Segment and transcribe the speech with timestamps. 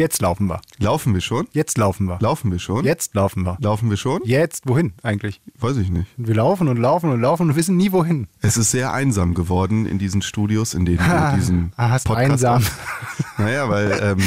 [0.00, 0.60] Jetzt laufen wir.
[0.78, 1.48] Laufen wir schon?
[1.52, 2.18] Jetzt laufen wir.
[2.20, 2.84] Laufen wir schon?
[2.84, 3.56] Jetzt laufen wir.
[3.60, 4.20] Laufen wir schon?
[4.24, 5.40] Jetzt, wohin eigentlich?
[5.58, 6.06] Weiß ich nicht.
[6.16, 8.28] Wir laufen und laufen und laufen und wissen nie wohin.
[8.40, 12.30] Es ist sehr einsam geworden in diesen Studios, in denen wir diesen Ah, hast Podcast
[12.32, 12.56] einsam.
[12.58, 12.78] auf-
[13.38, 14.18] Naja, weil, ähm,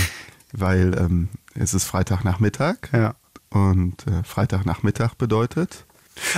[0.52, 3.16] weil ähm, es ist Freitagnachmittag Ja.
[3.50, 5.86] und äh, Freitagnachmittag bedeutet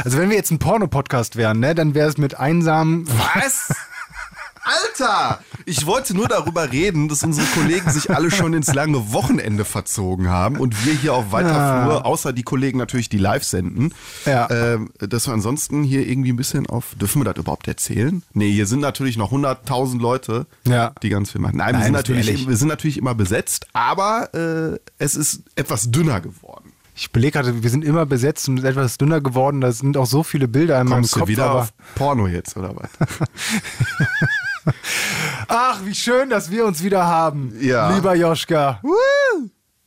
[0.04, 3.06] Also wenn wir jetzt ein Porno-Podcast wären, ne, dann wäre es mit einsam.
[3.08, 3.74] Was?
[4.64, 5.40] Alter!
[5.66, 10.30] Ich wollte nur darüber reden, dass unsere Kollegen sich alle schon ins lange Wochenende verzogen
[10.30, 11.84] haben und wir hier auf weiter Ah.
[11.86, 13.94] Flur, außer die Kollegen natürlich, die live senden,
[14.26, 14.50] Ja.
[14.50, 18.24] ähm, dass wir ansonsten hier irgendwie ein bisschen auf, dürfen wir das überhaupt erzählen?
[18.34, 20.94] Nee, hier sind natürlich noch 100.000 Leute, Ja.
[21.04, 21.58] die ganz viel machen.
[21.58, 22.26] Nein, wir, Nein, sind ist ehrlich.
[22.26, 26.72] natürlich, wir sind natürlich immer besetzt, aber äh, es ist etwas dünner geworden.
[26.96, 29.62] Ich belege gerade, wir sind immer besetzt und etwas dünner geworden.
[29.62, 31.30] Da sind auch so viele Bilder in Kommst meinem du Kopf.
[31.30, 32.90] wieder aber auf Porno jetzt, oder was?
[35.48, 37.54] Ach, wie schön, dass wir uns wieder haben.
[37.60, 37.96] Ja.
[37.96, 38.80] Lieber Joschka.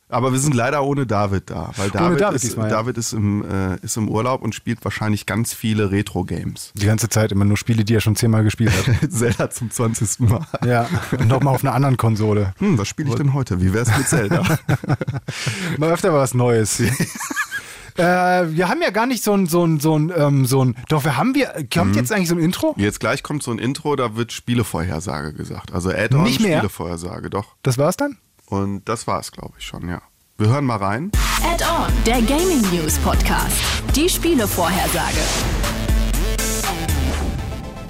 [0.09, 2.77] Aber wir sind leider ohne David da, weil David, David ist, diesmal, ja.
[2.77, 6.71] David ist, im, äh, ist im Urlaub und spielt wahrscheinlich ganz viele Retro-Games.
[6.75, 9.11] Die ganze Zeit immer nur Spiele, die er schon zehnmal gespielt hat.
[9.11, 10.19] Zelda zum 20.
[10.21, 10.47] Mal.
[10.65, 10.87] ja.
[11.11, 12.53] Und nochmal auf einer anderen Konsole.
[12.59, 13.61] Hm, was spiele ich denn heute?
[13.61, 14.43] Wie wär's mit Zelda?
[15.77, 16.81] Mal öfter mal was Neues.
[17.97, 20.75] äh, wir haben ja gar nicht so ein, so ein, so ein, ähm, so ein.
[20.89, 21.53] Doch, wir haben wir.
[21.73, 21.97] Kommt Mhm.
[21.97, 22.73] jetzt eigentlich so ein Intro?
[22.77, 25.73] Jetzt gleich kommt so ein Intro, da wird Spielevorhersage gesagt.
[25.73, 26.57] Also Add-on Nicht mehr?
[26.59, 27.55] Spielevorhersage, doch.
[27.63, 28.17] Das war's dann?
[28.45, 30.01] Und das war's, glaube ich schon, ja.
[30.37, 31.11] Wir hören mal rein.
[31.43, 33.57] Add-on, der Gaming News Podcast.
[33.95, 35.56] Die Spielevorhersage.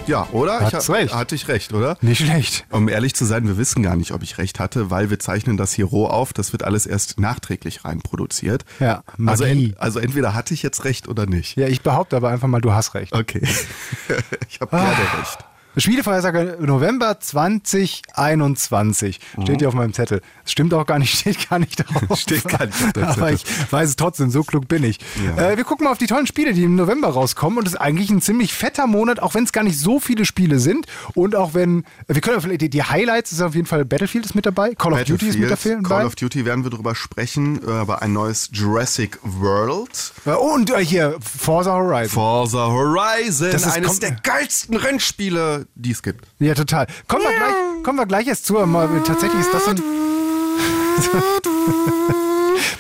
[0.07, 0.61] Ja, oder?
[0.61, 1.13] Hat's ich, recht.
[1.13, 1.97] Hatte ich recht, oder?
[2.01, 2.65] Nicht schlecht.
[2.69, 5.57] Um ehrlich zu sein, wir wissen gar nicht, ob ich recht hatte, weil wir zeichnen
[5.57, 6.33] das hier roh auf.
[6.33, 8.63] Das wird alles erst nachträglich reinproduziert.
[8.79, 9.69] Ja, also, Magie.
[9.69, 11.57] en, also entweder hatte ich jetzt recht oder nicht.
[11.57, 13.13] Ja, ich behaupte aber einfach mal, du hast recht.
[13.13, 13.41] Okay.
[14.49, 15.39] ich habe gerne recht.
[15.77, 19.19] Spielevorhersage November 2021.
[19.43, 20.21] Steht hier auf meinem Zettel.
[20.43, 22.19] Es stimmt auch gar nicht, steht gar nicht drauf.
[22.19, 24.99] Steht gar nicht auf deinem Aber ich weiß es trotzdem, so klug bin ich.
[25.37, 25.51] Ja.
[25.51, 27.59] Äh, wir gucken mal auf die tollen Spiele, die im November rauskommen.
[27.59, 30.25] Und es ist eigentlich ein ziemlich fetter Monat, auch wenn es gar nicht so viele
[30.25, 30.85] Spiele sind.
[31.13, 33.85] Und auch wenn, äh, wir können ja vielleicht die, die Highlights, ist auf jeden Fall
[33.85, 35.81] Battlefield ist mit dabei, Call of Duty ist mit dabei.
[35.83, 40.13] Call of Duty werden wir drüber sprechen, äh, aber ein neues Jurassic World.
[40.25, 42.09] Äh, und äh, hier, Forza Horizon.
[42.09, 46.27] Forza Horizon, Das ist- eines der geilsten Rennspiele, die es gibt.
[46.39, 46.87] Ja, total.
[47.07, 48.53] Kommen wir gleich, kommen wir gleich erst zu.
[48.53, 49.81] Mal, tatsächlich ist das so ein.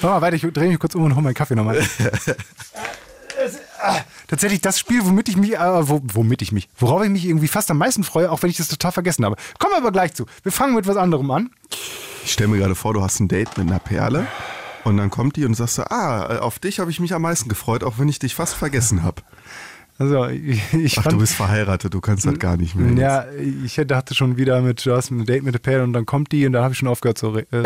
[0.01, 1.83] Mach mal weiter, ich drehe mich kurz um und hole meinen Kaffee nochmal.
[4.27, 7.47] Tatsächlich das Spiel, womit ich mich, äh, wo, womit ich mich, worauf ich mich irgendwie
[7.47, 9.37] fast am meisten freue, auch wenn ich das total vergessen habe.
[9.59, 10.25] Kommen wir aber gleich zu.
[10.43, 11.51] Wir fangen mit was anderem an.
[12.23, 14.27] Ich stelle mir gerade vor, du hast ein Date mit einer Perle
[14.83, 17.47] und dann kommt die und sagst du, ah, auf dich habe ich mich am meisten
[17.47, 19.21] gefreut, auch wenn ich dich fast vergessen habe.
[19.99, 22.89] Also, ich, ich Ach, fand, du bist verheiratet, du kannst das gar nicht mehr.
[22.89, 22.99] jetzt.
[22.99, 23.25] Ja,
[23.65, 26.31] ich dachte schon wieder mit, du hast ein Date mit der Perle und dann kommt
[26.31, 27.47] die und dann habe ich schon aufgehört zu reden.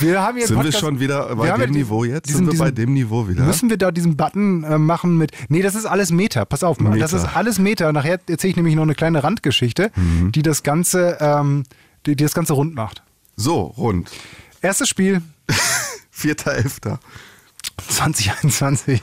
[0.00, 2.28] wir haben hier Sind wir Podcast- schon wieder bei wir dem Niveau jetzt?
[2.28, 3.44] diesen- Sind wir bei dem Niveau wieder?
[3.44, 5.32] Müssen wir da diesen Button äh, machen mit.
[5.48, 6.44] Nee, das ist alles Meta.
[6.44, 6.98] Pass auf, Mann.
[6.98, 7.24] das Meta.
[7.26, 7.92] ist alles Meta.
[7.92, 10.32] Nachher erzähle ich nämlich noch eine kleine Randgeschichte, Mhm.
[10.32, 11.64] die das Ganze, ähm,
[12.06, 13.02] die, die das Ganze rund macht.
[13.36, 14.10] So, rund.
[14.62, 15.22] Erstes Spiel
[16.16, 16.98] 4.11.
[17.88, 19.00] 2021.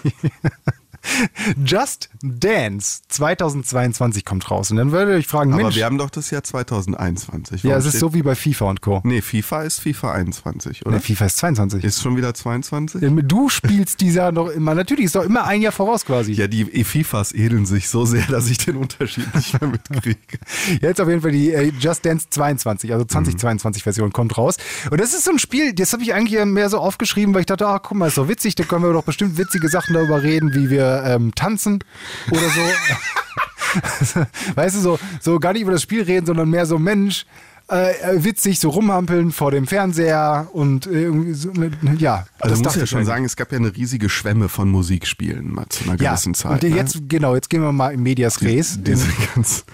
[1.66, 4.72] Just Dance 2022 kommt raus.
[4.72, 7.63] Und dann würde ich fragen, Aber Mensch, wir haben doch das Jahr 2021.
[7.63, 9.01] ja, Warum es ist so wie bei FIFA und Co.
[9.03, 10.95] Nee, FIFA ist FIFA 21, oder?
[10.95, 11.84] Nee, FIFA ist 22.
[11.84, 13.01] Ist schon wieder 22?
[13.28, 16.34] Du spielst dieser noch immer, natürlich ist doch immer ein Jahr voraus quasi.
[16.34, 20.18] Ja, die FIFAs ähneln sich so sehr, dass ich den Unterschied nicht mehr mitkriege.
[20.81, 24.57] Jetzt auf jeden Fall die äh, Just Dance 22, also 2022 Version kommt raus.
[24.89, 27.45] Und das ist so ein Spiel, das habe ich eigentlich mehr so aufgeschrieben, weil ich
[27.47, 30.24] dachte, ach guck mal, ist doch witzig, da können wir doch bestimmt witzige Sachen darüber
[30.24, 31.83] reden, wie wir ähm, tanzen
[32.31, 34.25] oder so.
[34.55, 37.25] weißt du, so, so gar nicht über das Spiel reden, sondern mehr so Mensch.
[37.69, 41.51] Äh, äh, witzig, so rumhampeln vor dem Fernseher und äh, so,
[41.97, 42.25] ja.
[42.39, 45.53] Also das muss ja ich schon sagen, es gab ja eine riesige Schwemme von Musikspielen
[45.53, 46.63] mal zu einer ja, gewissen Zeit.
[46.63, 46.77] und ne?
[46.77, 48.79] jetzt, genau, jetzt gehen wir mal in Medias Res.
[48.81, 49.65] Diese ganz,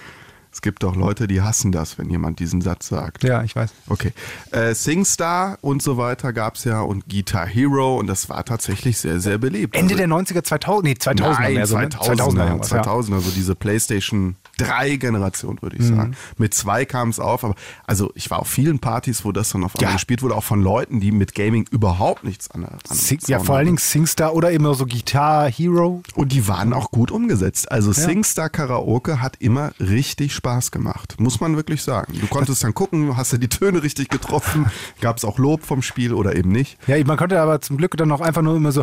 [0.54, 3.24] es gibt auch Leute, die hassen das, wenn jemand diesen Satz sagt.
[3.24, 3.70] ja, ich weiß.
[3.88, 4.12] Okay.
[4.52, 8.98] Äh, SingStar und so weiter gab es ja und Guitar Hero und das war tatsächlich
[8.98, 9.74] sehr, sehr beliebt.
[9.74, 11.76] Ende also, der 90er, 2000, nee, 2000er Nein, mehr so.
[11.76, 11.88] ne?
[11.88, 12.82] 2000er, 2000er irgendwas, ja.
[12.82, 15.96] 2000er, also diese PlayStation 3 Generation, würde ich Mhm.
[15.96, 16.16] sagen.
[16.38, 17.54] Mit zwei kam es auf, aber
[17.86, 19.94] also ich war auf vielen Partys, wo das dann auf einmal Ja.
[19.96, 23.56] gespielt wurde, auch von Leuten, die mit Gaming überhaupt nichts an, an Sing, ja, vor
[23.56, 26.02] allen Dingen Singstar oder immer so Guitar Hero.
[26.14, 27.70] Und die waren auch gut umgesetzt.
[27.70, 32.14] Also SingStar Karaoke hat immer richtig Spaß gemacht, muss man wirklich sagen.
[32.20, 34.66] Du konntest dann gucken, hast du die Töne richtig getroffen,
[35.00, 36.78] gab es auch Lob vom Spiel oder eben nicht.
[36.86, 38.82] Ja, man konnte aber zum Glück dann auch einfach nur immer so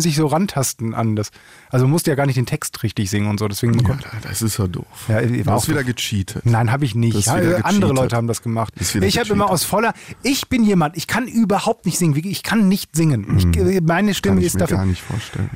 [0.00, 1.30] sich so rantasten an das.
[1.72, 3.48] Also man musste ja gar nicht den Text richtig singen und so.
[3.48, 4.84] Deswegen Ja, das ist ja doof.
[5.08, 5.86] Ja, ich du hast wieder doof.
[5.96, 6.44] gecheatet.
[6.46, 7.26] Nein, habe ich nicht.
[7.26, 7.34] Ja,
[7.64, 7.92] andere.
[7.94, 8.74] Leute haben das gemacht.
[8.78, 9.94] Ich habe immer aus voller.
[10.22, 12.14] Ich bin jemand, ich kann überhaupt nicht singen.
[12.24, 13.38] Ich kann nicht singen.
[13.38, 14.76] Ich, meine Kann Stimme ich ist mir dafür.
[14.76, 15.50] gar nicht vorstellen.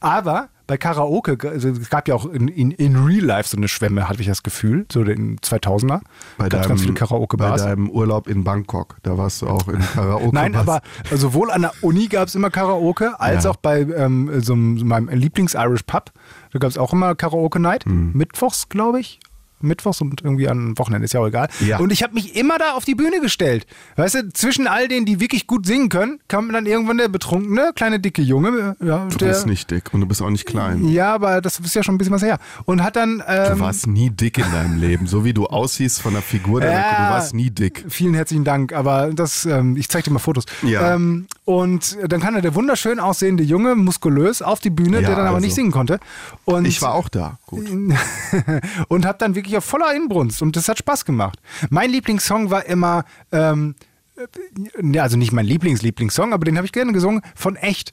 [0.00, 3.68] Aber bei Karaoke, also es gab ja auch in, in, in Real Life so eine
[3.68, 6.00] Schwemme, hatte ich das Gefühl, so in 2000er.
[6.38, 7.62] Bei deinem, ganz viele bei Karaoke-Bars.
[7.64, 10.34] deinem Urlaub in Bangkok, da warst du auch in Karaoke.
[10.34, 10.80] Nein, aber
[11.12, 13.50] sowohl an der Uni gab es immer Karaoke, als Ja.
[13.50, 16.10] auch bei ähm, so, einem- so meinem Lieblings-Irish Pub.
[16.52, 17.84] Da gab es auch immer Karaoke-Night.
[17.86, 18.12] Mhm.
[18.14, 19.20] Mittwochs, glaube ich.
[19.62, 21.48] Mittwochs und irgendwie an Wochenende, ist ja auch egal.
[21.60, 21.78] Ja.
[21.78, 23.66] Und ich habe mich immer da auf die Bühne gestellt.
[23.96, 27.72] Weißt du, zwischen all denen, die wirklich gut singen können, kam dann irgendwann der betrunkene,
[27.74, 28.76] kleine, dicke Junge.
[28.80, 30.88] Ja, Du der, bist nicht dick und du bist auch nicht klein.
[30.88, 32.38] Ja, aber das ist ja schon ein bisschen was her.
[32.64, 33.22] Und hat dann.
[33.26, 35.06] Ähm, Du warst nie dick in deinem Leben.
[35.06, 37.06] So wie du aussiehst von der Figur, der Ja.
[37.06, 37.84] du warst nie dick.
[37.88, 40.44] Vielen herzlichen Dank, aber das, ähm, ich zeig dir mal Fotos.
[40.62, 40.94] Ja.
[40.94, 45.26] Ähm, und dann er der wunderschön aussehende Junge, muskulös, auf die Bühne, Ja, der dann
[45.26, 45.46] aber also.
[45.46, 45.98] nicht singen konnte.
[46.44, 47.38] Und, Ich war auch da.
[47.46, 47.68] Gut.
[48.88, 51.38] und hab dann wirklich auf voller Inbrunst und das hat Spaß gemacht.
[51.70, 53.74] Mein Lieblingssong war immer, ähm,
[54.16, 57.92] äh, also nicht mein Lieblings-Lieblingssong, aber den habe ich gerne gesungen, von Echt.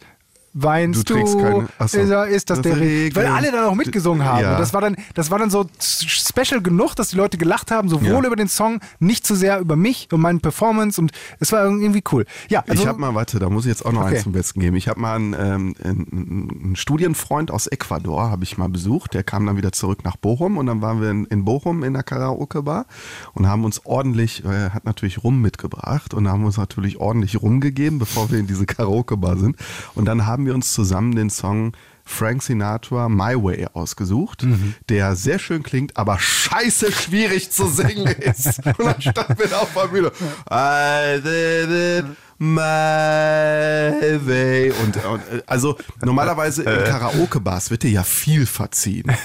[0.53, 1.97] Weinst Du du, trägst keine- ach so.
[1.99, 3.15] ist, ist das Das der Regen?
[3.15, 4.41] Weil alle dann auch mitgesungen haben.
[4.41, 4.51] Ja.
[4.53, 7.89] Und das war dann, das war dann so special genug, dass die Leute gelacht haben,
[7.89, 8.25] sowohl Ja.
[8.25, 12.03] über den Song, nicht zu sehr über mich und meine Performance und es war irgendwie
[12.11, 12.25] cool.
[12.49, 14.15] Ja, also, ich habe mal, warte, da muss ich jetzt auch noch Okay.
[14.15, 14.75] eins zum Besten geben.
[14.75, 19.13] Ich habe mal einen, ähm, einen, einen Studienfreund aus Ecuador, habe ich mal besucht.
[19.13, 21.93] Der kam dann wieder zurück nach Bochum und dann waren wir in, in Bochum in
[21.93, 22.85] der Karaoke-Bar
[23.33, 27.99] und haben uns ordentlich, äh, hat natürlich Rum mitgebracht und haben uns natürlich ordentlich rumgegeben,
[27.99, 29.55] bevor wir in diese Karaoke-Bar sind.
[29.95, 31.73] Und dann haben wir uns zusammen den Song
[32.05, 34.73] Frank Sinatra My Way ausgesucht, Mhm.
[34.89, 38.65] der sehr schön klingt, aber scheiße schwierig zu singen ist.
[38.65, 40.11] Und dann standen wir da auf der Bühne.
[40.51, 42.05] I did it
[42.39, 44.71] my way.
[44.71, 49.05] Und, und äh, also normalerweise in Karaoke-Bars wird dir ja viel verziehen.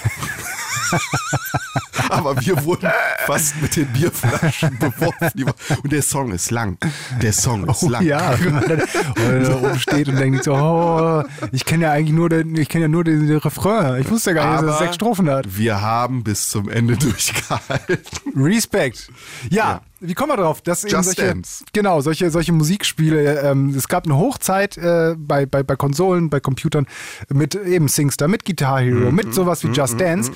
[2.09, 2.91] Aber wir wurden
[3.25, 5.45] fast mit den Bierflaschen beworfen.
[5.81, 6.77] Und der Song ist lang.
[7.21, 8.03] Der Song ist Oh, lang.
[8.05, 12.55] ja, wenn da oben steht und denkt so, oh, ich kenne ja eigentlich nur den,
[12.55, 13.99] ich kenne ja nur den, den Refrain.
[14.01, 15.45] Ich wusste ja gar nicht, dass es Aber sechs Strophen hat.
[15.57, 17.97] wir haben bis zum Ende durchgehalten.
[18.35, 19.09] Respekt.
[19.49, 19.81] Ja, Ja.
[20.07, 20.61] Wie kommen wir drauf?
[20.61, 21.65] Dass eben Just solche, Dance.
[21.73, 23.41] Genau, solche, solche Musikspiele.
[23.41, 26.87] Ähm, es gab eine Hochzeit äh, bei, bei, bei Konsolen, bei Computern
[27.29, 30.31] mit eben SingStar, mit Guitar Hero, Mhm, mit sowas wie Just Dance.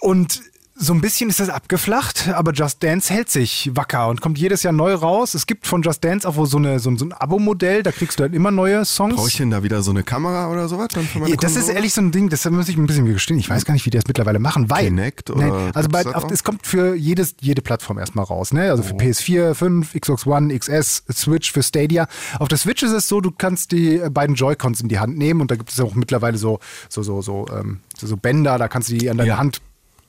[0.00, 0.42] Und
[0.76, 4.64] so ein bisschen ist das abgeflacht, aber Just Dance hält sich wacker und kommt jedes
[4.64, 5.34] Jahr neu raus.
[5.34, 8.18] Es gibt von Just Dance auch so, eine, so, ein- so ein Abo-Modell, da kriegst
[8.18, 9.14] du dann immer neue Songs.
[9.14, 10.88] Brauche ich denn da wieder so eine Kamera oder sowas?
[10.92, 13.06] Dann für meine Ja, das ist ehrlich so ein Ding, das muss ich ein bisschen
[13.06, 13.38] gestehen.
[13.38, 14.86] Ich weiß gar nicht, wie die das mittlerweile machen, weil.
[14.86, 18.70] Kinect oder Nein, also bei, auf, es kommt für jedes, jede Plattform erstmal raus, ne?
[18.70, 18.86] Also Oh.
[18.86, 22.08] für PS4, 5, Xbox One, XS, Switch, für Stadia.
[22.40, 25.16] Auf der Switch ist es so, du kannst die äh, beiden Joy-Cons in die Hand
[25.16, 28.58] nehmen und da gibt es auch mittlerweile so, so, so, so, ähm, so, so Bänder,
[28.58, 29.38] da kannst du die an deine Ja.
[29.38, 29.60] Hand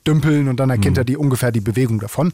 [0.08, 1.02] dümpeln und dann erkennt Mhm.
[1.02, 2.34] er die ungefähr die Bewegung davon.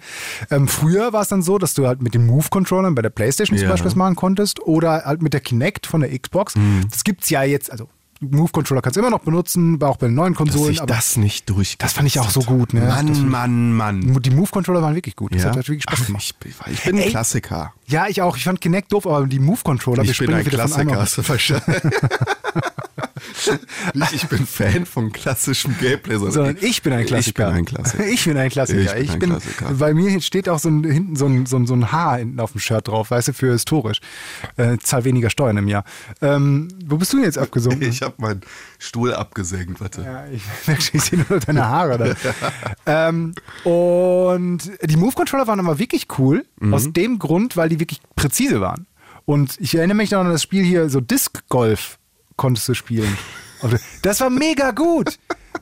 [0.49, 3.57] Ähm, früher war es dann so, dass du halt mit den Move-Controllern bei der Playstation
[3.57, 3.71] zum Ja.
[3.71, 6.55] Beispiel das machen konntest oder halt mit der Kinect von der Xbox.
[6.55, 6.87] Mhm.
[6.89, 7.87] Das gibt's ja jetzt, also
[8.23, 10.73] Move-Controller kannst du immer noch benutzen, auch bei den neuen dass Konsolen.
[10.73, 11.79] ich aber das nicht durch.
[11.79, 12.81] das fand ich auch so gut, ne?
[12.81, 14.21] Mann, Mann, Mann.
[14.21, 15.33] die Move-Controller waren wirklich gut.
[15.33, 15.49] Das Ja?
[15.49, 16.23] hat wirklich Spaß Ach, gemacht.
[16.23, 17.09] ich, bin- ich bin ein Ey.
[17.09, 17.73] Klassiker.
[17.87, 18.37] Ja, ich auch.
[18.37, 20.89] Ich fand Kinect doof, aber die Move-Controller, wir Ich bin springen ein wieder von einem
[20.89, 21.89] Klassiker, auf- hast du verstanden?
[23.93, 27.49] Nicht, ich bin Fan von klassischem Gameplay, sondern ich bin ein Klassiker.
[27.49, 28.07] Ich bin ein Klassiker.
[28.07, 28.97] Ich bin ein Klassiker.
[28.97, 29.73] Ich bin ein Klassiker.
[29.73, 32.39] Bei mir steht auch so ein, hinten so ein, so, ein, so ein Haar hinten
[32.39, 33.99] auf dem Shirt drauf, weißt du, für historisch.
[34.57, 35.83] Äh, zahl weniger Steuern im Jahr.
[36.21, 37.81] Ähm, wo bist du denn jetzt abgesunken?
[37.87, 38.41] Ich habe meinen
[38.79, 40.01] Stuhl abgesenkt, warte.
[40.03, 40.43] Ja, ich,
[40.93, 42.15] ich sehe nur deine Haare
[42.85, 43.07] da.
[43.09, 46.73] ähm, und die Move-Controller waren aber wirklich cool, Mhm.
[46.73, 48.85] aus dem Grund, weil die wirklich präzise waren.
[49.25, 51.97] Und ich erinnere mich noch an das Spiel hier, so Disc Golf
[52.41, 53.15] konntest du spielen.
[54.01, 55.19] Das war mega gut.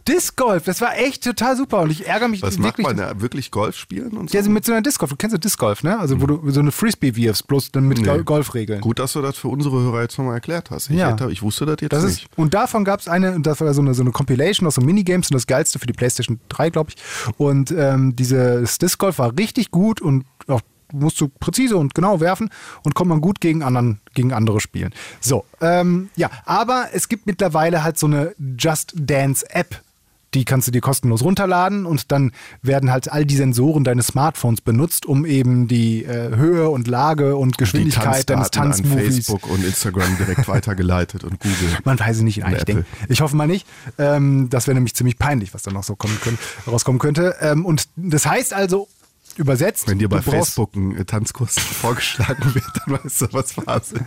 [0.07, 1.81] Disc Golf, das war echt total super.
[1.81, 2.87] Und ich ärgere mich Was macht wirklich.
[2.87, 3.19] man da?
[3.19, 4.33] Wirklich Golf spielen und so?
[4.33, 5.09] Ja, also mit so einer Disc Golf.
[5.11, 5.99] Du kennst ja Disc Golf, ne?
[5.99, 8.05] Also, wo du so eine Frisbee wirfst, bloß dann mit Nee.
[8.05, 8.79] Gol- Golfregeln.
[8.81, 10.89] Gut, dass du das für unsere Hörer jetzt nochmal erklärt hast.
[10.89, 11.09] Ich, Ja.
[11.11, 12.23] hätte, ich wusste das jetzt Das nicht.
[12.23, 14.75] ist, und davon gab es eine, und das war so eine, so eine Compilation aus
[14.75, 17.33] so Minigames und das geilste für die PlayStation 3, glaube ich.
[17.37, 20.61] Und ähm, dieses Disc Golf war richtig gut und auch
[20.93, 22.49] musst du präzise und genau werfen
[22.83, 24.93] und kommt man gut gegen, anderen, gegen andere spielen.
[25.19, 29.81] So, ähm, ja, aber es gibt mittlerweile halt so eine Just Dance App.
[30.35, 34.61] Die kannst du dir kostenlos runterladen und dann werden halt all die Sensoren deines Smartphones
[34.61, 39.25] benutzt, um eben die äh, Höhe und Lage und Geschwindigkeit deines Tanzmovies.
[39.25, 41.79] Facebook und Instagram direkt weitergeleitet und Google.
[41.83, 42.75] Man weiß es nicht, eigentlich Apple.
[42.75, 42.89] denken.
[43.07, 43.65] Ich hoffe mal nicht.
[43.97, 47.35] Ähm, das wäre nämlich ziemlich peinlich, was da noch so kommen können, rauskommen könnte.
[47.41, 48.87] Ähm, und das heißt also,
[49.39, 53.95] übersetzt, Wenn dir bei Facebook ein äh, Tanzkurs vorgeschlagen wird, dann weißt du, was Phase
[53.95, 54.03] ist.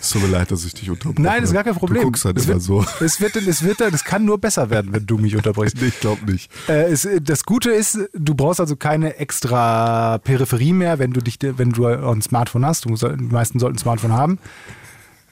[0.00, 1.22] Es tut mir leid, dass ich dich unterbreche.
[1.22, 2.00] Nein, das ist gar kein Problem.
[2.00, 2.84] Du guckst halt es wird, so.
[3.00, 5.76] Es wird, es wird, das kann nur besser werden, wenn du mich unterbrichst.
[5.86, 6.50] Ich glaube nicht.
[6.68, 11.38] Äh, es, das Gute ist, du brauchst also keine extra Peripherie mehr, wenn du dich,
[11.40, 12.86] wenn du ein Smartphone hast.
[12.86, 14.38] Du soll, die meisten sollten ein Smartphone haben.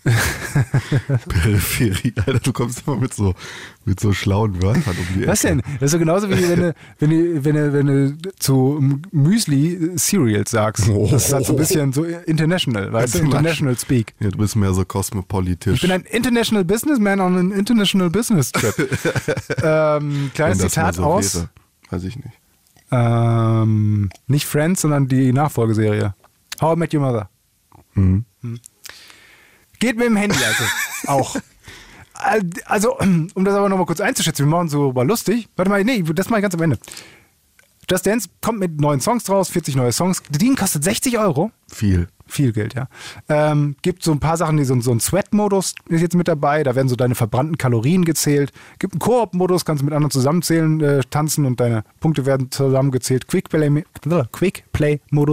[1.29, 3.35] Peripherie, Alter, du kommst immer mit so,
[3.85, 5.57] mit so schlauen Wörtern um die Was Ecke.
[5.57, 5.63] denn?
[5.81, 9.97] Das ist so genauso wie wenn du, wenn du, wenn du, wenn du zu Müsli
[9.97, 10.89] Cereals sagst.
[10.89, 13.19] Das ist halt so ein bisschen so international, weißt du?
[13.21, 14.15] International speak.
[14.21, 15.77] Ja, du bist mehr so kosmopolitisch.
[15.77, 18.75] Ich bin ein International Businessman on an International Business Trip.
[19.63, 21.35] ähm, kleines Zitat so aus.
[21.35, 21.49] wäre.
[21.91, 22.39] Weiß ich nicht.
[22.91, 26.15] Ähm, nicht Friends, sondern die Nachfolgeserie.
[26.61, 27.31] How I Met Your Mother.
[27.95, 28.25] Mhm.
[28.43, 28.61] Hm.
[29.85, 30.65] Geht mit dem Handy also
[31.07, 31.37] auch.
[32.15, 35.49] Al- Also, um das aber nochmal kurz einzuschätzen, wir machen so mal lustig.
[35.57, 36.79] Warte mal, nee, das mache ich ganz am Ende.
[37.91, 40.23] Just Dance kommt mit neuen Songs draus, 40 neue Songs.
[40.31, 41.51] Das Ding kostet 60 Euro.
[41.71, 42.09] Viel.
[42.27, 42.89] Viel Geld, ja.
[43.29, 46.63] Ähm, gibt so ein paar Sachen, die so, so ein Sweat-Modus ist jetzt mit dabei.
[46.63, 48.51] Da werden so deine verbrannten Kalorien gezählt.
[48.79, 53.29] Gibt einen Koop-Modus, kannst du mit anderen zusammenzählen, äh, tanzen und deine Punkte werden zusammengezählt.
[53.29, 54.65] Quick-Play-Modus, Quick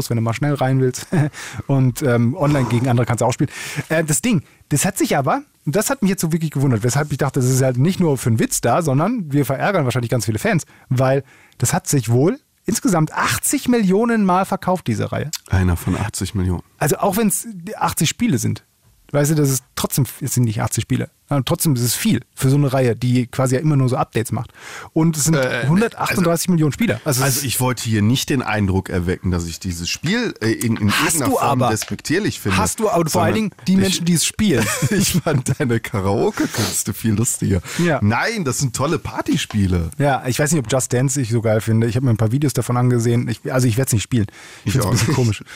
[0.10, 1.08] wenn du mal schnell rein willst.
[1.68, 3.52] und ähm, online gegen andere kannst du auch spielen.
[3.90, 6.84] Äh, das Ding, das hat sich aber, und das hat mich jetzt so wirklich gewundert,
[6.84, 9.86] weshalb ich dachte, das ist halt nicht nur für einen Witz da, sondern wir verärgern
[9.86, 11.24] wahrscheinlich ganz viele Fans, weil
[11.58, 15.32] das hat sich wohl insgesamt 80 Millionen Mal verkauft, diese Reihe.
[15.50, 16.64] Einer von 80 Millionen.
[16.78, 18.64] Also auch wenn es 80 Spiele sind.
[19.12, 21.10] Weißt du, das ist trotzdem, es sind nicht 80 Spiele.
[21.30, 23.96] Ja, trotzdem ist es viel für so eine Reihe, die quasi ja immer nur so
[23.96, 24.52] Updates macht.
[24.94, 27.00] Und es sind Äh, 138 Millionen Spieler.
[27.06, 30.76] Also, Also ich wollte hier nicht den Eindruck erwecken, dass ich dieses Spiel äh, in,
[30.78, 31.70] in irgendeiner Form aber.
[31.70, 32.58] despektierlich finde.
[32.58, 34.66] hast du aber vor allen Dingen die ich, Menschen, die es spielen.
[34.92, 37.62] Ich fand deine Karaoke-Künste viel lustiger.
[37.80, 38.00] Ja.
[38.02, 39.90] Nein, das sind tolle Partyspiele.
[39.98, 41.88] Ja, ich weiß nicht, ob Just Dance ich so geil finde.
[41.88, 43.28] Ich habe mir ein paar Videos davon angesehen.
[43.30, 44.28] Ich, also ich werde es nicht spielen.
[44.66, 45.44] Ich Ich finde es ein bisschen komisch.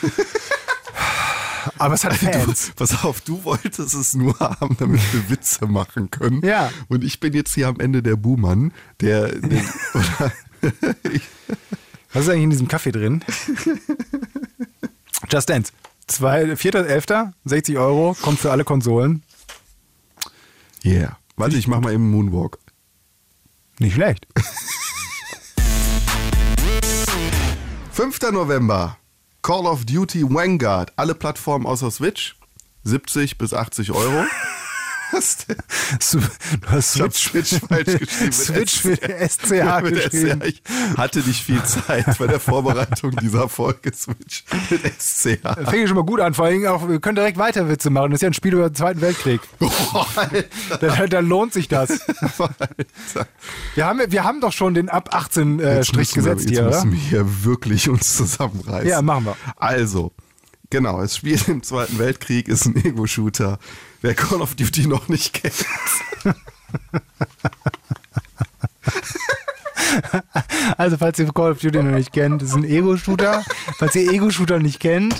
[1.78, 2.66] Aber es hat Fans.
[2.68, 6.44] Du, pass auf, du wolltest es nur haben, damit wir Witze machen können.
[6.44, 6.70] Ja.
[6.88, 9.62] Und ich bin jetzt hier am Ende der Buhmann, der, der
[12.12, 13.22] Was ist eigentlich in diesem Kaffee drin?
[15.30, 15.72] Just Dance.
[16.06, 19.22] Zwei- 4.11., 60 Euro, kommt für alle Konsolen.
[20.84, 21.18] Yeah.
[21.36, 22.58] Warte, ich mach mal eben einen Moonwalk.
[23.78, 24.26] Nicht schlecht.
[27.92, 28.20] 5.
[28.32, 28.96] November.
[29.46, 30.92] Call of Duty Vanguard.
[30.96, 32.34] Alle Plattformen außer Switch.
[32.82, 34.24] 70 bis 80 Euro.
[35.12, 35.56] Denn?
[36.60, 38.32] Du hast Switch, Switch falsch geschrieben.
[38.32, 40.40] Switch mit SCH geschrieben.
[40.42, 40.46] SCH.
[40.46, 40.62] Ich
[40.96, 45.40] hatte nicht viel Zeit bei der Vorbereitung dieser Folge Switch mit SCH.
[45.42, 46.34] Fängt ja schon mal gut an.
[46.34, 48.10] Vor allem auch, wir können direkt weiter Witze machen.
[48.10, 49.40] Das ist ja ein Spiel über den Zweiten Weltkrieg.
[50.16, 50.44] Alter.
[50.80, 52.00] Da, da lohnt sich das.
[52.38, 52.68] Alter.
[53.74, 56.58] Wir haben, wir haben doch schon den ab 18 äh, Strich müssen wir- gesetzt jetzt
[56.58, 56.84] hier, oder?
[56.84, 58.88] müssen wir hier wirklich uns zusammenreißen.
[58.88, 59.36] Ja, machen wir.
[59.56, 60.12] Also,
[60.70, 63.58] genau, es spielt im Zweiten Weltkrieg, ist ein Ego-Shooter.
[64.06, 65.66] Wer Call of Duty noch nicht kennt.
[70.78, 73.44] Also, falls ihr Call of Duty noch nicht kennt, das ist ein Ego-Shooter.
[73.78, 75.18] falls ihr Ego-Shooter nicht kennt,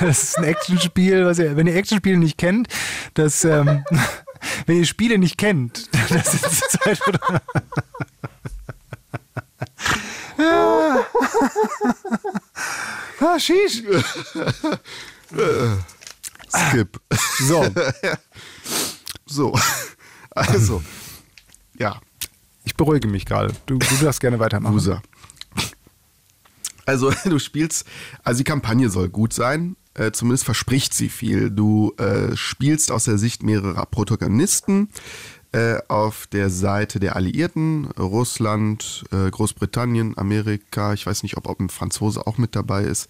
[0.00, 1.26] das ist ein Actionspiel.
[1.26, 2.68] Wenn ihr Actionspiele nicht kennt,
[3.12, 3.84] das, ähm,
[4.64, 7.12] wenn ihr Spiele nicht kennt, das ist Zeit für.
[13.20, 13.82] ah, sheesh.
[16.54, 17.00] Skip.
[17.38, 17.64] So,
[19.32, 19.54] So,
[20.32, 20.82] also,
[21.78, 21.98] ja,
[22.64, 23.54] ich beruhige mich gerade.
[23.64, 24.74] Du, du darfst gerne weitermachen.
[24.74, 25.02] Loser.
[26.84, 27.86] Also, du spielst,
[28.24, 31.50] also die Kampagne soll gut sein, äh, zumindest verspricht sie viel.
[31.50, 34.90] Du äh, spielst aus der Sicht mehrerer Protagonisten
[35.52, 41.60] äh, auf der Seite der Alliierten, Russland, äh, Großbritannien, Amerika, ich weiß nicht, ob, ob
[41.60, 43.08] ein Franzose auch mit dabei ist.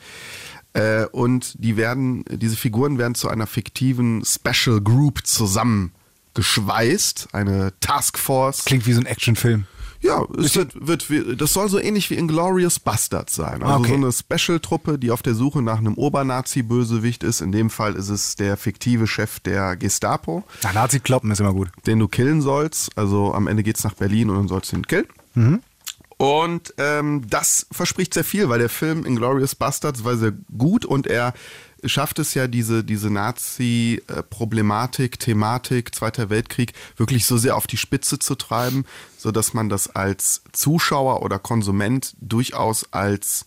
[0.74, 8.64] Äh, und die werden, diese Figuren werden zu einer fiktiven Special Group zusammengeschweißt, eine Taskforce.
[8.64, 9.64] Klingt wie so ein Actionfilm.
[10.00, 13.62] Ja, es wird, wird, das soll so ähnlich wie Inglorious Bastards sein.
[13.62, 13.90] Also Okay.
[13.90, 17.40] so eine Special-Truppe, die auf der Suche nach einem Obernazi-Bösewicht ist.
[17.40, 20.42] In dem Fall ist es der fiktive Chef der Gestapo,
[20.74, 21.68] Nazi-Kloppen ist immer gut.
[21.86, 22.98] den du killen sollst.
[22.98, 25.06] Also am Ende geht's nach Berlin und dann sollst du ihn killen.
[26.22, 31.08] Und ähm, das verspricht sehr viel, weil der Film Inglourious Bastards war sehr gut und
[31.08, 31.34] er
[31.82, 38.20] schafft es ja, diese, diese Nazi-Problematik, Thematik, Zweiter Weltkrieg wirklich so sehr auf die Spitze
[38.20, 38.84] zu treiben,
[39.18, 43.46] sodass man das als Zuschauer oder Konsument durchaus als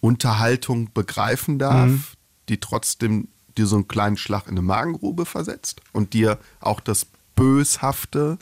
[0.00, 2.02] Unterhaltung begreifen darf, mhm.
[2.48, 7.06] die trotzdem dir so einen kleinen Schlag in eine Magengrube versetzt und dir auch das
[7.36, 8.38] Böshafte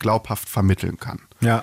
[0.00, 1.20] glaubhaft vermitteln kann.
[1.40, 1.62] Ja.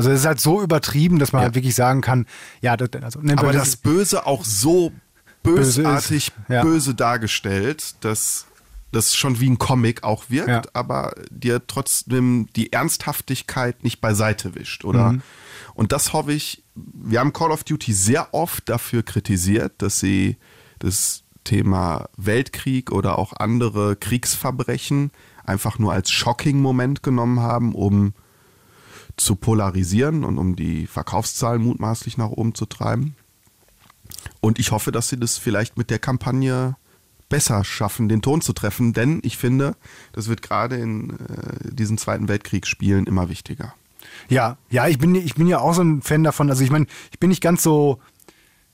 [0.00, 1.44] Also es ist halt so übertrieben, dass man ja.
[1.46, 2.24] halt wirklich sagen kann,
[2.62, 4.92] ja, das, also, ne, aber das, das Böse auch so
[5.42, 6.62] bösartig böse, ja.
[6.62, 8.46] böse dargestellt, dass
[8.92, 10.62] das schon wie ein Comic auch wirkt, ja.
[10.72, 15.12] aber dir trotzdem die Ernsthaftigkeit nicht beiseite wischt, oder?
[15.12, 15.22] Mhm.
[15.74, 20.38] Und das hoffe ich, wir haben Call of Duty sehr oft dafür kritisiert, dass sie
[20.78, 25.10] das Thema Weltkrieg oder auch andere Kriegsverbrechen
[25.44, 28.14] einfach nur als Shocking-Moment genommen haben, um
[29.20, 33.14] zu polarisieren und um die Verkaufszahlen mutmaßlich nach oben zu treiben.
[34.40, 36.76] Und ich hoffe, dass sie das vielleicht mit der Kampagne
[37.28, 39.76] besser schaffen, den Ton zu treffen, denn ich finde,
[40.12, 43.74] das wird gerade in äh, diesen Zweiten Weltkriegsspielen immer wichtiger.
[44.28, 46.50] Ja, ja, ich bin, ich bin ja auch so ein Fan davon.
[46.50, 48.00] Also ich meine, ich bin nicht ganz so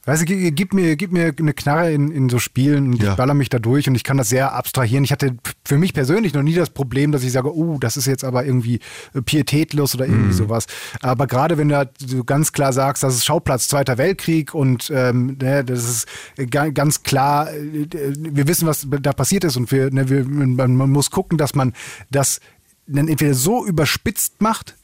[0.06, 3.10] Weißt du, gib mir, gib mir eine Knarre in, in so Spielen und ja.
[3.10, 5.02] ich baller mich da durch und ich kann das sehr abstrahieren.
[5.02, 8.06] Ich hatte für mich persönlich noch nie das Problem, dass ich sage, oh, das ist
[8.06, 8.78] jetzt aber irgendwie
[9.14, 10.32] äh, pietätlos oder irgendwie mhm.
[10.32, 10.66] sowas.
[11.02, 14.92] Aber gerade wenn du halt so ganz klar sagst, das ist Schauplatz Zweiter Weltkrieg und
[14.94, 16.06] ähm, ne, das ist
[16.50, 20.90] ganz klar, äh, wir wissen, was da passiert ist und wir, ne, wir, man, man
[20.90, 21.72] muss gucken, dass man
[22.12, 22.38] das
[22.86, 24.76] dann entweder so überspitzt macht,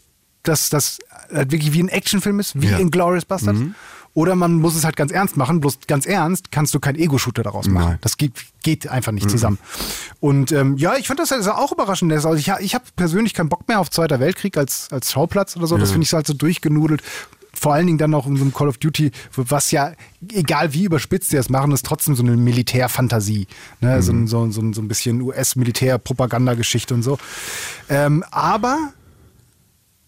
[0.42, 0.98] dass das
[1.32, 2.78] halt wirklich wie ein Actionfilm ist, wie ja.
[2.78, 3.60] in Glorious Bastards.
[3.60, 3.76] Mhm
[4.14, 7.42] oder man muss es halt ganz ernst machen, bloß ganz ernst kannst du kein Ego-Shooter
[7.42, 7.90] daraus machen.
[7.90, 7.98] Nein.
[8.02, 9.30] Das geht, geht einfach nicht mhm.
[9.30, 9.58] zusammen.
[10.20, 12.12] Und ähm, ja, ich fand das also auch überraschend.
[12.12, 15.66] Also ich, ich habe persönlich keinen Bock mehr auf Zweiter Weltkrieg als, als Schauplatz oder
[15.66, 15.76] so.
[15.76, 15.80] Ja.
[15.80, 17.02] Das finde ich so halt so durchgenudelt
[17.54, 19.92] vor allen Dingen dann auch in so einem Call of Duty, was ja,
[20.32, 23.46] egal wie überspitzt sie es machen, ist trotzdem so eine Militärfantasie.
[23.80, 23.96] Ne?
[23.96, 24.26] Mhm.
[24.26, 27.18] So, so, so, so ein bisschen US-Militär-Propagandageschichte und so.
[27.88, 28.92] Ähm, aber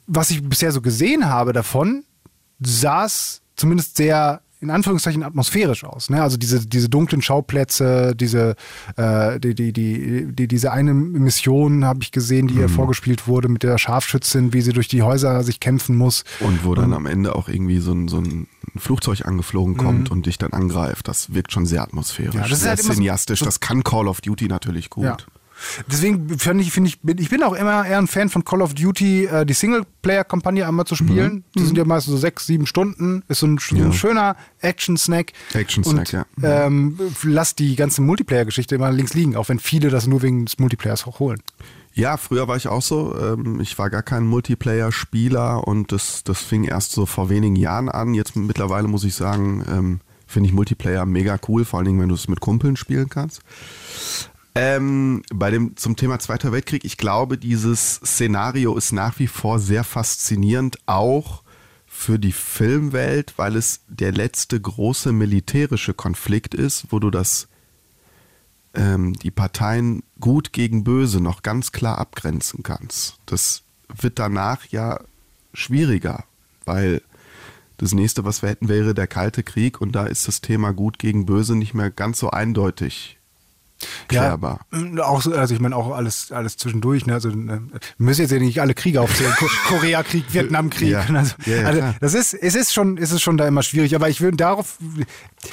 [0.07, 2.05] was ich bisher so gesehen habe davon,
[2.61, 6.09] saß zumindest sehr in Anführungszeichen atmosphärisch aus.
[6.09, 6.23] Ne?
[6.23, 8.57] Also diese, diese dunklen Schauplätze, diese,
[8.97, 12.61] äh, die, die, die, die, diese eine Mission habe ich gesehen, die mhm.
[12.61, 16.25] ihr vorgespielt wurde mit der Scharfschützin, wie sie durch die Häuser sich kämpfen muss.
[16.41, 18.47] Und wo dann und, am Ende auch irgendwie so ein, so ein
[18.77, 20.17] Flugzeug angeflogen kommt mhm.
[20.17, 21.09] und dich dann angreift.
[21.09, 23.41] Das wirkt schon sehr atmosphärisch, ja, das sehr ist halt cineastisch.
[23.41, 25.05] So, das kann Call of Duty natürlich gut.
[25.05, 25.17] Ja.
[25.91, 28.63] Deswegen finde ich, finde ich, bin, ich bin auch immer eher ein Fan von Call
[28.63, 31.33] of Duty, äh, die Singleplayer-Kampagne einmal zu spielen.
[31.35, 31.45] Mhm.
[31.57, 33.23] Die sind ja meistens so sechs, sieben Stunden.
[33.29, 35.33] Ist so ein, so ein schöner Action-Snack.
[35.53, 36.27] Action-Snack, ja.
[36.43, 40.59] Ähm, lass die ganze Multiplayer-Geschichte immer links liegen, auch wenn viele das nur wegen des
[40.59, 41.41] Multiplayers holen.
[41.95, 43.17] Ja, früher war ich auch so.
[43.17, 47.89] Ähm, ich war gar kein Multiplayer-Spieler und das, das fing erst so vor wenigen Jahren
[47.89, 48.15] an.
[48.15, 52.09] Jetzt mittlerweile muss ich sagen, ähm, finde ich Multiplayer mega cool, vor allen Dingen, wenn
[52.09, 53.43] du es mit Kumpeln spielen kannst.
[54.57, 59.59] Ähm, bei dem zum Thema Zweiter Weltkrieg, ich glaube, dieses Szenario ist nach wie vor
[59.59, 61.43] sehr faszinierend, auch
[61.87, 67.49] für die Filmwelt, weil es der letzte große militärische Konflikt ist, wo du das
[68.75, 73.19] ähm, die Parteien gut gegen böse noch ganz klar abgrenzen kannst.
[73.27, 75.01] Das wird danach ja
[75.53, 76.25] schwieriger,
[76.65, 77.03] weil
[77.79, 80.99] das nächste, was wir hätten, wäre der Kalte Krieg und da ist das Thema gut
[80.99, 83.19] gegen böse nicht mehr ganz so eindeutig
[84.09, 84.61] klärbar.
[84.73, 87.07] Ja, auch, also ich meine auch alles, alles zwischendurch.
[87.07, 87.15] Ne?
[87.15, 87.61] Also, wir
[87.99, 89.33] müssen jetzt ja nicht alle Kriege aufzählen.
[89.69, 90.91] Koreakrieg, Vietnamkrieg.
[90.91, 91.07] Ja.
[91.13, 93.95] Also, ja, ja, also das ist, es ist schon, es ist schon da immer schwierig.
[93.95, 94.79] Aber ich will darauf,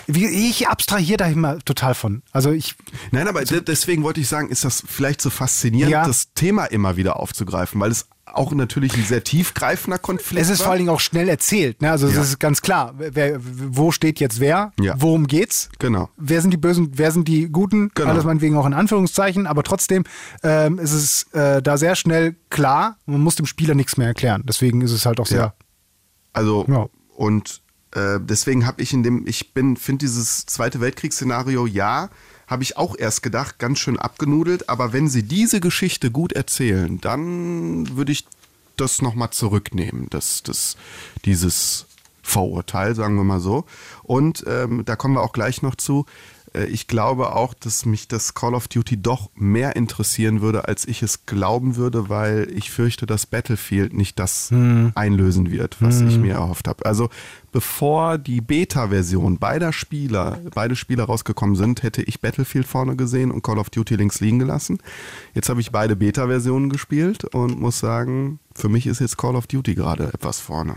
[0.08, 2.24] ich abstrahiere da immer total von.
[2.32, 2.76] Also ich.
[3.12, 6.98] Nein, aber also, deswegen wollte ich sagen, ist das vielleicht so faszinierend, das Thema immer
[6.98, 10.42] wieder aufzugreifen, weil es auch natürlich ein sehr tiefgreifender Konflikt.
[10.42, 10.66] Es ist war.
[10.66, 11.82] vor allen Dingen auch schnell erzählt.
[11.82, 11.92] Ne?
[11.92, 12.22] Also es ja.
[12.22, 14.96] ist ganz klar, wer, wo steht jetzt wer, ja.
[14.98, 16.10] worum geht's, genau.
[16.18, 18.10] wer sind die Bösen, wer sind die Guten, genau.
[18.10, 20.04] alles meinetwegen auch in Anführungszeichen, aber trotzdem
[20.44, 24.44] ähm, ist es äh, da sehr schnell klar, man muss dem Spieler nichts mehr erklären.
[24.46, 25.40] Deswegen ist es halt auch sehr...
[25.40, 25.54] Ja.
[26.34, 26.66] Also
[27.16, 27.62] und
[27.94, 32.10] äh, deswegen habe ich in dem, ich bin, finde dieses Zweite Weltkriegsszenario ja
[32.52, 34.68] habe ich auch erst gedacht, ganz schön abgenudelt.
[34.68, 38.28] Aber wenn sie diese Geschichte gut erzählen, dann würde ich
[38.76, 40.76] das nochmal zurücknehmen, das, das,
[41.24, 41.86] dieses
[42.22, 43.64] Vorurteil, sagen wir mal so.
[44.04, 46.06] Und ähm, da kommen wir auch gleich noch zu.
[46.54, 50.88] Äh, ich glaube auch, dass mich das Call of Duty doch mehr interessieren würde, als
[50.88, 54.92] ich es glauben würde, weil ich fürchte, dass Battlefield nicht das hm.
[54.96, 56.10] einlösen wird, was hm.
[56.10, 56.86] ich mir erhofft habe.
[56.86, 57.10] Also
[57.52, 63.44] bevor die Beta-Version beider Spieler, beide Spieler rausgekommen sind, hätte ich Battlefield vorne gesehen und
[63.44, 64.80] Call of Duty links liegen gelassen.
[65.34, 69.48] Jetzt habe ich beide Beta-Versionen gespielt und muss sagen, für mich ist jetzt Call of
[69.48, 70.76] Duty gerade etwas vorne.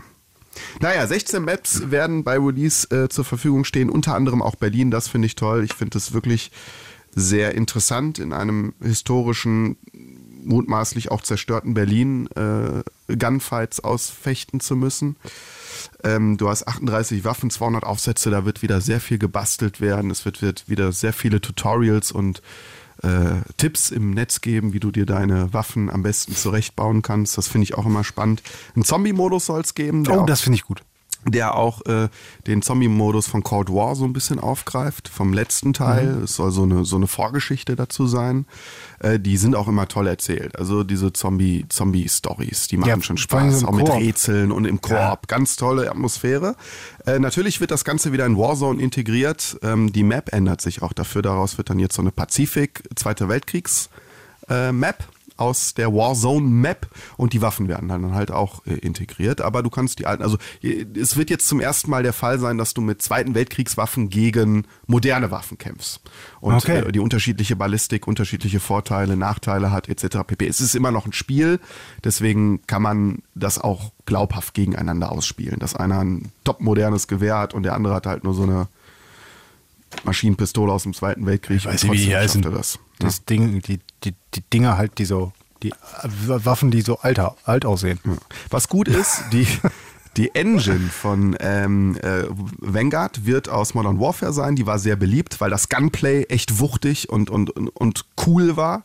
[0.80, 4.90] Naja, 16 Maps werden bei Release äh, zur Verfügung stehen, unter anderem auch Berlin.
[4.90, 5.64] Das finde ich toll.
[5.64, 6.50] Ich finde es wirklich
[7.14, 9.76] sehr interessant, in einem historischen,
[10.44, 12.82] mutmaßlich auch zerstörten Berlin äh,
[13.14, 15.16] Gunfights ausfechten zu müssen.
[16.02, 20.10] Ähm, du hast 38 Waffen, 200 Aufsätze, da wird wieder sehr viel gebastelt werden.
[20.10, 22.42] Es wird, wird wieder sehr viele Tutorials und
[23.04, 27.36] äh, Tipps im Netz geben, wie du dir deine Waffen am besten zurechtbauen kannst.
[27.38, 28.42] Das finde ich auch immer spannend.
[28.74, 30.06] Einen Zombie-Modus soll es geben.
[30.08, 30.82] Oh, das finde ich gut
[31.26, 32.08] der auch äh,
[32.46, 36.16] den Zombie-Modus von Cold War so ein bisschen aufgreift, vom letzten Teil.
[36.16, 36.24] Mhm.
[36.24, 38.46] Es soll so eine, so eine Vorgeschichte dazu sein.
[39.00, 40.58] Äh, die sind auch immer toll erzählt.
[40.58, 44.92] Also diese Zombie, Zombie-Stories, die machen ja, schon Spaß, auch mit Rätseln und im Koop.
[44.92, 45.18] Ja.
[45.26, 46.56] Ganz tolle Atmosphäre.
[47.06, 49.58] Äh, natürlich wird das Ganze wieder in Warzone integriert.
[49.62, 51.22] Ähm, die Map ändert sich auch dafür.
[51.22, 53.90] Daraus wird dann jetzt so eine Pazifik, Zweiter Weltkriegs
[54.48, 55.04] äh, Map
[55.36, 59.40] aus der Warzone Map und die Waffen werden dann halt auch äh, integriert.
[59.40, 62.38] Aber du kannst die alten, also äh, es wird jetzt zum ersten Mal der Fall
[62.38, 66.00] sein, dass du mit Zweiten Weltkriegswaffen gegen moderne Waffen kämpfst.
[66.40, 66.80] Und okay.
[66.80, 70.18] äh, die unterschiedliche Ballistik, unterschiedliche Vorteile, Nachteile hat etc.
[70.26, 70.46] pp.
[70.46, 71.58] Es ist immer noch ein Spiel,
[72.04, 75.58] deswegen kann man das auch glaubhaft gegeneinander ausspielen.
[75.58, 78.68] Dass einer ein top modernes Gewehr hat und der andere hat halt nur so eine
[80.04, 81.58] Maschinenpistole aus dem Zweiten Weltkrieg.
[81.58, 82.42] Ich weiß nicht, wie die heißen.
[82.42, 83.22] Das, das ja.
[83.28, 85.72] Ding, die, die, die Dinger halt, die so, die
[86.26, 87.98] Waffen, die so alter, alt aussehen.
[88.04, 88.12] Ja.
[88.50, 89.46] Was gut ist, die,
[90.16, 92.24] Die Engine von ähm, äh,
[92.58, 94.54] Vanguard wird aus Modern Warfare sein.
[94.54, 98.84] Die war sehr beliebt, weil das Gunplay echt wuchtig und, und, und cool war.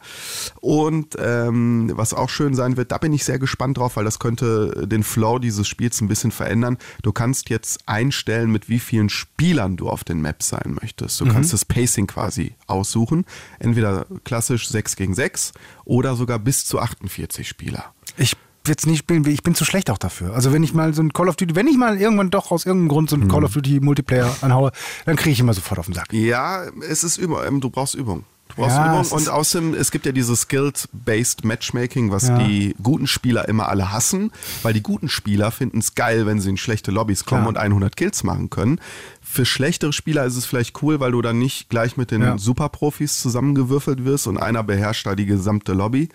[0.59, 4.17] Und ähm, was auch schön sein wird, da bin ich sehr gespannt drauf, weil das
[4.17, 6.77] könnte den Flow dieses Spiels ein bisschen verändern.
[7.03, 11.21] Du kannst jetzt einstellen, mit wie vielen Spielern du auf den Maps sein möchtest.
[11.21, 11.29] Du mhm.
[11.29, 13.25] kannst das Pacing quasi aussuchen.
[13.59, 15.53] Entweder klassisch 6 gegen 6
[15.85, 17.93] oder sogar bis zu 48 Spieler.
[18.17, 18.35] Ich
[18.69, 19.33] jetzt nicht spielen will.
[19.33, 20.33] Ich bin zu schlecht auch dafür.
[20.33, 22.65] Also wenn ich mal so ein Call of Duty, wenn ich mal irgendwann doch aus
[22.65, 23.27] irgendeinem Grund so ein mhm.
[23.27, 24.71] Call of Duty Multiplayer anhaue,
[25.05, 26.13] dann kriege ich immer sofort auf den Sack.
[26.13, 27.39] Ja, es ist Übung.
[27.45, 28.23] Ähm, du brauchst Übung.
[28.49, 29.11] Du brauchst ja, Übung.
[29.11, 32.37] Und außerdem, es gibt ja dieses Skilled-Based Matchmaking, was ja.
[32.37, 34.31] die guten Spieler immer alle hassen,
[34.63, 37.49] weil die guten Spieler finden es geil, wenn sie in schlechte Lobbys kommen ja.
[37.49, 38.79] und 100 Kills machen können.
[39.21, 43.21] Für schlechtere Spieler ist es vielleicht cool, weil du dann nicht gleich mit den Superprofis
[43.21, 46.09] zusammengewürfelt wirst und einer beherrscht da die gesamte Lobby.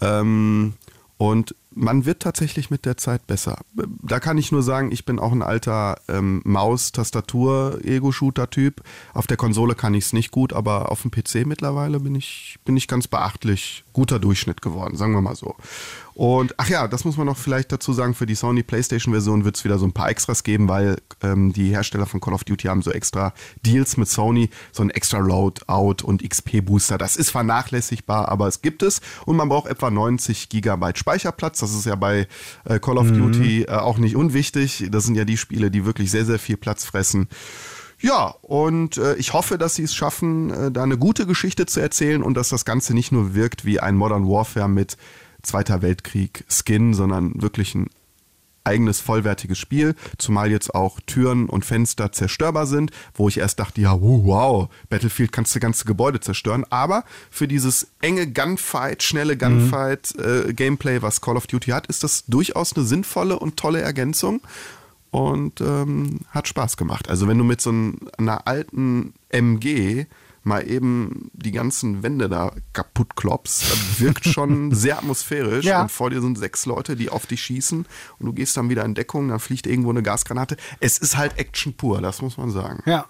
[0.00, 0.74] Ähm,
[1.18, 3.58] und man wird tatsächlich mit der Zeit besser.
[4.02, 8.84] Da kann ich nur sagen, ich bin auch ein alter ähm, Maus-Tastatur-Ego-Shooter-Typ.
[9.14, 12.58] Auf der Konsole kann ich es nicht gut, aber auf dem PC mittlerweile bin ich,
[12.64, 15.56] bin ich ganz beachtlich guter Durchschnitt geworden, sagen wir mal so.
[16.14, 19.56] Und ach ja, das muss man noch vielleicht dazu sagen, für die Sony PlayStation-Version wird
[19.56, 22.68] es wieder so ein paar Extras geben, weil ähm, die Hersteller von Call of Duty
[22.68, 23.34] haben so extra
[23.66, 26.96] Deals mit Sony, so ein extra Loadout und XP-Booster.
[26.96, 31.58] Das ist vernachlässigbar, aber es gibt es und man braucht etwa 90 Gigabyte Speicherplatz.
[31.58, 32.28] Das ist ja bei
[32.66, 33.32] äh, Call of mhm.
[33.32, 34.86] Duty äh, auch nicht unwichtig.
[34.92, 37.28] Das sind ja die Spiele, die wirklich sehr, sehr viel Platz fressen.
[38.00, 41.80] Ja, und äh, ich hoffe, dass sie es schaffen, äh, da eine gute Geschichte zu
[41.80, 44.96] erzählen und dass das Ganze nicht nur wirkt wie ein Modern Warfare mit
[45.42, 47.90] Zweiter Weltkrieg Skin, sondern wirklich ein
[48.68, 53.80] eigenes vollwertiges Spiel, zumal jetzt auch Türen und Fenster zerstörbar sind, wo ich erst dachte,
[53.80, 59.38] ja, wow, Battlefield kannst du ganze Gebäude zerstören, aber für dieses enge Gunfight, schnelle mhm.
[59.38, 60.50] Gunfight mhm.
[60.50, 64.42] äh, Gameplay, was Call of Duty hat, ist das durchaus eine sinnvolle und tolle Ergänzung
[65.10, 67.08] und ähm, hat Spaß gemacht.
[67.08, 67.72] Also wenn du mit so
[68.18, 70.06] einer alten MG
[70.48, 75.64] mal eben die ganzen Wände da kaputt klopst, wirkt schon sehr atmosphärisch.
[75.64, 75.82] Ja.
[75.82, 77.86] Und vor dir sind sechs Leute, die auf dich schießen
[78.18, 80.56] und du gehst dann wieder in Deckung, dann fliegt irgendwo eine Gasgranate.
[80.80, 82.82] Es ist halt Action pur, das muss man sagen.
[82.86, 83.06] Ja.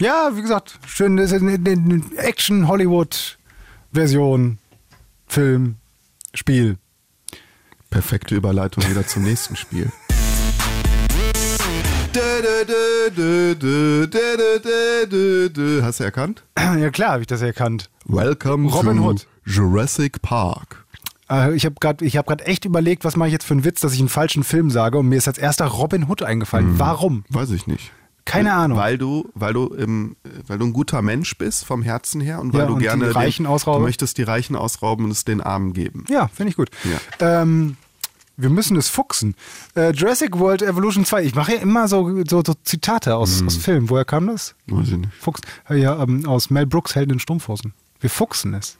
[0.00, 3.36] Ja, wie gesagt, schön, Action, Hollywood,
[3.92, 4.58] Version,
[5.26, 5.76] Film,
[6.34, 6.78] Spiel.
[7.90, 9.90] Perfekte Überleitung wieder zum nächsten Spiel.
[15.82, 16.44] Hast du erkannt?
[16.56, 17.90] Ja klar, habe ich das erkannt.
[18.04, 19.26] Welcome Robin Hood.
[19.44, 20.84] Jurassic Park.
[21.28, 23.92] Äh, ich habe gerade hab echt überlegt, was mache ich jetzt für einen Witz, dass
[23.92, 26.68] ich einen falschen Film sage und mir ist als erster Robin Hood eingefallen.
[26.68, 27.24] Hm, Warum?
[27.30, 27.90] Weiß ich nicht.
[28.24, 28.76] Keine Ahnung.
[28.78, 30.14] Weil du, weil du, im,
[30.46, 33.06] weil du ein guter Mensch bist vom Herzen her und weil ja, du und gerne
[33.06, 33.80] die Reichen den, ausrauben.
[33.80, 36.04] du möchtest die Reichen ausrauben und es den Armen geben.
[36.08, 36.68] Ja, finde ich gut.
[36.84, 37.42] Ja.
[37.42, 37.76] Ähm,
[38.38, 39.34] wir müssen es fuchsen.
[39.74, 43.46] Äh, Jurassic World Evolution 2, ich mache ja immer so, so, so Zitate aus, mm.
[43.46, 43.90] aus Filmen.
[43.90, 44.54] Woher kam das?
[44.68, 45.12] Weiß ich nicht.
[45.18, 45.40] Fuchs.
[45.68, 47.74] Ja, ähm, aus Mel Brooks Helden in Strumpfhosen.
[48.00, 48.78] Wir fuchsen es.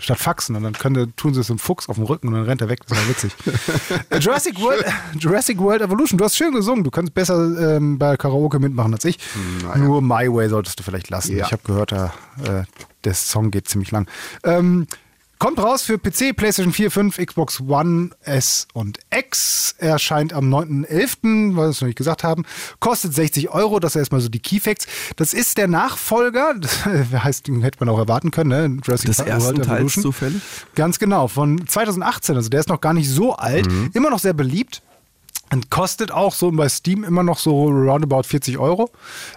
[0.00, 0.56] Statt faxen.
[0.56, 2.68] Und dann können, tun sie es einem Fuchs auf dem Rücken und dann rennt er
[2.68, 2.80] weg.
[2.88, 3.32] Das war witzig.
[4.10, 4.84] äh, Jurassic, World,
[5.18, 6.82] Jurassic World Evolution, du hast schön gesungen.
[6.82, 9.18] Du kannst besser ähm, bei Karaoke mitmachen als ich.
[9.62, 9.78] Naja.
[9.78, 11.36] Nur My Way solltest du vielleicht lassen.
[11.36, 11.46] Ja.
[11.46, 12.64] Ich habe gehört, der, äh,
[13.04, 14.08] der Song geht ziemlich lang.
[14.42, 14.86] Ähm,
[15.40, 19.74] Kommt raus für PC, PlayStation 4, 5, Xbox One, S und X.
[19.78, 22.44] Erscheint am 9.11., weil wir es noch nicht gesagt haben.
[22.78, 23.80] Kostet 60 Euro.
[23.80, 24.86] Das ist erstmal so die Keyfacts.
[25.16, 28.80] Das ist der Nachfolger, das heißt, den hätte man auch erwarten können, ne?
[28.84, 30.42] Jurassic Des ersten Teils zufällig?
[30.74, 32.36] Ganz genau, von 2018.
[32.36, 33.66] Also der ist noch gar nicht so alt.
[33.66, 33.92] Mhm.
[33.94, 34.82] Immer noch sehr beliebt.
[35.50, 38.90] Und kostet auch so bei Steam immer noch so roundabout 40 Euro.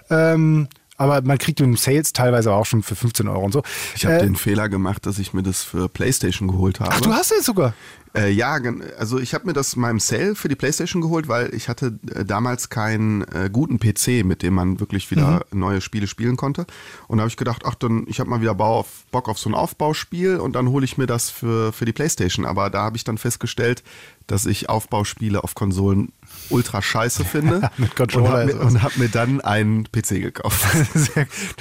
[0.09, 0.67] Ähm,
[1.03, 3.63] aber man kriegt den Sales teilweise auch schon für 15 Euro und so.
[3.95, 6.91] Ich habe äh, den Fehler gemacht, dass ich mir das für PlayStation geholt habe.
[6.93, 7.73] Ach, du hast es sogar?
[8.15, 8.59] Äh, ja,
[8.99, 12.23] also ich habe mir das meinem Sale für die PlayStation geholt, weil ich hatte äh,
[12.23, 15.59] damals keinen äh, guten PC, mit dem man wirklich wieder mhm.
[15.59, 16.67] neue Spiele spielen konnte.
[17.07, 19.39] Und da habe ich gedacht, ach dann, ich habe mal wieder Bau auf, Bock auf
[19.39, 22.45] so ein Aufbauspiel und dann hole ich mir das für, für die PlayStation.
[22.45, 23.83] Aber da habe ich dann festgestellt,
[24.27, 26.11] dass ich Aufbauspiele auf Konsolen
[26.49, 27.69] ultra scheiße finde.
[27.77, 28.59] Mit Controller.
[28.59, 30.65] Und habe mir, hab mir, dann einen PC gekauft.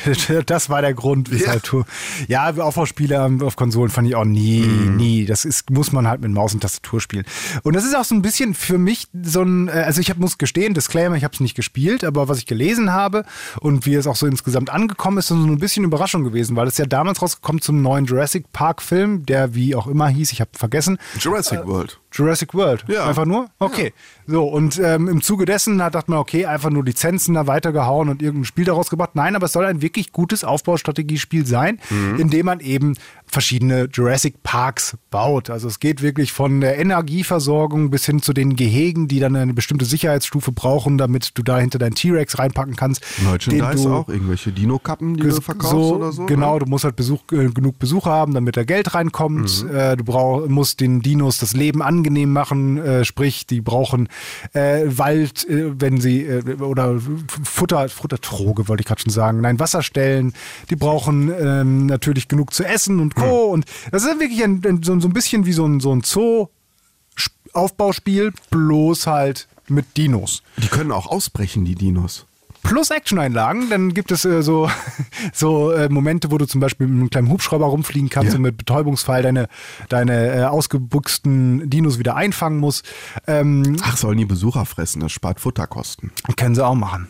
[0.47, 1.71] das war der Grund, weshalb ja.
[1.71, 1.85] du.
[2.29, 4.97] Ja, Aufbauspiele auf Konsolen fand ich auch nie, mm.
[4.97, 5.25] nie.
[5.25, 7.25] Das ist, muss man halt mit Maus und Tastatur spielen.
[7.63, 10.19] Und das ist auch so ein bisschen für mich so ein, äh, also ich hab,
[10.19, 13.25] muss gestehen, Disclaimer, ich habe es nicht gespielt, aber was ich gelesen habe
[13.61, 16.67] und wie es auch so insgesamt angekommen ist, ist so ein bisschen Überraschung gewesen, weil
[16.67, 20.41] es ja damals rausgekommen zum neuen Jurassic Park Film, der wie auch immer hieß, ich
[20.41, 20.99] habe vergessen.
[21.19, 22.02] Jurassic äh, World.
[22.13, 22.85] Jurassic World.
[22.89, 23.07] Ja.
[23.07, 23.49] Einfach nur?
[23.59, 23.93] Okay.
[24.27, 24.33] Ja.
[24.35, 28.09] So, und ähm, im Zuge dessen hat dachte man, okay, einfach nur Lizenzen da weitergehauen
[28.09, 29.11] und irgendein Spiel daraus gebracht.
[29.15, 32.19] Nein, aber es soll ein wirklich gutes Aufbaustrategiespiel sein, mhm.
[32.19, 32.97] in dem man eben
[33.33, 35.49] verschiedene Jurassic Parks baut.
[35.49, 39.55] Also es geht wirklich von der Energieversorgung bis hin zu den Gehegen, die dann eine
[39.55, 43.03] bestimmte Sicherheitsstufe brauchen, damit du da hinter deinen T-Rex reinpacken kannst.
[43.25, 46.27] Merchandise auch, irgendwelche Dino-Kappen, die du verkaufst so, oder so.
[46.27, 46.61] Genau, ne?
[46.61, 49.65] du musst halt Besuch, äh, genug Besucher haben, damit da Geld reinkommt.
[49.65, 49.75] Mhm.
[49.75, 54.09] Äh, du brauch, musst den Dinos das Leben angenehm machen, äh, sprich, die brauchen
[54.53, 56.29] äh, Wald, äh, wenn sie,
[56.61, 57.01] oder
[57.43, 60.35] Futter, Futtertroge wollte ich gerade schon sagen, nein, Wasserstellen.
[60.69, 63.47] Die brauchen ähm, natürlich genug zu essen und Co.
[63.47, 66.03] Und das ist wirklich ein, ein, so, so, ein bisschen wie so ein, so ein
[66.03, 70.43] Zoo-Aufbauspiel, bloß halt mit Dinos.
[70.59, 72.27] Die können auch ausbrechen, die Dinos
[72.63, 73.69] plus Action-Einlagen.
[73.71, 74.71] Dann gibt es äh, so,
[75.33, 78.37] so äh, Momente, wo du zum Beispiel mit einem kleinen Hubschrauber rumfliegen kannst ja.
[78.37, 79.49] und mit Betäubungsfall deine,
[79.89, 82.87] deine äh, ausgebuchsten Dinos wieder einfangen musst.
[83.27, 85.01] Ähm, Ach, sollen die Besucher fressen?
[85.01, 86.13] Das spart Futterkosten.
[86.37, 87.09] Können sie auch machen.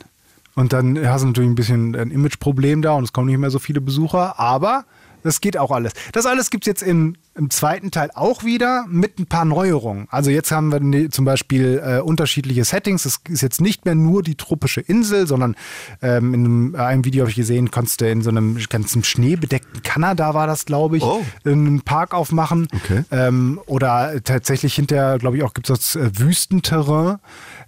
[0.54, 3.50] Und dann hast du natürlich ein bisschen ein Imageproblem da und es kommen nicht mehr
[3.50, 4.84] so viele Besucher, aber
[5.22, 5.92] das geht auch alles.
[6.12, 10.06] Das alles gibt es jetzt im, im, zweiten Teil auch wieder mit ein paar Neuerungen.
[10.10, 13.04] Also jetzt haben wir ne, zum Beispiel äh, unterschiedliche Settings.
[13.04, 15.56] Es ist jetzt nicht mehr nur die tropische Insel, sondern
[16.00, 19.82] ähm, in einem, einem Video habe ich gesehen, konntest du in so einem ganzen schneebedeckten
[19.82, 21.24] Kanada war das, glaube ich, oh.
[21.44, 22.68] einen Park aufmachen.
[22.74, 23.04] Okay.
[23.10, 27.18] Ähm, oder tatsächlich hinterher, glaube ich, auch gibt es das äh, Wüstenterrain.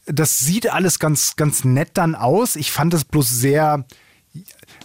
[0.07, 2.57] Das sieht alles ganz, ganz nett dann aus.
[2.57, 3.85] Ich fand es bloß sehr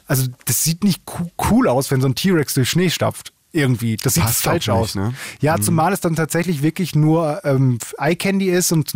[0.09, 1.03] also das sieht nicht
[1.49, 3.31] cool aus, wenn so ein T-Rex durch Schnee stapft.
[3.51, 3.97] Irgendwie.
[3.97, 4.93] Das sieht Passt falsch nicht, aus.
[4.93, 5.13] Ne?
[5.41, 5.63] Ja, mhm.
[5.63, 8.93] zumal es dann tatsächlich wirklich nur ähm, Eye Candy ist und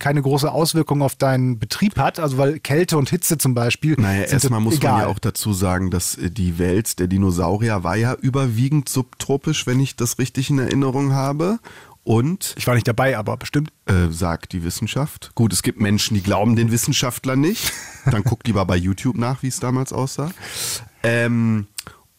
[0.00, 2.18] keine große Auswirkung auf deinen Betrieb hat.
[2.18, 3.94] Also weil Kälte und Hitze zum Beispiel.
[3.98, 4.92] Naja, erstmal muss egal.
[4.92, 9.68] man ja auch dazu sagen, dass äh, die Welt der Dinosaurier war ja überwiegend subtropisch,
[9.68, 11.60] wenn ich das richtig in Erinnerung habe.
[12.04, 13.70] Und ich war nicht dabei, aber bestimmt.
[13.86, 15.32] Äh, sagt die Wissenschaft.
[15.34, 17.72] Gut, es gibt Menschen, die glauben den Wissenschaftlern nicht.
[18.10, 20.32] Dann guckt lieber bei YouTube nach, wie es damals aussah.
[21.04, 21.68] Ähm,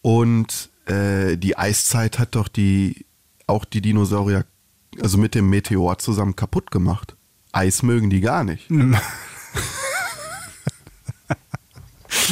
[0.00, 3.04] und äh, die Eiszeit hat doch die
[3.46, 4.46] auch die Dinosaurier,
[5.02, 7.16] also mit dem Meteor zusammen kaputt gemacht.
[7.52, 8.70] Eis mögen die gar nicht.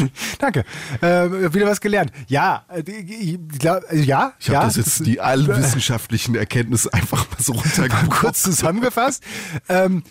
[0.39, 0.65] Danke.
[1.01, 2.13] Äh, wieder was gelernt.
[2.27, 4.35] Ja, äh, glaub, also ja.
[4.39, 8.11] Ich habe ja, das jetzt die allen wissenschaftlichen Erkenntnisse einfach mal so runtergebracht.
[8.11, 9.23] Kurz zusammengefasst.
[9.69, 10.03] ähm,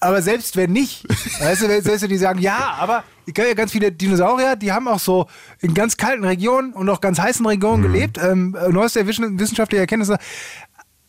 [0.00, 1.04] aber selbst wenn nicht,
[1.42, 4.70] weißt du, selbst wenn die sagen, ja, aber ich kenne ja ganz viele Dinosaurier, die
[4.70, 5.26] haben auch so
[5.60, 7.92] in ganz kalten Regionen und auch ganz heißen Regionen mhm.
[7.92, 8.18] gelebt.
[8.22, 10.18] Ähm, neueste wissenschaftliche Erkenntnisse.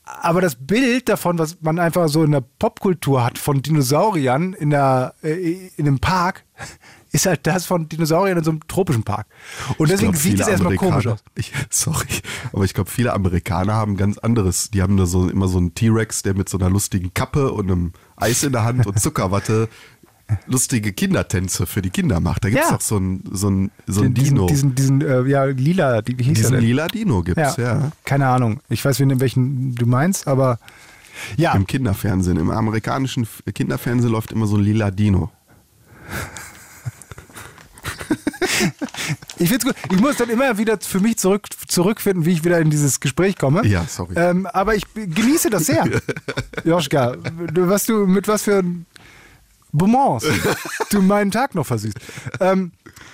[0.04, 4.72] Aber das Bild davon, was man einfach so in der Popkultur hat von Dinosauriern in,
[4.72, 6.46] der, äh, in einem Park,
[7.12, 9.28] ist halt das von Dinosauriern in so einem tropischen Park.
[9.78, 11.20] Und deswegen glaub, sieht es erstmal komisch aus.
[11.36, 12.08] Ich, sorry,
[12.52, 14.72] aber ich glaube, viele Amerikaner haben ganz anderes.
[14.72, 17.72] Die haben da so immer so einen T-Rex, der mit so einer lustigen Kappe und
[17.72, 19.70] einem Eis in der Hand und Zuckerwatte
[20.48, 22.44] lustige Kindertänze für die Kinder macht.
[22.44, 22.76] Da gibt es ja.
[22.76, 23.50] doch so einen so
[23.88, 24.48] so ein diesen, Dino.
[24.48, 27.64] Diesen, diesen, äh, ja, lila, wie hieß diesen lila Dino gibt es, ja.
[27.64, 27.92] ja.
[28.06, 28.60] Keine Ahnung.
[28.70, 30.60] Ich weiß, nicht, welchen du meinst, aber
[31.38, 31.54] ja.
[31.54, 35.32] Im Kinderfernsehen, im amerikanischen Kinderfernsehen läuft immer so ein lila Dino.
[39.38, 39.76] ich finde es gut.
[39.92, 43.38] Ich muss dann immer wieder für mich zurück, zurückfinden, wie ich wieder in dieses Gespräch
[43.38, 43.66] komme.
[43.66, 44.14] Ja, sorry.
[44.16, 45.86] Ähm, aber ich genieße das sehr.
[46.64, 48.64] Joschka, was du mit was für
[49.72, 50.26] Bonbons
[50.90, 51.98] du meinen Tag noch versüßt.
[52.40, 52.72] Ähm,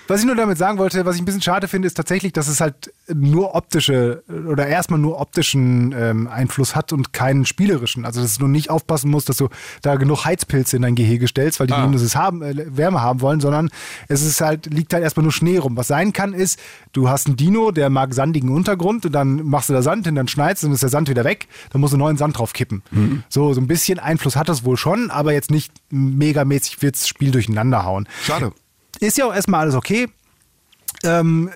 [0.08, 2.48] was ich nur damit sagen wollte, was ich ein bisschen schade finde, ist tatsächlich, dass
[2.48, 8.04] es halt nur optische oder erstmal nur optischen ähm, Einfluss hat und keinen spielerischen.
[8.04, 9.48] Also dass du nicht aufpassen musst, dass du
[9.82, 11.90] da genug Heizpilze in dein Gehege stellst, weil die ah.
[11.94, 13.70] es haben, äh, Wärme haben wollen, sondern
[14.08, 15.76] es ist halt, liegt halt erstmal nur Schnee rum.
[15.76, 16.58] Was sein kann, ist,
[16.92, 20.16] du hast einen Dino, der mag sandigen Untergrund und dann machst du da Sand hin,
[20.16, 22.82] dann schneidest und ist der Sand wieder weg, dann musst du neuen Sand drauf kippen.
[22.90, 23.22] Mhm.
[23.28, 27.06] So, so ein bisschen Einfluss hat das wohl schon, aber jetzt nicht megamäßig wird das
[27.06, 28.08] Spiel durcheinander hauen.
[28.24, 28.52] Schade.
[28.98, 30.08] Ist ja auch erstmal alles okay.
[31.04, 31.50] Ähm,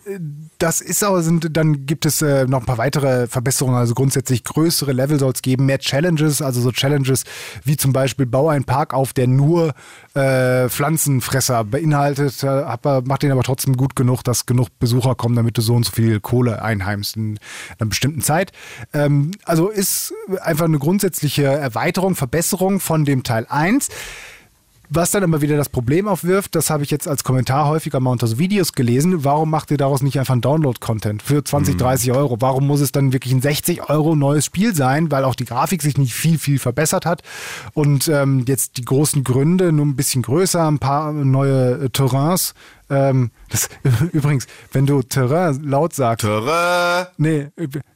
[0.59, 3.79] das ist aber, sind, dann gibt es äh, noch ein paar weitere Verbesserungen.
[3.79, 7.25] Also grundsätzlich größere Level soll es geben, mehr Challenges, also so Challenges
[7.65, 9.75] wie zum Beispiel Bau einen Park auf, der nur
[10.15, 12.65] äh, Pflanzenfresser beinhaltet, äh,
[13.05, 15.93] macht den aber trotzdem gut genug, dass genug Besucher kommen, damit du so und so
[15.93, 17.39] viel Kohle einheimst in
[17.79, 18.53] einer bestimmten Zeit.
[18.93, 23.89] Ähm, also ist einfach eine grundsätzliche Erweiterung, Verbesserung von dem Teil 1.
[24.93, 28.11] Was dann immer wieder das Problem aufwirft, das habe ich jetzt als Kommentar häufiger mal
[28.11, 32.09] unter so Videos gelesen, warum macht ihr daraus nicht einfach ein Download-Content für 20, 30
[32.09, 32.17] mhm.
[32.17, 32.41] Euro?
[32.41, 35.81] Warum muss es dann wirklich ein 60 Euro neues Spiel sein, weil auch die Grafik
[35.83, 37.23] sich nicht viel, viel verbessert hat
[37.73, 42.55] und ähm, jetzt die großen Gründe nur ein bisschen größer, ein paar neue äh, Terrains,
[42.91, 43.69] ähm, das,
[44.13, 46.27] übrigens, wenn du Terrain laut sagst.
[46.27, 47.07] Terrain!
[47.17, 47.47] Nee,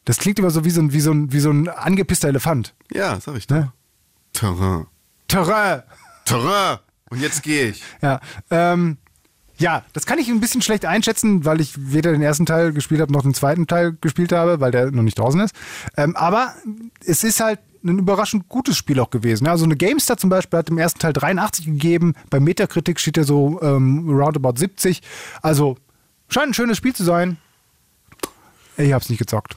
[0.04, 2.72] das klingt immer so wie so ein, wie so ein, wie so ein angepisster Elefant.
[2.92, 3.56] Ja, sag ich doch.
[3.56, 3.72] Ne?
[4.32, 4.86] Terrain.
[5.26, 5.82] Terrain!
[6.24, 6.78] Terrain!
[7.10, 7.82] Und jetzt gehe ich.
[8.02, 8.98] Ja, ähm,
[9.56, 13.00] ja, das kann ich ein bisschen schlecht einschätzen, weil ich weder den ersten Teil gespielt
[13.00, 15.54] habe noch den zweiten Teil gespielt habe, weil der noch nicht draußen ist.
[15.96, 16.54] Ähm, aber
[17.04, 19.46] es ist halt ein überraschend gutes Spiel auch gewesen.
[19.46, 23.24] Also eine GameStar zum Beispiel hat im ersten Teil 83 gegeben, bei Metacritic steht er
[23.24, 25.02] so ähm, roundabout 70.
[25.42, 25.76] Also
[26.28, 27.36] scheint ein schönes Spiel zu sein.
[28.76, 29.56] Ich habe es nicht gezockt.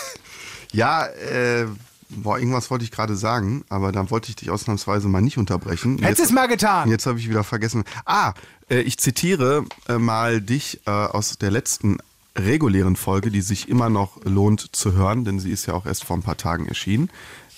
[0.72, 1.66] ja, äh,
[2.08, 5.98] Boah, irgendwas wollte ich gerade sagen, aber dann wollte ich dich ausnahmsweise mal nicht unterbrechen.
[5.98, 6.88] Hättest es mal getan.
[6.88, 7.84] Jetzt habe ich wieder vergessen.
[8.04, 8.32] Ah,
[8.70, 11.98] äh, ich zitiere äh, mal dich äh, aus der letzten
[12.36, 16.04] regulären Folge, die sich immer noch lohnt zu hören, denn sie ist ja auch erst
[16.04, 17.10] vor ein paar Tagen erschienen.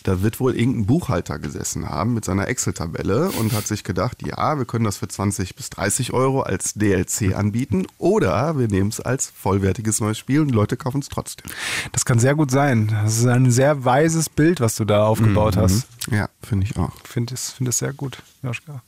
[0.09, 4.57] Da wird wohl irgendein Buchhalter gesessen haben mit seiner Excel-Tabelle und hat sich gedacht, ja,
[4.57, 9.01] wir können das für 20 bis 30 Euro als DLC anbieten oder wir nehmen es
[9.01, 11.53] als vollwertiges neues Spiel und Leute kaufen es trotzdem.
[11.93, 12.89] Das kann sehr gut sein.
[12.89, 15.61] Das ist ein sehr weises Bild, was du da aufgebaut mhm.
[15.61, 15.87] hast.
[16.11, 16.93] Ja, finde ich auch.
[17.05, 18.83] Finde es find sehr gut, Joschka.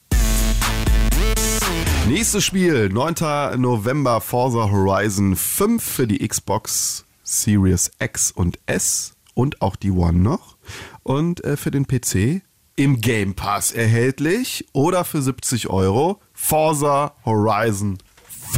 [2.09, 3.61] Nächstes Spiel, 9.
[3.61, 10.19] November, Forza Horizon 5 für die Xbox Series X und S und auch die One
[10.19, 10.57] noch
[11.03, 12.43] und äh, für den PC
[12.77, 17.99] im Game Pass erhältlich oder für 70 Euro Forza Horizon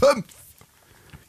[0.01, 0.25] 5.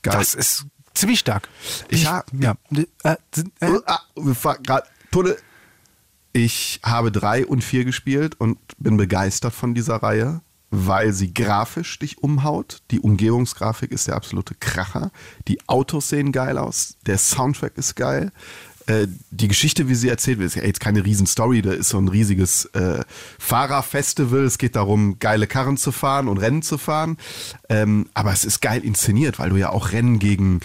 [0.04, 0.18] Geil.
[0.18, 1.50] Das ist ziemlich stark.
[1.90, 3.16] Ich, habe ja, äh, äh,
[3.62, 4.82] äh.
[5.12, 5.38] Tunnel.
[6.34, 12.00] Ich habe drei und vier gespielt und bin begeistert von dieser Reihe, weil sie grafisch
[12.00, 12.82] dich umhaut.
[12.90, 15.12] Die Umgebungsgrafik ist der absolute Kracher.
[15.48, 16.98] Die Autos sehen geil aus.
[17.06, 18.32] Der Soundtrack ist geil.
[18.86, 21.98] Äh, die Geschichte, wie sie erzählt wird, ist ja jetzt keine Riesenstory, da ist so
[21.98, 23.04] ein riesiges äh,
[23.40, 24.44] Fahrerfestival.
[24.44, 27.18] Es geht darum, geile Karren zu fahren und Rennen zu fahren.
[27.70, 30.60] Ähm, aber es ist geil inszeniert, weil du ja auch Rennen gegen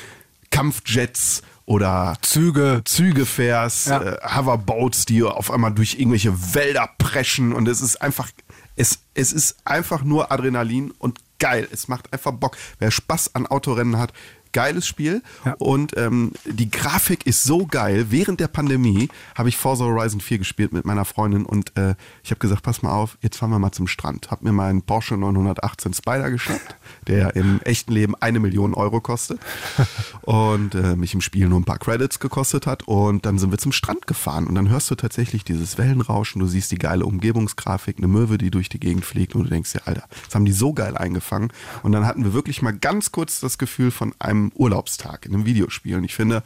[0.51, 4.03] Kampfjets oder Züge, Züge fährst, ja.
[4.03, 8.31] äh, Hoverboats, die auf einmal durch irgendwelche Wälder preschen und es ist einfach,
[8.75, 11.69] es, es ist einfach nur Adrenalin und geil.
[11.71, 12.57] Es macht einfach Bock.
[12.79, 14.13] Wer Spaß an Autorennen hat,
[14.59, 15.55] geiles Spiel ja.
[15.61, 18.07] und ähm, die Grafik ist so geil.
[18.11, 21.95] Während der Pandemie habe ich Forza Horizon 4 gespielt mit meiner Freundin und äh,
[22.25, 24.33] ich habe gesagt, pass mal auf, jetzt fahren wir mal zum Strand.
[24.33, 26.75] Hab mir meinen Porsche 918 Spider geschnappt,
[27.07, 29.39] der im echten Leben eine Million Euro kostet
[30.23, 33.59] und äh, mich im Spiel nur ein paar Credits gekostet hat und dann sind wir
[33.59, 37.99] zum Strand gefahren und dann hörst du tatsächlich dieses Wellenrauschen, du siehst die geile Umgebungsgrafik,
[37.99, 40.53] eine Möwe, die durch die Gegend fliegt und du denkst dir, Alter, das haben die
[40.53, 41.53] so geil eingefangen
[41.85, 45.35] und dann hatten wir wirklich mal ganz kurz das Gefühl von einem einem Urlaubstag in
[45.35, 45.97] einem Videospiel.
[45.97, 46.43] Und ich finde,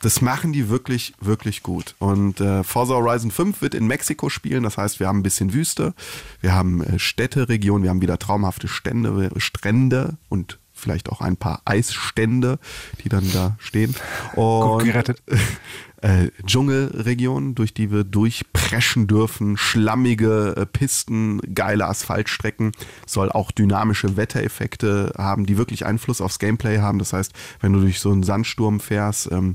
[0.00, 1.94] das machen die wirklich, wirklich gut.
[1.98, 4.64] Und äh, Forza Horizon 5 wird in Mexiko spielen.
[4.64, 5.94] Das heißt, wir haben ein bisschen Wüste,
[6.40, 11.62] wir haben äh, Städteregionen, wir haben wieder traumhafte Stände, Strände und vielleicht auch ein paar
[11.64, 12.58] Eisstände,
[13.04, 13.94] die dann da stehen.
[14.34, 15.22] Und gerettet.
[16.02, 22.72] Äh, Dschungelregion, durch die wir durchpreschen dürfen, schlammige äh, Pisten, geile Asphaltstrecken,
[23.06, 26.98] soll auch dynamische Wettereffekte haben, die wirklich Einfluss aufs Gameplay haben.
[26.98, 29.52] Das heißt, wenn du durch so einen Sandsturm fährst, ähm,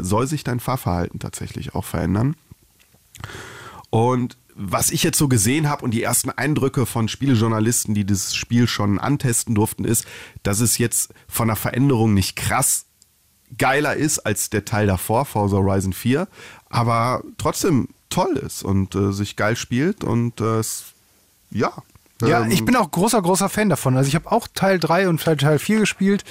[0.00, 2.34] soll sich dein Fahrverhalten tatsächlich auch verändern.
[3.90, 8.34] Und was ich jetzt so gesehen habe und die ersten Eindrücke von Spielejournalisten, die das
[8.34, 10.06] Spiel schon antesten durften, ist,
[10.42, 12.86] dass es jetzt von der Veränderung nicht krass
[13.58, 16.28] geiler ist als der Teil davor, Forza Horizon 4,
[16.70, 20.62] aber trotzdem toll ist und äh, sich geil spielt und äh,
[21.50, 21.72] ja,
[22.28, 23.96] Ja, Ähm, ich bin auch großer, großer Fan davon.
[23.96, 26.24] Also ich habe auch Teil 3 und Teil, Teil 4 gespielt.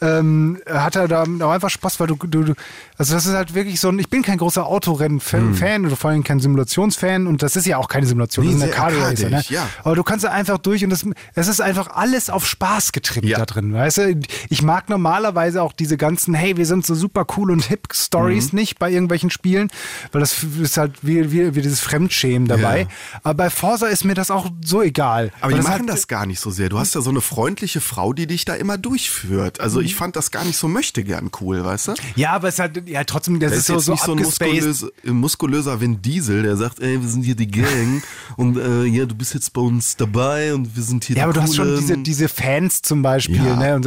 [0.00, 2.54] Ähm, hat er da auch einfach Spaß, weil du, du, du,
[3.02, 6.22] also das ist halt wirklich so ein, ich bin kein großer Autorennen-Fan oder vor allem
[6.24, 8.94] kein Simulationsfan und das ist ja auch keine Simulation, Nee, das ist eine sehr Kart
[9.10, 9.42] Racer, ne?
[9.48, 9.68] ja.
[9.84, 11.04] Aber du kannst da einfach durch und das,
[11.34, 13.38] es ist einfach alles auf Spaß getrimmt Ja.
[13.38, 14.20] da drin, weißt du?
[14.48, 18.52] Ich mag normalerweise auch diese ganzen, hey, wir sind so super cool und hip Stories
[18.52, 18.58] Mhm.
[18.60, 19.68] nicht bei irgendwelchen Spielen,
[20.12, 22.82] weil das ist halt wie, wie, wie dieses Fremdschämen dabei.
[22.82, 22.86] Ja.
[23.24, 25.32] Aber bei Forza ist mir das auch so egal.
[25.40, 26.68] Aber die das machen das gar nicht so sehr.
[26.68, 29.60] Du hast ja so eine freundliche Frau, die dich da immer durchführt.
[29.60, 29.86] Also Mhm.
[29.86, 31.94] ich fand das gar nicht so möchte gern cool, weißt du?
[32.16, 34.18] Ja, aber es halt, ja, trotzdem, das Der ist ist so, so nicht so ein
[34.18, 34.52] abgespaced.
[34.64, 38.02] muskulöser, muskulöser Vin Diesel, der sagt, ey, wir sind hier die Gang
[38.36, 41.32] und äh, ja, du bist jetzt bei uns dabei und wir sind hier Ja, aber
[41.32, 43.56] du hast schon diese, diese Fans zum Beispiel, Ja.
[43.56, 43.74] ne?
[43.76, 43.84] Und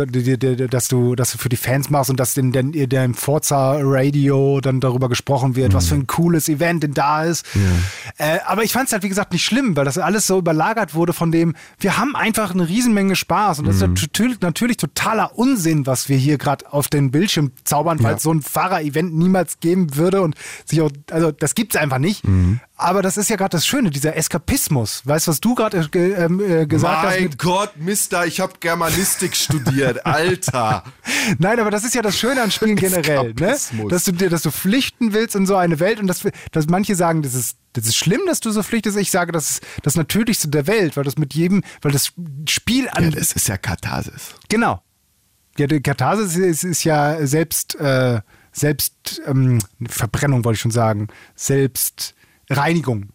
[0.74, 3.78] dass du, dass du für die Fans machst und dass in, in, in dem Forza
[3.82, 7.46] Radio dann darüber gesprochen wird, was für ein cooles Event denn da ist.
[8.18, 10.94] Äh, aber ich fand es halt, wie gesagt, nicht schlimm, weil das alles so überlagert
[10.96, 13.60] wurde von dem, wir haben einfach eine Riesenmenge Spaß.
[13.60, 18.02] Und das ist natürlich, natürlich totaler Unsinn, was wir hier gerade auf den Bildschirm zaubern,
[18.02, 18.20] weil Ja.
[18.20, 20.36] so ein Fahrer-Event niemals geben würde und
[20.66, 22.24] sich auch, also das gibt's einfach nicht.
[22.78, 25.02] Aber das ist ja gerade das Schöne, dieser Eskapismus.
[25.06, 27.20] Weißt du, was du gerade äh, ähm, äh, gesagt hast?
[27.20, 30.84] Mein Gott, Mister, ich habe Germanistik studiert, Alter.
[31.38, 33.56] Nein, aber das ist ja das Schöne an Spielen generell, ne?
[33.90, 36.96] Dass du dir, dass du flüchten willst in so eine Welt und dass, dass manche
[36.96, 38.98] sagen, das ist, das ist schlimm, dass du so flüchtest.
[38.98, 42.12] Ich sage, das ist das Natürlichste der Welt, weil das mit jedem, weil das
[42.50, 44.36] Spiel an, Ja, das ist ja Katharsis.
[44.50, 44.82] genau.
[45.58, 48.20] Ja, die Katharsis ist, ist ja selbst, äh,
[48.56, 53.10] selbst ähm, Verbrennung wollte ich schon sagen, Selbstreinigung.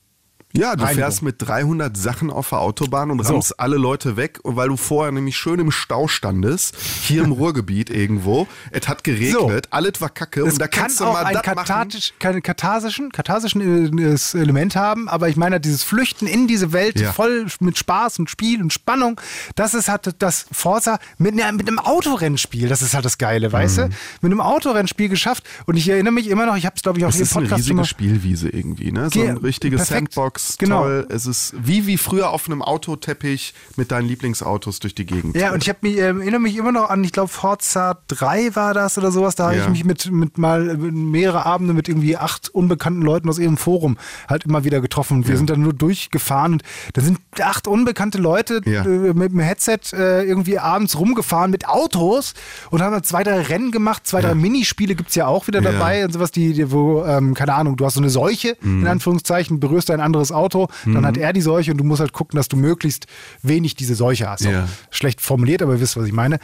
[0.52, 0.94] Ja, du Reinigung.
[1.04, 3.34] fährst mit 300 Sachen auf der Autobahn und So.
[3.34, 7.88] rammst alle Leute weg, weil du vorher nämlich schön im Stau standest, hier im Ruhrgebiet
[7.88, 8.48] irgendwo.
[8.72, 11.46] Es hat geregnet, alles war kacke Es und da kann kannst du mal ein das
[11.46, 11.56] machen.
[11.56, 16.72] kathartisch, kein katharsischen, katharsischen äh, das Element haben, aber ich meine dieses Flüchten in diese
[16.72, 17.12] Welt Ja.
[17.12, 19.20] voll mit Spaß und Spiel und Spannung,
[19.54, 23.52] das ist halt das Forza mit, einer- mit einem Autorennspiel, das ist halt das Geile,
[23.52, 23.82] weißt Mhm.
[23.82, 23.88] du?
[24.22, 27.04] Mit einem Autorennspiel geschafft und ich erinnere mich immer noch, ich habe es glaube ich
[27.04, 29.10] auch hier im ist eine Podcast riesige Spielwiese irgendwie, ne?
[29.12, 30.12] So ein richtiges perfekt.
[30.14, 30.82] Sandbox, Genau.
[30.82, 31.06] toll.
[31.10, 35.36] Es ist wie wie früher auf einem Autoteppich mit deinen Lieblingsautos durch die Gegend.
[35.36, 38.54] Ja, und ich habe mich, äh, erinnere mich immer noch an, ich glaube, Forza 3
[38.56, 39.34] war das oder sowas.
[39.34, 39.62] Da habe Ja.
[39.64, 43.56] ich mich mit, mit mal äh, mehrere Abende mit irgendwie acht unbekannten Leuten aus ihrem
[43.56, 43.96] Forum
[44.28, 45.26] halt immer wieder getroffen.
[45.26, 46.62] Wir sind dann nur durchgefahren und
[46.94, 48.84] da sind acht unbekannte Leute Ja.
[48.84, 52.34] äh, mit dem Headset äh, irgendwie abends rumgefahren mit Autos
[52.70, 55.72] und haben dann zwei, drei Rennen gemacht, zwei, drei Minispiele gibt's ja auch wieder Ja.
[55.72, 58.82] dabei und sowas, die, die wo, ähm, keine Ahnung, du hast so eine Seuche, Mhm.
[58.82, 62.12] in Anführungszeichen, berührst ein anderes Auto, dann hat er die Seuche und du musst halt
[62.12, 63.06] gucken, dass du möglichst
[63.42, 64.44] wenig diese Seuche hast.
[64.44, 64.68] Ja.
[64.90, 66.38] schlecht formuliert, aber ihr wisst, was ich meine.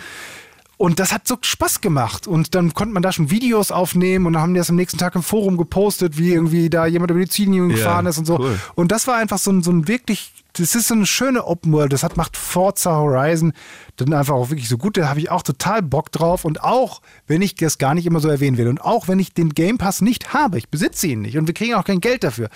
[0.79, 2.27] Und das hat so Spaß gemacht.
[2.27, 4.99] Und dann konnte man da schon Videos aufnehmen und dann haben die das am nächsten
[4.99, 8.27] Tag im Forum gepostet, wie irgendwie da jemand über die Ziellinie Ja, gefahren ist und
[8.27, 8.39] so.
[8.39, 8.59] cool.
[8.75, 11.73] Und das war einfach so ein, so ein wirklich, das ist so eine schöne Open
[11.73, 11.93] World.
[11.93, 13.53] Das hat, macht Forza Horizon
[13.97, 14.97] dann einfach auch wirklich so gut.
[14.97, 16.45] Da habe ich auch total Bock drauf.
[16.45, 19.33] Und auch, wenn ich das gar nicht immer so erwähnen will und auch wenn ich
[19.33, 22.25] den Game Pass nicht habe, ich besitze ihn nicht und wir kriegen auch kein Geld
[22.25, 22.49] dafür.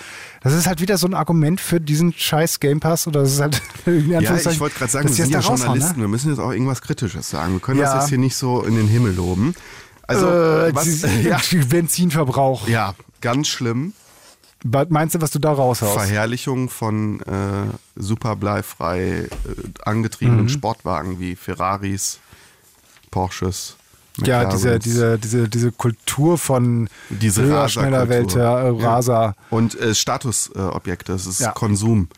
[0.42, 3.40] Das ist halt wieder so ein Argument für diesen scheiß Game Pass oder das ist
[3.40, 6.04] halt Ja, ich wollte gerade sagen, wir sind ja Journalisten, Ne?
[6.04, 7.54] wir müssen jetzt auch irgendwas Kritisches sagen.
[7.54, 7.86] Wir können Ja.
[7.94, 9.54] das jetzt hier nicht so in den Himmel loben.
[10.06, 11.38] Also, äh, was, ja,
[11.68, 12.66] Benzinverbrauch.
[12.68, 13.92] ja, ganz schlimm.
[14.62, 15.94] Was Meinst du, was du da raushaust?
[15.94, 19.28] Verherrlichung von äh, super bleifrei äh,
[19.84, 20.48] angetriebenen Mhm.
[20.50, 22.20] Sportwagen wie Ferraris,
[23.10, 23.76] Porsches.
[24.26, 29.34] Ja, diese, diese, diese, diese Kultur von Diese höher, schneller Welt, ja, äh, Raser.
[29.50, 31.52] Und äh, Statusobjekte, es ist Ja.
[31.52, 32.08] Konsum.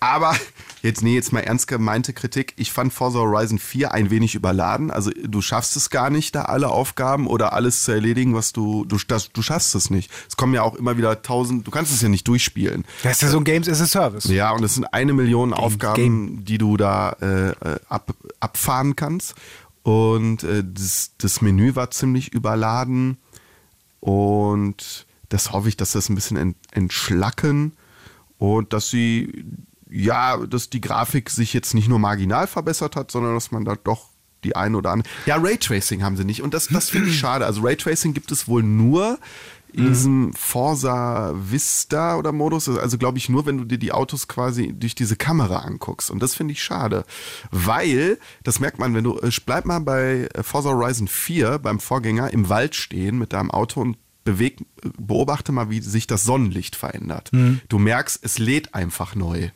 [0.00, 0.34] Aber
[0.82, 2.54] jetzt, nee, jetzt mal ernst gemeinte Kritik.
[2.56, 4.90] Ich fand Forza Horizon 4 ein wenig überladen.
[4.90, 8.84] Also du schaffst es gar nicht, da alle Aufgaben oder alles zu erledigen, was du,
[8.84, 10.10] du, das, du schaffst es nicht.
[10.28, 12.84] Es kommen ja auch immer wieder tausend, du kannst es ja nicht durchspielen.
[13.02, 14.24] Das ist ja so ein Games as a Service.
[14.24, 16.44] Ja, und es sind eine Million Aufgaben, Game.
[16.44, 17.54] die du da äh, äh,
[17.88, 19.34] ab, abfahren kannst.
[19.82, 23.18] Und äh, das, das Menü war ziemlich überladen.
[24.00, 27.72] Und das hoffe ich, dass das ein bisschen ent, entschlacken
[28.38, 29.44] und dass sie,
[29.90, 33.76] ja, dass die Grafik sich jetzt nicht nur marginal verbessert hat, sondern dass man da
[33.76, 34.08] doch
[34.44, 35.08] die ein oder andere.
[35.26, 37.44] Ja, Raytracing haben sie nicht und das, das finde ich schade.
[37.46, 39.18] Also Raytracing gibt es wohl nur
[39.72, 44.28] in diesem Forza Vista oder Modus, also glaube ich nur, wenn du dir die Autos
[44.28, 46.10] quasi durch diese Kamera anguckst.
[46.10, 47.04] Und das finde ich schade,
[47.50, 51.80] weil, das merkt man, wenn du, äh, bleib mal bei äh, Forza Horizon 4, beim
[51.80, 54.58] Vorgänger, im Wald stehen mit deinem Auto und beweg,
[54.98, 57.30] beobachte mal, wie sich das Sonnenlicht verändert.
[57.68, 59.50] Du merkst, es lädt einfach neu.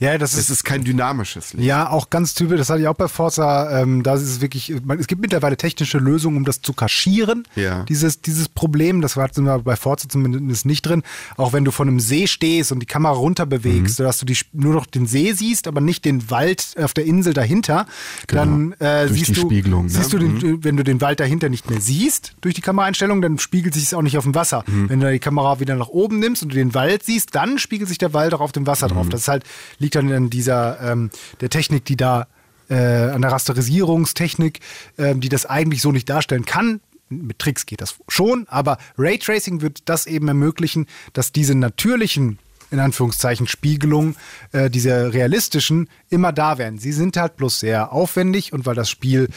[0.00, 1.66] Ja, das Es ist, ist kein dynamisches Licht.
[1.66, 4.74] ja auch ganz typisch, das hatte ich auch bei Forza, ähm, da ist es wirklich,
[4.84, 7.82] man, es gibt mittlerweile technische Lösungen, um das zu kaschieren, Ja.
[7.84, 11.02] dieses, dieses Problem, das hatten wir bei Forza zumindest nicht drin,
[11.36, 14.36] auch wenn du vor einem See stehst und die Kamera runter bewegst, sodass du die,
[14.52, 17.86] nur noch den See siehst, aber nicht den Wald auf der Insel dahinter,
[18.26, 19.84] dann äh, siehst du, ne?
[19.88, 23.38] siehst du den, wenn du den Wald dahinter nicht mehr siehst durch die Kameraeinstellung, dann
[23.38, 24.64] spiegelt sich es auch nicht auf dem Wasser.
[24.66, 27.88] Wenn du die Kamera wieder nach oben nimmst und du den Wald siehst, dann spiegelt
[27.88, 29.08] sich der Wald auch auf dem Wasser drauf.
[29.08, 29.44] Das ist halt,
[29.78, 31.10] liegt dann an dieser ähm,
[31.40, 32.26] der Technik, die da
[32.68, 34.60] äh, an der Rasterisierungstechnik,
[34.98, 36.80] ähm, die das eigentlich so nicht darstellen kann.
[37.08, 42.38] Mit Tricks geht das schon, aber Raytracing wird das eben ermöglichen, dass diese natürlichen
[42.70, 44.16] in Anführungszeichen Spiegelungen,
[44.52, 46.78] äh, diese realistischen, immer da wären.
[46.78, 49.28] Sie sind halt bloß sehr aufwendig und weil das Spiel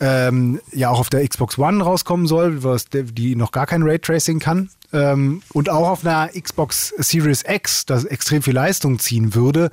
[0.00, 4.38] ähm, ja auch auf der Xbox One rauskommen soll, was die noch gar kein Raytracing
[4.38, 9.70] kann, ähm, und auch auf einer Xbox Series X, das extrem viel Leistung ziehen würde,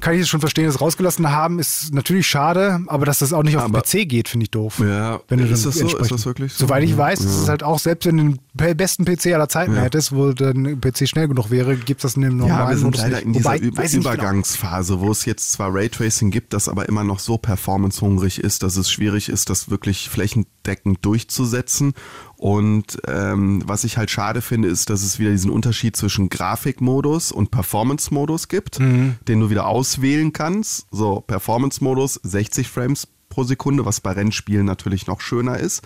[0.00, 3.42] kann ich es schon verstehen, das rausgelassen haben, ist natürlich schade, aber dass das auch
[3.42, 4.78] nicht auf Aber- PC geht, finde ich doof.
[4.80, 5.86] Ja, wenn du ist das so?
[5.98, 6.66] Ist das wirklich so?
[6.66, 7.42] Soweit ich Ja, weiß, ist ja.
[7.42, 9.82] es halt auch, selbst wenn du den besten PC aller Zeiten Ja.
[9.82, 12.76] hättest, wo dein PC schnell genug wäre, gibt es das in dem normalen Ja, wir
[12.76, 13.26] sind Modus leider nicht.
[13.26, 14.00] in dieser Wobei, Über genau.
[14.00, 18.76] Übergangsphase, wo es jetzt zwar Raytracing gibt, das aber immer noch so performancehungrig ist, dass
[18.76, 21.94] es schwierig ist, das wirklich flächendeckend durchzusetzen.
[22.38, 27.32] Und ähm, was ich halt schade finde, ist, dass es wieder diesen Unterschied zwischen Grafikmodus
[27.32, 29.16] und Performance-Modus gibt, Mhm.
[29.26, 30.86] den du wieder auswählen kannst.
[30.92, 35.82] So, Performance-Modus 60 Frames pro Sekunde, was bei Rennspielen natürlich noch schöner ist.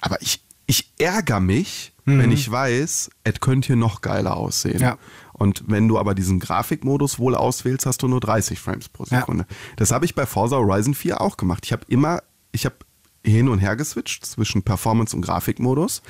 [0.00, 4.76] Aber ich, ich ärgere mich, wenn ich weiß, es könnte hier noch geiler aussehen.
[4.78, 4.82] Mhm.
[4.82, 4.98] Ja.
[5.32, 9.18] Und wenn du aber diesen Grafikmodus wohl auswählst, hast du nur 30 Frames pro Ja.
[9.20, 9.46] Sekunde.
[9.76, 11.64] Das habe ich bei Forza Horizon 4 auch gemacht.
[11.66, 12.22] Ich habe immer,
[12.52, 12.76] ich habe
[13.24, 16.02] hin und her geswitcht zwischen Performance und Grafikmodus.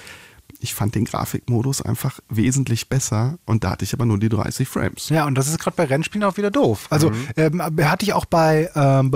[0.62, 4.68] Ich fand den Grafikmodus einfach wesentlich besser und da hatte ich aber nur die 30
[4.68, 5.08] Frames.
[5.08, 6.86] Ja, und das ist gerade bei Rennspielen auch wieder doof.
[6.90, 7.16] Also Mhm.
[7.36, 9.10] ähm, hatte ich auch bei, ähm,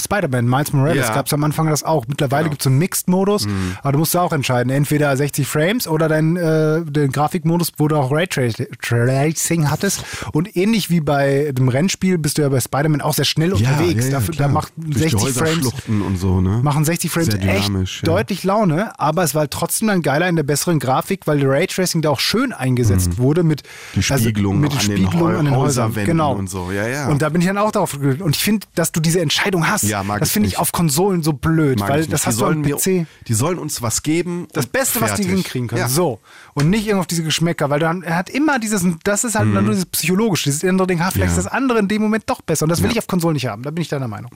[0.00, 1.14] Spider-Man, Miles Morales, Ja.
[1.14, 2.06] gab es am Anfang das auch.
[2.08, 2.50] Mittlerweile Genau.
[2.52, 3.46] gibt es einen Mixed-Modus,
[3.82, 7.88] aber du musst da auch entscheiden, entweder 60 Frames oder dein, äh, den Grafikmodus, wo
[7.88, 10.04] du auch Raytracing hattest.
[10.32, 14.08] Und ähnlich wie bei dem Rennspiel bist du ja bei Spider-Man auch sehr schnell unterwegs.
[14.10, 14.48] Dafür, da klar.
[14.50, 15.72] macht Durch die 60 Frames
[16.20, 16.60] so, ne?
[16.62, 17.84] machen 60 Frames echt ja.
[18.02, 22.10] deutlich Laune, aber es war trotzdem dann geiler in der besseren Grafik, weil Raytracing da
[22.10, 23.66] auch schön eingesetzt wurde mit Mhm.
[23.96, 26.34] Die Spiegelung mit den an den Spiegelungen Häu- an den Häusern genau.
[26.34, 26.70] und so.
[26.70, 27.08] Ja, ja.
[27.08, 29.82] Und da bin ich dann auch darauf und ich finde, dass du diese Entscheidung hast.
[29.82, 32.62] Ja, das finde ich auf Konsolen so blöd, Mag weil das Die hast du am
[32.62, 33.06] PC.
[33.26, 34.46] Die sollen uns was geben.
[34.52, 35.34] Das Beste, was die fertig.
[35.42, 35.80] hinkriegen können.
[35.80, 35.88] Ja.
[35.88, 36.20] So.
[36.54, 39.48] Und nicht irgendwie auf diese Geschmäcker, weil dann, er hat immer dieses, das ist halt
[39.48, 41.38] nur dieses psychologisch, dieses andere Ding, ha, vielleicht Mhm.
[41.38, 42.64] Ist das andere in dem Moment doch besser.
[42.64, 43.62] Und das will ich auf Konsolen nicht haben.
[43.62, 44.30] Da bin ich deiner Meinung.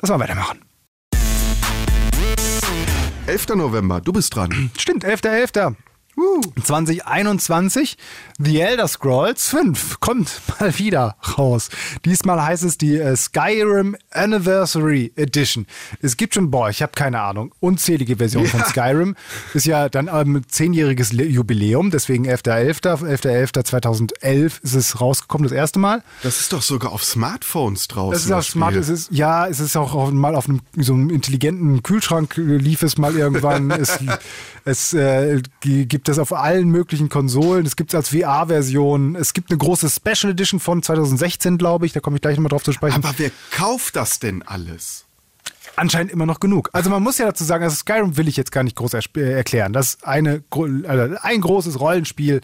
[0.00, 0.58] Lass mal weitermachen.
[3.28, 3.56] 11.
[3.56, 4.70] November, du bist dran.
[4.78, 5.76] Stimmt, 11.11.
[6.62, 7.96] 2021,
[8.38, 11.70] The Elder Scrolls 5 kommt mal wieder raus.
[12.04, 15.66] Diesmal heißt es die äh, Skyrim Anniversary Edition.
[16.02, 18.66] Es gibt schon, boah, ich habe keine Ahnung, unzählige Versionen von Ja.
[18.66, 19.16] Skyrim.
[19.54, 22.78] Ist ja dann ähm, zehnjähriges Jubiläum, deswegen 11.11.
[23.18, 26.02] 11.11.2011 ist es rausgekommen, das erste Mal.
[26.22, 28.12] Das ist doch sogar auf Smartphones draußen.
[28.12, 30.94] Das ist auch smart, es ist, ja, es ist auch auf, mal auf einem, so
[30.94, 33.70] einem intelligenten Kühlschrank lief es mal irgendwann.
[33.78, 33.98] es
[34.64, 37.66] es äh, gi- gibt es auf allen möglichen Konsolen.
[37.66, 39.14] Es gibt es als VR-Version.
[39.14, 41.92] Es gibt eine große Special Edition von 2016, glaube ich.
[41.92, 42.94] Da komme ich gleich nochmal drauf zu sprechen.
[42.96, 45.04] Aber wer kauft das denn alles?
[45.76, 46.70] Anscheinend immer noch genug.
[46.72, 49.02] Also man muss ja dazu sagen, also Skyrim will ich jetzt gar nicht groß äh,
[49.32, 49.74] erklären.
[49.74, 52.40] Das ist eine, also ein großes Rollenspiel.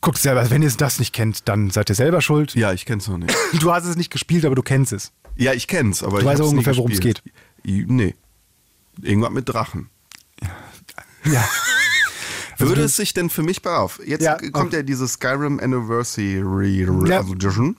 [0.00, 2.56] Guckt selber, wenn ihr das nicht kennt, dann seid ihr selber schuld.
[2.56, 3.32] Ja, ich kenn's noch nicht.
[3.60, 5.12] Du hast es nicht gespielt, aber du kennst es.
[5.36, 6.98] Ja, ich kenn's, aber Du ich hab's auch ungefähr, worum es.
[7.64, 8.16] I- Nee.
[9.00, 9.90] Irgendwas mit Drachen.
[11.24, 11.48] Ja.
[12.68, 17.20] Würde es sich denn für mich, auf, jetzt Ja, kommt ja diese Skyrim Anniversary Ja.
[17.20, 17.76] Edition.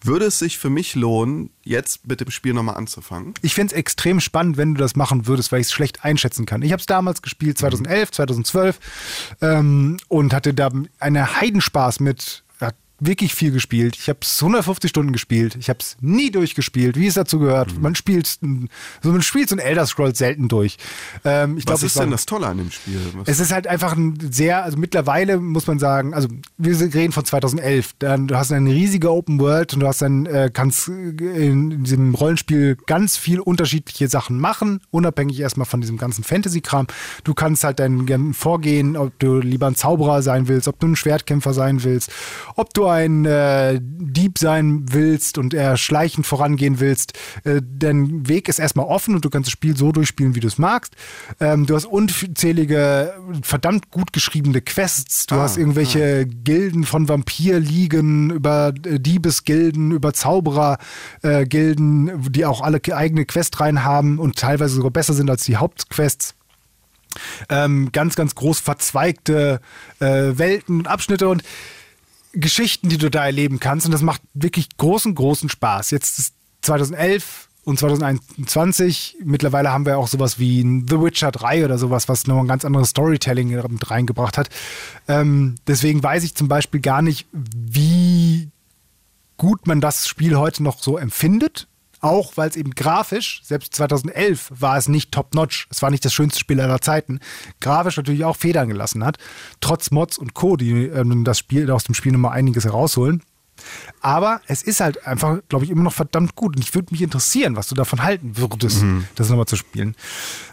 [0.00, 3.34] Würde es sich für mich lohnen, jetzt mit dem Spiel nochmal anzufangen?
[3.42, 6.46] Ich fände es extrem spannend, wenn du das machen würdest, weil ich es schlecht einschätzen
[6.46, 6.62] kann.
[6.62, 8.78] Ich habe es damals gespielt, 2011, 2012
[9.40, 10.70] ähm, und hatte da
[11.00, 12.44] einen Heidenspaß mit.
[13.00, 13.96] Wirklich viel gespielt.
[13.96, 15.56] Ich habe es 150 Stunden gespielt.
[15.60, 17.72] Ich habe es nie durchgespielt, wie es dazu gehört.
[17.74, 17.82] Mhm.
[17.82, 18.38] Man spielt so
[19.12, 20.78] man spielt so ein Elder Scrolls selten durch.
[21.24, 23.00] Ähm, ich Was glaub, ist denn das Tolle an dem Spiel?
[23.14, 26.26] Was es ist halt einfach ein sehr, also mittlerweile muss man sagen, also
[26.56, 30.26] wir reden von 2011, dann, du hast eine riesige Open World und du hast dann,
[30.26, 36.24] äh, kannst in diesem Rollenspiel ganz viel unterschiedliche Sachen machen, unabhängig erstmal von diesem ganzen
[36.24, 36.88] Fantasy-Kram.
[37.22, 40.96] Du kannst halt dein Vorgehen, ob du lieber ein Zauberer sein willst, ob du ein
[40.96, 42.10] Schwertkämpfer sein willst,
[42.56, 47.12] ob du ein äh, Dieb sein willst und eher schleichend vorangehen willst,
[47.44, 50.48] äh, dein Weg ist erstmal offen und du kannst das Spiel so durchspielen, wie du
[50.48, 50.94] es magst.
[51.40, 55.26] Ähm, du hast unzählige, verdammt gut geschriebene Quests.
[55.26, 62.80] Du Ah, hast irgendwelche Gilden von Vampirligen über äh, Diebesgilden, über Zauberergilden, die auch alle
[62.92, 66.34] eigene Questreihen haben und teilweise sogar besser sind als die Hauptquests
[67.48, 69.60] ähm, ganz, ganz groß verzweigte
[70.00, 71.42] äh, Welten und Abschnitte und
[72.40, 73.86] Geschichten, die du da erleben kannst.
[73.86, 75.90] Und das macht wirklich großen, großen Spaß.
[75.90, 79.18] Jetzt ist 2011 und 2021.
[79.24, 82.64] Mittlerweile haben wir auch sowas wie The Witcher 3 oder sowas, was noch ein ganz
[82.64, 84.48] anderes Storytelling mit reingebracht hat.
[85.06, 88.48] Ähm, deswegen weiß ich zum Beispiel gar nicht, wie
[89.36, 91.67] gut man das Spiel heute noch so empfindet.
[92.00, 95.66] Auch weil es eben grafisch, selbst 2011 war es nicht top-notch.
[95.70, 97.20] Es war nicht das schönste Spiel aller Zeiten.
[97.60, 99.18] Grafisch natürlich auch Federn gelassen hat.
[99.60, 103.22] Trotz Mods und Co., die ähm, das Spiel aus dem Spiel nochmal einiges herausholen.
[104.00, 106.56] Aber es ist halt einfach, glaube ich, immer noch verdammt gut.
[106.56, 108.84] Und ich würde mich interessieren, was du davon halten würdest,
[109.16, 109.96] das nochmal zu spielen.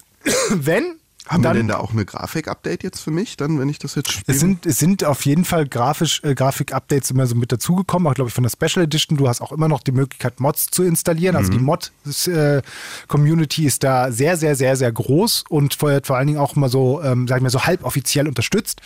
[0.49, 0.95] Wenn.
[1.28, 3.95] Haben dann, wir denn da auch eine Grafik-Update jetzt für mich, dann, wenn ich das
[3.95, 4.26] jetzt spiele?
[4.28, 8.13] es sind, es sind auf jeden Fall grafisch, äh, Grafik-Updates immer so mit dazugekommen, auch
[8.13, 9.17] glaube ich von der Special Edition.
[9.17, 11.36] Du hast auch immer noch die Möglichkeit, Mods zu installieren.
[11.36, 16.39] Also die Mod-Community ist da sehr, sehr, sehr, sehr groß und vor, vor allen Dingen
[16.39, 18.82] auch immer so, ähm, sagen wir so halboffiziell unterstützt.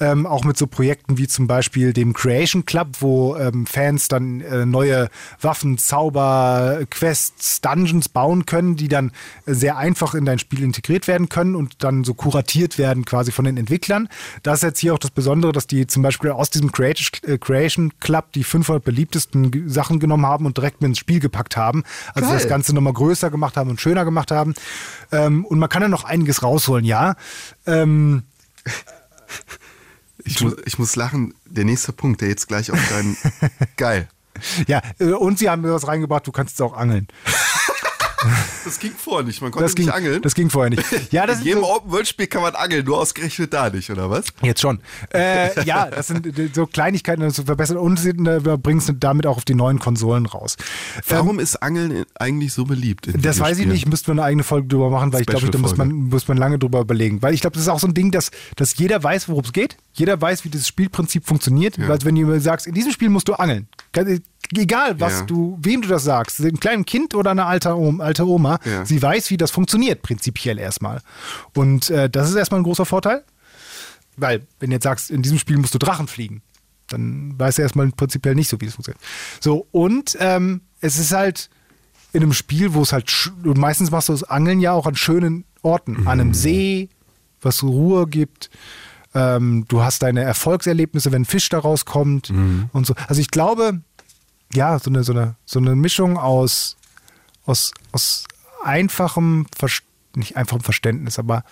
[0.00, 4.40] Ähm, auch mit so Projekten wie zum Beispiel dem Creation Club, wo ähm, Fans dann
[4.40, 5.10] äh, neue
[5.40, 9.12] Waffen, Zauber, Quests, Dungeons bauen können, die dann
[9.44, 13.32] äh, sehr einfach in dein Spiel integriert werden können und dann so kuratiert werden quasi
[13.32, 14.08] von den Entwicklern.
[14.42, 17.92] Das ist jetzt hier auch das Besondere, dass die zum Beispiel aus diesem äh, Creation
[18.00, 21.84] Club die 500 beliebtesten Sachen genommen haben und direkt mit ins Spiel gepackt haben.
[22.14, 22.38] Also Geil.
[22.38, 24.54] das Ganze nochmal größer gemacht haben und schöner gemacht haben.
[25.12, 27.16] Ähm, und man kann da noch einiges rausholen, ja.
[27.66, 28.22] Ähm,
[30.24, 31.34] ich, muss, ich muss lachen.
[31.46, 33.16] Der nächste Punkt, der jetzt gleich auf deinen.
[33.76, 34.08] Geil.
[34.66, 37.08] ja, äh, und sie haben mir was reingebracht, du kannst es auch angeln.
[38.64, 39.42] Das ging vorher nicht.
[39.42, 40.22] Man konnte Das ging, nicht angeln.
[40.22, 40.82] das ging vorher nicht.
[41.12, 44.26] Ja, das In jedem so, Open-World-Spiel kann man angeln, nur ausgerechnet da nicht, oder was?
[44.42, 44.80] Jetzt schon.
[45.12, 48.12] Äh, ja, das sind äh, so Kleinigkeiten das zu verbessern und äh,
[48.56, 50.56] bringen es damit auch auf die neuen Konsolen raus.
[51.08, 53.08] Warum ist Angeln eigentlich so beliebt?
[53.14, 55.58] Das weiß ich nicht, müsste man eine eigene Folge drüber machen, weil ich glaube, da
[55.58, 57.22] muss man, muss man lange drüber überlegen.
[57.22, 59.52] Weil ich glaube, das ist auch so ein Ding, dass, dass jeder weiß, worum es
[59.52, 59.76] geht.
[59.92, 61.76] Jeder weiß, wie dieses Spielprinzip funktioniert.
[61.78, 61.88] Ja.
[61.88, 63.68] Weil wenn du sagst, in diesem Spiel musst du angeln.
[64.56, 65.22] Egal, was Ja.
[65.26, 68.84] du, wem du das sagst, ein kleines Kind oder eine alte, Om, alte Oma, Ja.
[68.84, 71.00] sie weiß, wie das funktioniert, prinzipiell erstmal.
[71.54, 73.24] Und äh, das ist erstmal ein großer Vorteil.
[74.16, 76.42] Weil, wenn du jetzt sagst, in diesem Spiel musst du Drachen fliegen,
[76.88, 79.02] dann weiß er erstmal prinzipiell nicht so, wie es funktioniert.
[79.40, 81.50] So, und ähm, es ist halt
[82.12, 84.94] in einem Spiel, wo es halt, und meistens machst du das Angeln ja auch an
[84.94, 86.90] schönen Orten, an einem See,
[87.40, 88.50] was Ruhe gibt.
[89.14, 92.30] Ähm, du hast deine Erfolgserlebnisse, wenn ein Fisch da rauskommt
[92.72, 92.94] und so.
[93.08, 93.80] Also ich glaube,
[94.54, 96.76] ja, so eine, so eine, so eine Mischung aus,
[97.46, 98.26] aus, aus
[98.62, 99.46] einfachem,
[100.14, 101.44] nicht einfachem Verständnis, aber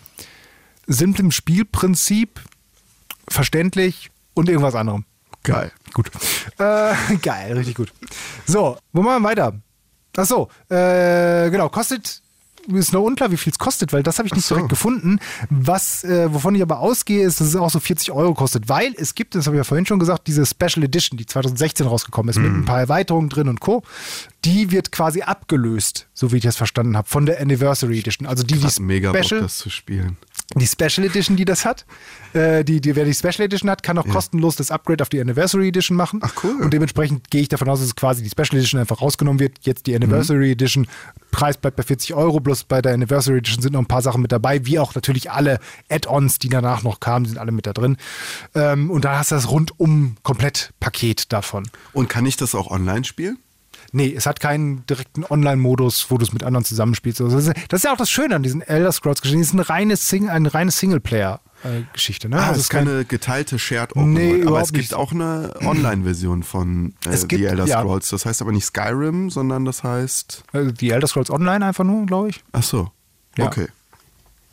[0.86, 2.40] simplem Spielprinzip,
[3.28, 5.04] verständlich und irgendwas anderem.
[5.42, 5.72] Geil.
[5.92, 6.10] Gut.
[6.58, 7.92] Äh, geil, richtig gut.
[8.46, 9.60] So, wo machen wir weiter?
[10.16, 12.21] Ach so, äh, genau, kostet,
[12.68, 14.54] ist noch unklar, wie viel es kostet, weil das habe ich nicht so.
[14.54, 15.18] direkt gefunden.
[15.50, 18.94] Was, äh, wovon ich aber ausgehe, ist, dass es auch so 40 Euro kostet, weil
[18.96, 22.30] es gibt, das habe ich ja vorhin schon gesagt, diese Special Edition, die 2016 rausgekommen
[22.30, 22.42] ist, Mhm.
[22.44, 23.82] mit ein paar Erweiterungen drin und Co.
[24.44, 28.26] Die wird quasi abgelöst, so wie ich das verstanden habe, von der Anniversary Edition.
[28.26, 30.16] Also die, die Hat mega Bock, Special, das zu spielen.
[30.56, 31.84] Die Special Edition, die das hat.
[32.32, 35.20] Äh, die, die, wer die Special Edition hat, kann auch kostenlos das Upgrade auf die
[35.20, 36.20] Anniversary Edition machen.
[36.22, 36.56] Ach, cool.
[36.60, 39.58] Und dementsprechend gehe ich davon aus, dass quasi die Special Edition einfach rausgenommen wird.
[39.62, 40.52] Jetzt die Anniversary Mhm.
[40.52, 40.86] Edition.
[41.30, 44.20] Preis bleibt bei 40 Euro, bloß bei der Anniversary Edition sind noch ein paar Sachen
[44.22, 45.58] mit dabei, wie auch natürlich alle
[45.90, 47.96] Add-ons, die danach noch kamen, sind alle mit da drin.
[48.54, 51.68] Ähm, und da hast du das rundum Komplettpaket davon.
[51.92, 53.38] Und kann ich das auch online spielen?
[53.94, 57.20] Nee, es hat keinen direkten Online-Modus, wo du es mit anderen zusammenspielst.
[57.20, 59.40] Also das, ist, das ist ja auch das Schöne an diesen Elder Scrolls-Geschichten.
[59.42, 62.28] Es ist eine reine, Sing eine reine Singleplayer-Geschichte.
[62.28, 62.36] Ne?
[62.36, 64.46] Ah, Also es ist keine geteilte Shared Open Nee, World.
[64.48, 64.94] Aber es gibt nicht.
[64.94, 67.80] auch eine Online-Version von äh, Es gibt- The Elder ja.
[67.80, 68.08] Scrolls.
[68.08, 70.44] Das heißt aber nicht Skyrim, sondern das heißt.
[70.52, 72.42] Also die Elder Scrolls Online einfach nur, glaube ich.
[72.52, 72.90] Ach so.
[73.36, 73.46] Ja.
[73.46, 73.66] Okay.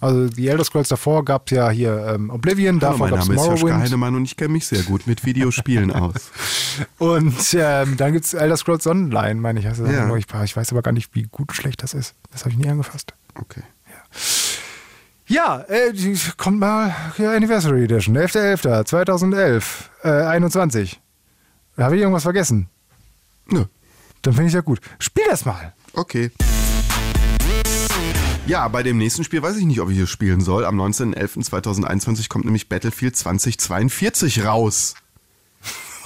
[0.01, 3.27] Also die Elder Scrolls davor gab es ja hier ähm, Oblivion, davor mein gab es
[3.27, 3.83] Name ist Joschka Morrowind.
[3.83, 6.31] Heinemann und ich kenne mich sehr gut mit Videospielen aus.
[6.97, 9.67] Und ähm, dann gibt es Elder Scrolls Online, meine ich.
[9.67, 10.05] Also, Ja.
[10.15, 10.25] ich.
[10.45, 12.13] Ich weiß aber gar nicht, wie gut oder schlecht das ist.
[12.31, 13.13] Das habe ich nie angefasst.
[13.35, 13.61] Okay.
[15.27, 15.93] Ja, äh,
[16.37, 19.63] kommt mal hier Anniversary Edition, 11.11.2011,
[20.03, 20.99] äh, 21.
[21.77, 22.69] Habe ich irgendwas vergessen?
[23.47, 23.65] Nö.
[24.21, 24.79] Dann finde ich ja gut.
[24.99, 25.73] Spiel das mal.
[25.93, 26.31] Okay.
[28.49, 30.65] Ja, bei dem nächsten Spiel weiß ich nicht, ob ich es spielen soll.
[30.65, 34.95] Am 19.11.2021 kommt nämlich Battlefield 2042 raus.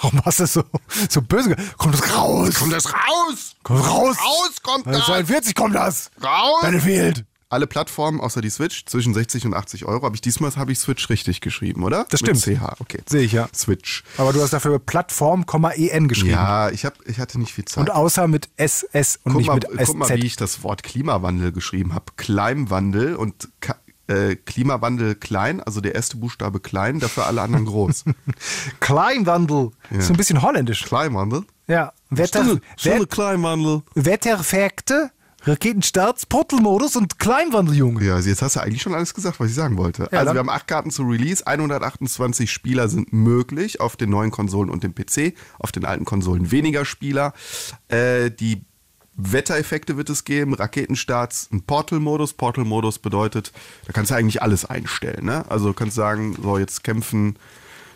[0.01, 0.63] Warum hast du so,
[1.09, 1.55] so böse?
[1.77, 2.55] Kommt das raus?
[2.55, 3.55] Kommt das raus?
[3.63, 4.17] Kommt raus?
[4.19, 5.05] Raus kommt das!
[5.05, 6.11] 42 kommt das!
[6.21, 6.61] Raus!
[6.63, 7.23] Battlefield!
[7.54, 10.08] Alle Plattformen außer die Switch zwischen 60 und 80 Euro.
[10.08, 12.08] Aber ich diesmal habe ich Switch richtig geschrieben, oder?
[12.10, 12.60] Das Mit stimmt.
[12.60, 13.01] CH, okay.
[13.08, 13.47] Sehe ich, ja.
[13.54, 14.04] Switch.
[14.18, 16.32] Aber du hast dafür Plattform,en geschrieben.
[16.32, 17.82] Ja, ich, hab, ich hatte nicht viel Zeit.
[17.82, 20.24] Und außer mit SS und guck, nicht mal, mit guck mal, wie SZ.
[20.24, 22.06] ich das Wort Klimawandel geschrieben habe.
[22.18, 23.76] Klimawandel und Ka
[24.08, 28.06] äh, Klimawandel klein, also der erste Buchstabe klein, dafür alle anderen groß.
[28.80, 29.72] Kleinwandel.
[29.91, 30.84] Ist so ein bisschen holländisch.
[30.86, 31.43] Klimawandel?
[31.68, 31.93] Ja.
[32.10, 33.84] Wetter, Wet Klimawandel.
[33.93, 35.12] Wettereffekte,
[35.45, 38.03] Raketenstarts, Portalmodus und Kleinwandel, Junge.
[38.05, 40.03] Ja, also jetzt hast du eigentlich schon alles gesagt, was ich sagen wollte.
[40.03, 44.09] Ja, also dann- wir haben acht Karten zu Release, 128 Spieler sind möglich auf den
[44.09, 47.33] neuen Konsolen und dem PC, auf den alten Konsolen weniger Spieler.
[47.89, 48.61] Äh, die
[49.15, 52.33] Wettereffekte wird es geben, Raketenstarts, ein Portal-Modus.
[52.33, 53.51] Portal-Modus bedeutet,
[53.85, 55.25] da kannst du eigentlich alles einstellen.
[55.25, 55.45] Ne?
[55.49, 57.37] Also du kannst sagen, so jetzt kämpfen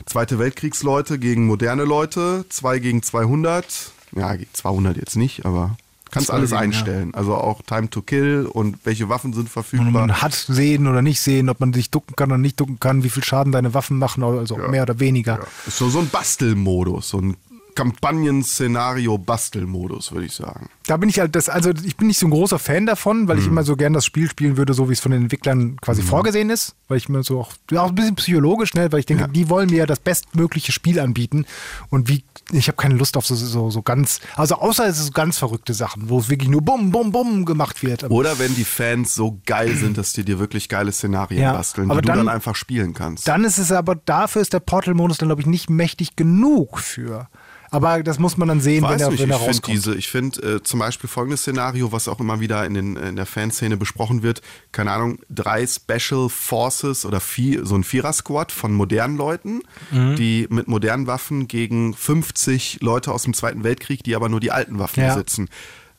[0.05, 3.91] Zweite Weltkriegsleute gegen moderne Leute, 2 gegen 200.
[4.15, 5.75] Ja, gegen 200 jetzt nicht, aber
[6.12, 6.60] kannst alles ja.
[6.60, 7.14] einstellen.
[7.14, 9.91] Also auch Time to Kill und welche Waffen sind Und verfügbar.
[9.91, 13.03] man hat sehen oder nicht sehen, ob man sich ducken kann oder nicht ducken kann,
[13.03, 15.39] wie viel Schaden deine Waffen machen, also mehr oder weniger.
[15.39, 15.47] Ja.
[15.68, 17.38] Ist so, so ein Bastelmodus, so ein
[17.78, 20.69] Kampagnen-Szenario-Bastelmodus, würde ich sagen.
[20.86, 23.39] Da bin ich halt das, also ich bin nicht so ein großer Fan davon, weil
[23.39, 26.01] ich immer so gern das Spiel spielen würde, so wie es von den Entwicklern quasi
[26.01, 29.05] vorgesehen ist, weil ich mir so auch, ja, auch ein bisschen psychologisch, ne, weil ich
[29.05, 29.28] denke, Ja.
[29.28, 31.45] die wollen mir ja das bestmögliche Spiel anbieten
[31.89, 35.07] und wie, ich habe keine Lust auf so, so, so ganz, also außer es ist
[35.07, 38.05] so ganz verrückte Sachen, wo es wirklich nur bum, bum, bum gemacht wird.
[38.05, 41.53] Aber Oder wenn die Fans so geil sind, dass die dir wirklich geile Szenarien Ja,
[41.53, 43.28] basteln, aber die du dann- dann einfach spielen kannst.
[43.28, 47.28] Dann ist es aber, dafür ist der Portal-Modus dann, glaube ich, nicht mächtig genug für.
[47.70, 49.76] Aber das muss man dann sehen, wenn Weiß er, nicht, wenn er ich finde rauskommt.
[49.78, 53.15] diese, ich finde äh, zum Beispiel folgendes Szenario, was auch immer wieder in, den, in
[53.18, 54.41] der Fanszene besprochen wird,
[54.72, 59.61] keine Ahnung, drei Special Forces oder vier, so ein Vierer-Squad von modernen Leuten,
[59.91, 60.15] Mhm.
[60.15, 64.51] die mit modernen Waffen gegen 50 Leute aus dem Zweiten Weltkrieg, die aber nur die
[64.51, 65.13] alten Waffen Ja.
[65.13, 65.49] besitzen.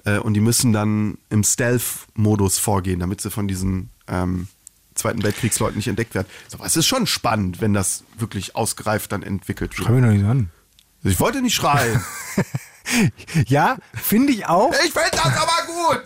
[0.05, 4.49] Äh, und die müssen dann im Stealth-Modus vorgehen, damit sie von diesen ähm,
[4.95, 6.27] Zweiten Weltkriegsleuten nicht entdeckt werden.
[6.49, 9.87] So, es ist schon spannend, wenn das wirklich ausgereift dann entwickelt wird.
[9.87, 10.51] Schau mir doch nicht an.
[11.05, 12.01] Ich wollte nicht schreien.
[13.49, 14.73] Ja, finde ich auch.
[14.73, 16.03] ich finde das aber gut.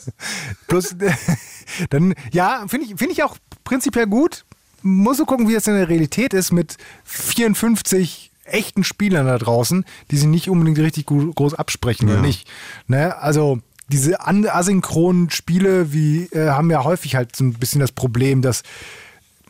[0.67, 0.97] Plus,
[1.91, 4.45] dann, ja, finde ich, finde ich auch prinzipiell gut.
[4.83, 9.85] Muss so gucken, wie es in der Realität ist mit 54 echten Spielern da draußen,
[10.11, 12.23] die sich nicht unbedingt richtig gu- groß absprechen oder Ja.
[12.23, 12.49] nicht.
[12.89, 13.17] Ne?
[13.17, 18.43] Also diese asynchronen Spiele wie, äh, haben ja häufig halt so ein bisschen das Problem,
[18.43, 18.65] dass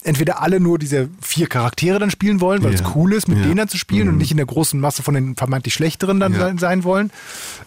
[0.05, 2.93] entweder alle nur diese vier Charaktere dann spielen wollen, weil es Ja.
[2.95, 3.45] cool ist, mit Ja.
[3.45, 6.33] denen dann zu spielen und nicht in der großen Masse von den vermeintlich schlechteren dann
[6.33, 6.41] Ja.
[6.41, 7.11] sein, sein wollen.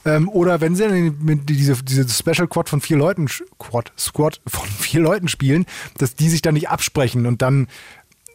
[0.05, 3.27] Ähm, oder wenn sie dann mit diese, diese Special Quad von vier Leuten,
[3.59, 5.65] Quad, Squad von vier Leuten spielen,
[5.97, 7.67] dass die sich dann nicht absprechen und dann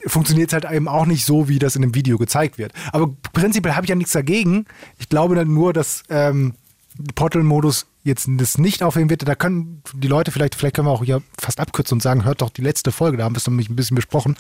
[0.07, 2.73] funktioniert es halt eben auch nicht so, wie das in dem Video gezeigt wird.
[2.93, 4.65] Aber prinzipiell habe ich ja nichts dagegen.
[4.99, 6.55] Ich glaube dann nur, dass ähm,
[7.15, 9.27] Portal-Modus jetzt das nicht aufheben wird.
[9.29, 12.41] Da können die Leute vielleicht, vielleicht können wir auch hier fast abkürzen und sagen, hört
[12.41, 14.37] doch die letzte Folge, da haben wir es nämlich ein bisschen besprochen.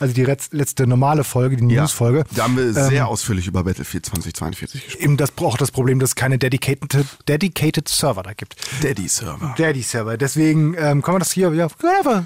[0.00, 2.24] Also die letz- letzte normale Folge, die News-Folge.
[2.34, 5.02] Da haben wir Ähm, sehr ausführlich über Battlefield 2042 gesprochen.
[5.04, 8.56] Eben das auch das Problem, dass es keine dedicated, dedicated Server da gibt.
[8.82, 9.54] Daddy-Server.
[9.56, 10.16] Daddy-Server.
[10.16, 11.68] Deswegen ähm, kann man das hier, ja,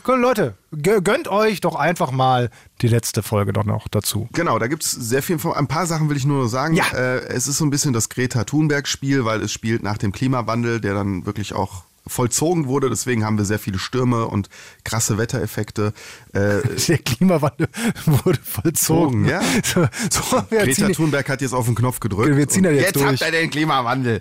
[0.07, 4.29] Leute, gö- gönnt euch doch einfach mal die letzte Folge doch noch dazu.
[4.33, 5.39] Genau, da gibt es sehr viel.
[5.55, 6.75] Ein paar Sachen will ich nur noch sagen.
[6.75, 6.87] Ja.
[6.95, 10.81] Äh, es ist so ein bisschen das Greta Thunberg-Spiel, weil es spielt nach dem Klimawandel,
[10.81, 12.89] der dann wirklich auch vollzogen wurde.
[12.89, 14.49] Deswegen haben wir sehr viele Stürme und
[14.85, 15.93] krasse Wettereffekte.
[16.33, 17.69] Äh, Der Klimawandel
[18.07, 19.27] wurde vollzogen.
[19.27, 19.41] Ja.
[19.65, 22.35] So, so Greta Thunberg hat jetzt auf den Knopf gedrückt.
[22.35, 23.05] Wir ziehen da jetzt durch.
[23.05, 24.21] habt ihr den Klimawandel.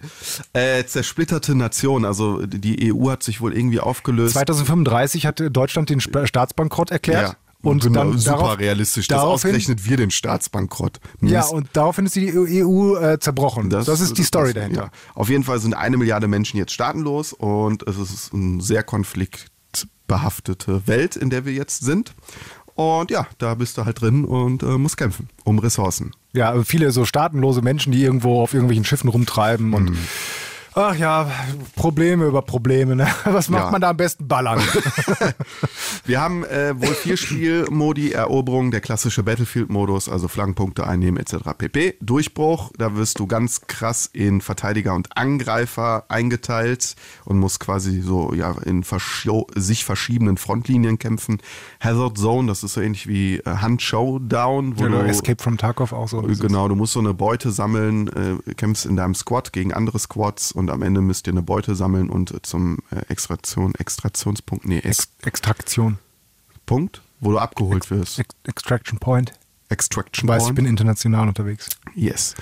[0.51, 2.05] Äh, zersplitterte Nation.
[2.05, 4.33] Also die EU hat sich wohl irgendwie aufgelöst.
[4.33, 7.29] 2035 hat Deutschland den Staatsbankrott erklärt.
[7.29, 7.35] Ja.
[7.67, 10.99] Und genau, dann super darauf, realistisch, dass daraufhin, ausgerechnet wir den Staatsbankrott.
[11.21, 11.53] Ja, Mist.
[11.53, 12.31] und daraufhin ist die
[12.63, 13.69] EU äh, zerbrochen.
[13.69, 14.81] Das, ist die Story das- dahinter.
[14.83, 14.91] Ja.
[15.15, 20.87] Auf jeden Fall sind eine Milliarde Menschen jetzt staatenlos und es ist eine sehr konfliktbehaftete
[20.87, 22.13] Welt, in der wir jetzt sind.
[22.75, 26.11] Und ja, da bist du halt drin und äh, musst kämpfen um Ressourcen.
[26.33, 29.97] Ja, also viele so staatenlose Menschen, die irgendwo auf irgendwelchen Schiffen rumtreiben und Mhm.
[30.77, 31.29] Ach ja,
[31.75, 32.95] Probleme über Probleme.
[32.95, 33.07] Ne?
[33.25, 33.71] Was macht Ja.
[33.71, 34.27] man da am besten?
[34.27, 34.59] Ballern.
[36.05, 41.35] Wir haben äh, wohl vier Spielmodi, Eroberung, der klassische Battlefield-Modus, also Flankenpunkte einnehmen etc.
[41.57, 41.95] pp.
[42.01, 48.33] Durchbruch, da wirst du ganz krass in Verteidiger und Angreifer eingeteilt und musst quasi so
[48.33, 51.39] ja in verscho- sich verschiebenen Frontlinien kämpfen.
[51.81, 55.57] Hazard Zone, das ist so ähnlich wie äh, Hand Showdown, wo Oder du Escape from
[55.57, 56.21] Tarkov auch so.
[56.21, 58.07] Genau, du musst so eine Beute sammeln,
[58.47, 61.75] äh, kämpfst in deinem Squad gegen andere Squads und am Ende müsst ihr eine Beute
[61.75, 65.99] sammeln und zum äh, Extraktion, Extraktionspunkt, nee, Ex Ex Extraktion.
[66.65, 68.19] Punkt, wo du abgeholt wirst.
[68.19, 69.33] Ex Extraction Point.
[69.69, 70.55] Extraction Ich weiß, ich Point.
[70.55, 71.69] bin international unterwegs.
[71.93, 72.35] Yes.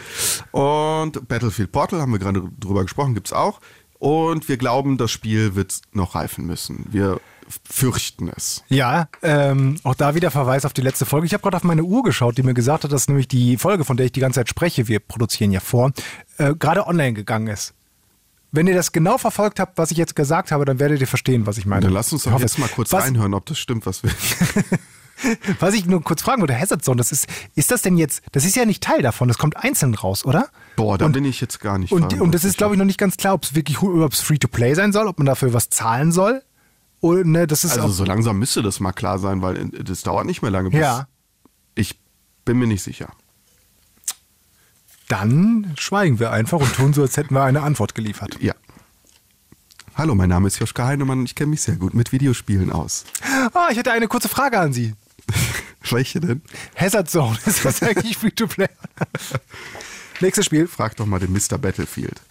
[0.51, 3.61] Und Battlefield Portal haben wir gerade drüber gesprochen, gibt's auch.
[3.97, 6.85] Und wir glauben, das Spiel wird noch reifen müssen.
[6.91, 7.19] Wir
[7.63, 8.63] fürchten es.
[8.67, 11.25] Ja, ähm, auch da wieder Verweis auf die letzte Folge.
[11.27, 13.85] Ich habe gerade auf meine Uhr geschaut, die mir gesagt hat, dass nämlich die Folge,
[13.85, 15.91] von der ich die ganze Zeit spreche, wir produzieren ja vor,
[16.37, 17.73] äh, gerade online gegangen ist.
[18.55, 21.45] Wenn ihr das genau verfolgt habt, was ich jetzt gesagt habe, dann werdet ihr verstehen,
[21.45, 21.81] was ich meine.
[21.81, 24.11] Dann lass uns doch jetzt mal kurz was, reinhören, ob das stimmt, was wir.
[25.59, 28.43] Was ich nur kurz fragen würde, Hazard Zone, das ist, ist das denn jetzt, das
[28.43, 30.49] ist ja nicht Teil davon, das kommt einzeln raus, oder?
[30.75, 31.93] Boah, da Und- bin ich jetzt gar nicht.
[31.93, 34.91] Und, und das ist, glaube ich, noch nicht ganz klar, ob es wirklich Free-to-Play sein
[34.91, 36.43] soll, ob man dafür was zahlen soll.
[36.99, 40.03] Oder, ne, das ist Also so langsam müsste das mal klar sein, weil äh, das
[40.03, 40.69] dauert nicht mehr lange.
[40.69, 41.07] Bis Ja.
[41.75, 41.99] Ich
[42.43, 43.07] bin mir nicht sicher.
[45.07, 48.37] Dann schweigen wir einfach und tun so, als hätten wir eine Antwort geliefert.
[48.41, 48.53] Ja.
[49.95, 53.05] Hallo, mein Name ist Joschka Heinemann und ich kenne mich sehr gut mit Videospielen aus.
[53.53, 54.93] Ah, ich hätte eine kurze Frage an Sie.
[55.89, 56.41] Welche denn?
[56.75, 58.67] Hazard Zone, ist das eigentlich Free-to-Play?
[60.21, 60.67] Nächstes Spiel.
[60.67, 61.57] Frag doch mal den Mr.
[61.57, 62.21] Battlefield.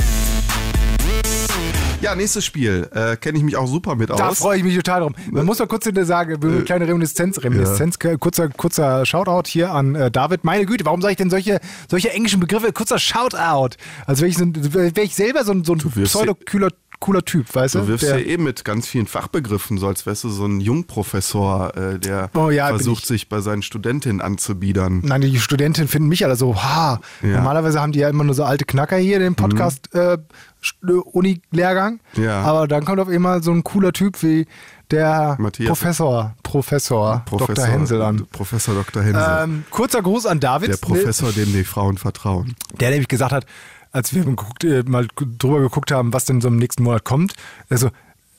[2.04, 2.88] Ja, nächstes Spiel.
[2.94, 4.38] Äh, Kenne ich mich auch super mit Da aus.
[4.38, 5.14] freue ich mich total drum.
[5.30, 9.70] Man muss mal kurz in der sagen, eine kleine Reminiszenz, Reminiszenz, kurzer, kurzer Shoutout hier
[9.72, 10.44] an äh, David.
[10.44, 12.72] Meine Güte, warum sage ich denn solche, solche englischen Begriffe?
[12.72, 13.76] Kurzer Shoutout.
[14.06, 16.68] Also wäre ich, so, wär ich selber so ein, so ein pseudo-cooler
[17.00, 17.80] cooler Typ, weißt du?
[17.80, 21.76] Du wirfst ja eben mit ganz vielen Fachbegriffen, so als wärst du so ein Jungprofessor,
[21.76, 23.08] äh, der Oh ja, versucht, ich.
[23.08, 25.00] sich bei seinen Studentinnen anzubiedern.
[25.04, 27.00] Nein, die Studentinnen finden mich alle so, ha.
[27.22, 27.28] Ja.
[27.28, 27.34] Mhm.
[27.34, 30.18] Normalerweise haben die ja immer nur so alte Knacker hier, den Podcast äh,
[30.62, 32.00] St- äh, Uni-Lehrgang.
[32.14, 32.42] Ja.
[32.42, 34.46] Aber dann kommt auf einmal so ein cooler Typ wie
[34.90, 35.68] der Matthias.
[35.68, 37.64] Professor, Professor, Dr.
[37.66, 38.26] Hensel an.
[38.30, 39.02] Professor Dr.
[39.02, 39.38] Hensel.
[39.42, 40.68] Ähm, kurzer Gruß an David.
[40.70, 42.54] der Professor, dem die Frauen vertrauen.
[42.80, 43.46] Der nämlich gesagt hat,
[43.94, 47.34] als wir geguckt, äh, mal drüber geguckt haben, was denn so im nächsten Monat kommt,
[47.70, 47.90] also,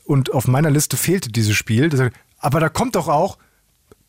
[0.03, 3.37] und auf meiner Liste fehlte dieses Spiel, das, aber da kommt doch auch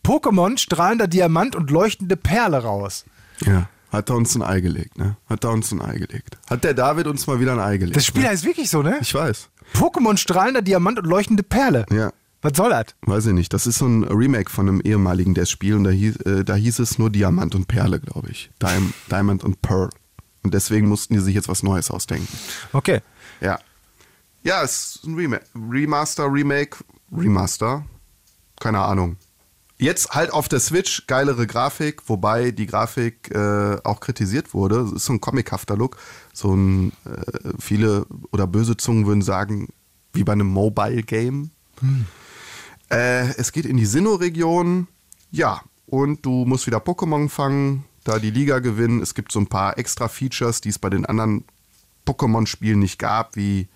[0.05, 3.05] Pokémon, strahlender Diamant und leuchtende Perle raus.
[3.45, 3.69] Ja.
[3.91, 5.17] Hat er uns ein Ei gelegt, ne?
[5.29, 6.37] Hat er uns ein Ei gelegt.
[6.51, 7.97] Hat der David uns mal wieder ein Ei gelegt.
[7.97, 8.29] Das Spiel ne?
[8.29, 8.99] heißt wirklich so, ne?
[9.01, 9.49] Ich weiß.
[9.75, 11.87] Pokémon, strahlender Diamant und leuchtende Perle.
[11.91, 12.13] Ja.
[12.43, 12.87] Was soll das?
[13.03, 13.53] Weiß ich nicht.
[13.53, 16.55] Das ist so ein Remake von einem ehemaligen des Spiel und da hieß, äh, da
[16.55, 18.51] hieß es nur Diamant und Perle, glaube ich.
[18.61, 19.91] Diam Diamond und Pearl.
[20.47, 22.29] Und deswegen mussten die sich jetzt was Neues ausdenken.
[22.73, 23.01] Okay.
[23.41, 23.59] Ja.
[24.45, 25.45] Ja, es ist ein Remake.
[25.57, 26.79] Remaster, Remake,
[27.11, 27.85] Remaster.
[28.61, 29.17] Keine Ahnung.
[29.77, 34.83] Jetzt halt auf der Switch geilere Grafik, wobei die Grafik äh, auch kritisiert wurde.
[34.83, 35.97] Es ist so ein comichafter Look.
[36.33, 39.71] So ein, äh, viele oder böse Zungen würden sagen,
[40.13, 41.51] wie bei einem Mobile-Game.
[42.89, 44.87] Äh, es geht in die Sinnoh-Region.
[45.33, 49.03] Ja, und du musst wieder Pokémon fangen, da die Liga gewinnen.
[49.03, 51.45] Es gibt so ein paar extra Features, die es bei den anderen
[52.07, 53.69] Pokémon-Spielen nicht gab, wie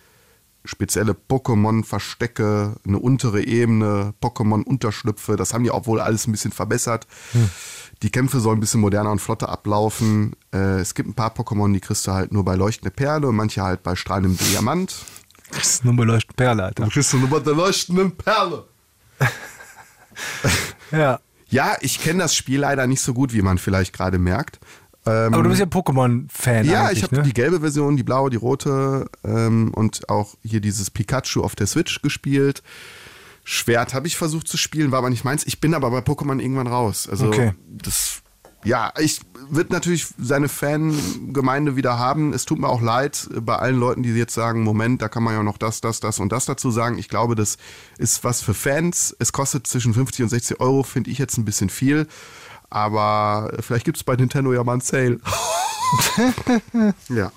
[0.65, 5.37] spezielle Pokémon-Verstecke, eine untere Ebene, Pokémon-Unterschlüpfe.
[5.37, 7.07] Das haben die auch wohl alles ein bisschen verbessert.
[8.03, 10.35] Die Kämpfe sollen ein bisschen moderner und flotter ablaufen.
[10.53, 13.37] Äh, es gibt ein paar Pokémon, die kriegst du halt nur bei leuchtende Perle und
[13.37, 14.95] manche halt bei strahlendem Diamant.
[15.53, 16.89] Das ist nur beleuchtende Perle, Alter.
[16.89, 18.65] kriegst du nur bei der leuchtenden Perle.
[20.93, 21.21] Ja.
[21.51, 24.59] Ja, ich kenne das Spiel leider nicht so gut, wie man vielleicht gerade merkt.
[25.07, 26.67] Ähm, Aber du bist ja Pokémon-Fan.
[26.67, 27.23] ja, ich habe ne?
[27.23, 31.67] die gelbe Version, die blaue, die rote ähm, und auch hier dieses Pikachu auf der
[31.67, 32.63] Switch gespielt.
[33.43, 35.47] Schwert habe ich versucht zu spielen, war aber nicht meins.
[35.47, 37.09] Ich bin aber bei Pokémon irgendwann raus.
[37.11, 37.53] Also Okay.
[37.67, 38.23] das,
[38.65, 42.33] ja, ich wird natürlich seine Fangemeinde wieder haben.
[42.33, 45.35] Es tut mir auch leid bei allen Leuten, die jetzt sagen, Moment, da kann man
[45.35, 46.99] ja noch das, das, das und das dazu sagen.
[46.99, 47.57] Ich glaube, das
[47.99, 49.17] ist was für Fans.
[49.19, 52.07] Es kostet zwischen 50 und 60 Euro, finde ich jetzt ein bisschen viel.
[52.69, 55.21] Aber vielleicht gibt es bei Nintendo ja mal einen Sale.
[57.09, 57.33] ja.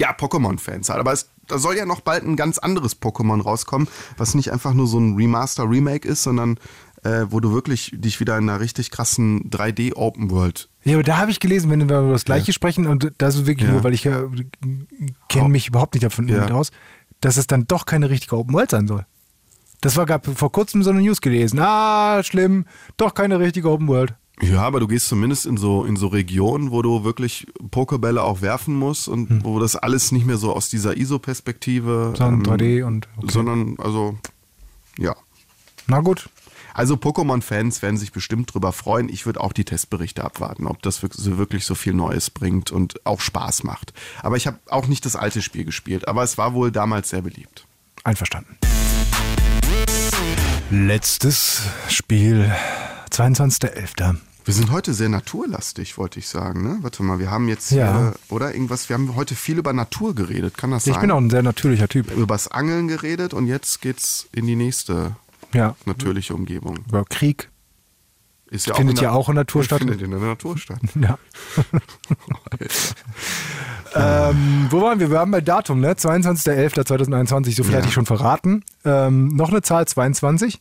[0.00, 1.00] Ja, Pokémon-Fans halt.
[1.00, 4.72] Aber es, da soll ja noch bald ein ganz anderes Pokémon rauskommen, was nicht einfach
[4.72, 6.58] nur so ein Remaster-Remake ist, sondern
[7.04, 10.68] äh, wo du wirklich dich wieder in einer richtig krassen 3D-Open-World.
[10.84, 13.46] Ja, aber da habe ich gelesen, wenn wir über das Gleiche sprechen, und das ist
[13.46, 13.74] wirklich Ja.
[13.74, 14.22] nur, weil ich ja
[15.28, 16.46] kenne mich überhaupt nicht davon Ja.
[16.50, 16.70] aus,
[17.20, 19.04] dass es dann doch keine richtige Open World sein soll.
[19.80, 21.58] Das war gab vor kurzem so eine News gelesen.
[21.60, 22.64] Ah, schlimm,
[22.96, 24.14] doch keine richtige Open World.
[24.40, 28.40] Ja, aber du gehst zumindest in so, in so Regionen, wo du wirklich Pokebälle auch
[28.40, 32.14] werfen musst und wo das alles nicht mehr so aus dieser ISO-Perspektive.
[32.16, 33.32] Sondern 3D und- okay.
[33.32, 34.16] Sondern, also,
[34.96, 35.16] ja.
[35.88, 36.28] Na gut.
[36.78, 39.08] Also Pokémon-Fans werden sich bestimmt drüber freuen.
[39.08, 43.20] Ich würde auch die Testberichte abwarten, ob das wirklich so viel Neues bringt und auch
[43.20, 43.92] Spaß macht.
[44.22, 47.22] Aber ich habe auch nicht das alte Spiel gespielt, aber es war wohl damals sehr
[47.22, 47.66] beliebt.
[48.04, 48.56] Einverstanden.
[50.70, 52.48] Letztes Spiel,
[53.10, 54.16] 22.11.
[54.44, 56.62] Wir sind heute sehr naturlastig, wollte ich sagen.
[56.62, 56.78] Ne?
[56.82, 57.92] Warte mal, wir haben jetzt Ja.
[57.98, 61.00] hier, oder irgendwas, wir haben heute viel über Natur geredet, kann das Ich sein?
[61.00, 62.16] bin auch ein sehr natürlicher Typ.
[62.16, 65.16] Übers Angeln geredet und jetzt geht's in die nächste
[65.52, 65.74] Ja.
[65.86, 66.78] natürliche Umgebung.
[66.88, 67.50] Über Krieg.
[68.50, 69.78] Ist ja Findet in der- ja auch in der Natur statt.
[69.80, 70.78] Findet in der Natur statt.
[70.94, 71.18] Ja.
[74.30, 75.10] ähm, wo waren wir?
[75.10, 75.92] Wir waren bei Datum, ne?
[75.94, 77.78] 22.11.2021, so viel Ja.
[77.78, 78.64] hatte ich schon verraten.
[78.84, 80.60] Ähm, noch eine Zahl, 22.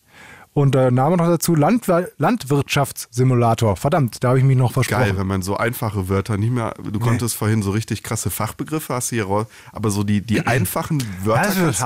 [0.57, 3.75] Und äh, Name noch dazu, Landwer Landwirtschaftssimulator.
[3.75, 5.01] Verdammt, da habe ich mich noch versprochen.
[5.03, 6.73] Geil, wenn man so einfache Wörter nicht mehr.
[6.81, 11.03] Du konntest vorhin so richtig krasse Fachbegriffe, hast hier raus, aber so die, die einfachen
[11.23, 11.79] Wörter kannst,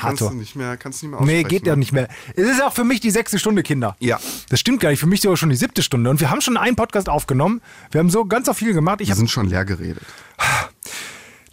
[0.00, 1.48] kannst du nicht mehr, kannst du nicht mehr Nee, aussprechen.
[1.50, 2.08] geht ja nicht mehr.
[2.34, 3.94] Es ist auch für mich die sechste Stunde, Kinder.
[4.00, 4.18] Ja.
[4.48, 5.00] Das stimmt gar nicht.
[5.00, 6.08] Für mich sogar schon die siebte Stunde.
[6.08, 7.60] Und wir haben schon einen Podcast aufgenommen.
[7.90, 9.02] Wir haben so ganz auch viel gemacht.
[9.02, 10.02] Ich Wir sind schon leer geredet.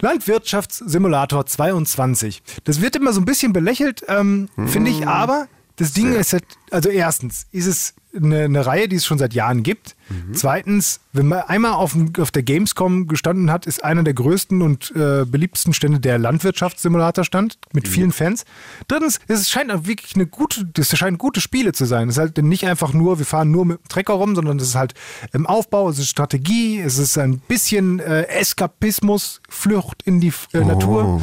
[0.00, 2.42] Landwirtschaftssimulator 22.
[2.64, 5.48] Das wird immer so ein bisschen belächelt, ähm, finde ich, aber
[5.82, 6.20] das Ding Sehr.
[6.20, 9.96] ist halt, also erstens ist es eine, eine Reihe, die es schon seit Jahren gibt.
[10.32, 14.92] Zweitens, wenn man einmal auf, auf der Gamescom gestanden hat, ist einer der größten und
[14.94, 18.44] äh, beliebtesten Stände der Landwirtschaftssimulator-Stand mit vielen Fans.
[18.88, 22.08] Drittens, es scheint auch wirklich eine gute, das scheinen gute Spiele zu sein.
[22.08, 24.68] Es ist halt nicht einfach nur, wir fahren nur mit dem Trecker rum, sondern es
[24.68, 24.94] ist halt
[25.32, 30.60] im Aufbau, es ist Strategie, es ist ein bisschen äh, Eskapismus, Flucht in die äh,
[30.60, 31.22] Natur.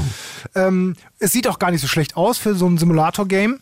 [0.55, 3.59] Ähm, es sieht auch gar nicht so schlecht aus für so ein Simulator-Game.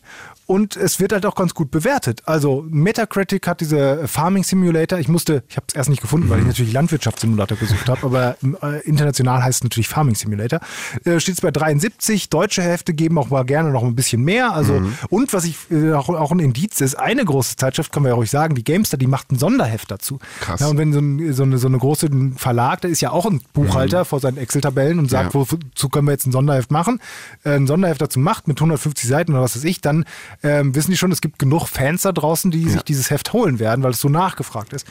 [0.48, 2.22] Und es wird halt auch ganz gut bewertet.
[2.24, 4.98] Also Metacritic hat diese Farming Simulator.
[4.98, 8.36] Ich musste, ich habe es erst nicht gefunden, weil ich natürlich Landwirtschaftssimulator gesucht habe, aber
[8.62, 10.60] äh, international heißt es natürlich Farming Simulator.
[11.04, 12.30] Äh, Steht es bei 73.
[12.30, 14.54] Deutsche Hefte geben auch mal gerne noch ein bisschen mehr.
[14.54, 14.80] Also
[15.10, 18.16] und was ich äh, auch, auch ein Indiz ist, eine große Zeitschrift kann man ja
[18.16, 20.18] ruhig sagen, die Gamestar, die macht ein Sonderheft dazu.
[20.40, 20.60] Krass.
[20.60, 23.26] Ja, und wenn so, ein, so, eine, so eine große Verlag, der ist ja auch
[23.26, 25.40] ein Buchhalter vor seinen Excel-Tabellen und sagt, Ja.
[25.40, 27.00] wozu können wir jetzt ein Sonderheft machen,
[27.44, 30.06] äh, ein Sonderheft dazu macht mit 150 Seiten oder was weiß ich, dann
[30.42, 33.58] ähm, wissen die schon, es gibt genug Fans da draußen, die sich dieses Heft holen
[33.58, 34.86] werden, weil es so nachgefragt ist.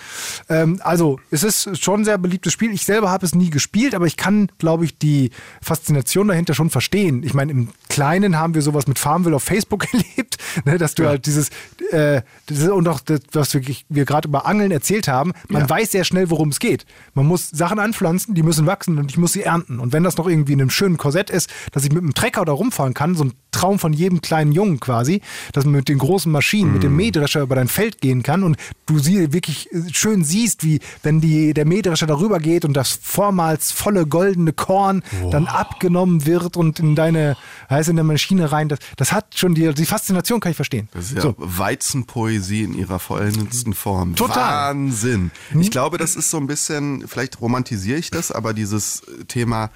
[0.49, 2.71] Ähm, also es ist schon ein sehr beliebtes Spiel.
[2.71, 5.31] Ich selber habe es nie gespielt, aber ich kann, glaube ich, die
[5.61, 7.23] Faszination dahinter schon verstehen.
[7.23, 11.07] Ich meine, im Kleinen haben wir sowas mit Farmville auf Facebook erlebt, ne, dass du
[11.07, 11.49] halt dieses,
[11.91, 15.63] äh, das ist, und auch das, was wir, wir gerade über Angeln erzählt haben, man
[15.63, 15.69] Ja.
[15.71, 16.85] weiß sehr schnell, worum es geht.
[17.15, 19.79] Man muss Sachen anpflanzen, die müssen wachsen und ich muss sie ernten.
[19.79, 22.45] Und wenn das noch irgendwie in einem schönen Korsett ist, dass ich mit einem Trecker
[22.45, 25.21] da rumfahren kann, so ein Traum von jedem kleinen Jungen quasi,
[25.53, 28.57] dass man mit den großen Maschinen, mit dem Mähdrescher über dein Feld gehen kann und
[28.85, 32.99] du sie wirklich äh, schön siehst, wie wenn die, der Mähdrescher darüber geht und das
[33.01, 37.35] vormals volle goldene Korn dann abgenommen wird und in deine,
[37.71, 38.69] heißt in der Maschine rein.
[38.69, 40.89] Das, das hat schon die, die Faszination, kann ich verstehen.
[40.93, 41.35] Das ist ja So.
[41.37, 44.15] Weizenpoesie in ihrer vollendetsten Form.
[44.15, 44.75] Total.
[44.75, 45.31] Wahnsinn.
[45.59, 49.69] Ich glaube, das ist so ein bisschen, vielleicht romantisiere ich das, aber dieses Thema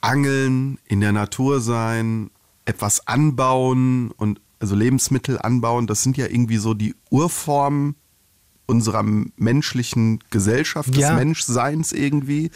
[0.00, 2.30] Angeln, in der Natur sein,
[2.64, 7.96] etwas anbauen und also Lebensmittel anbauen, das sind ja irgendwie so die Urformen
[8.66, 9.02] unserer
[9.36, 11.14] menschlichen Gesellschaft, des Ja.
[11.14, 12.50] Menschseins irgendwie.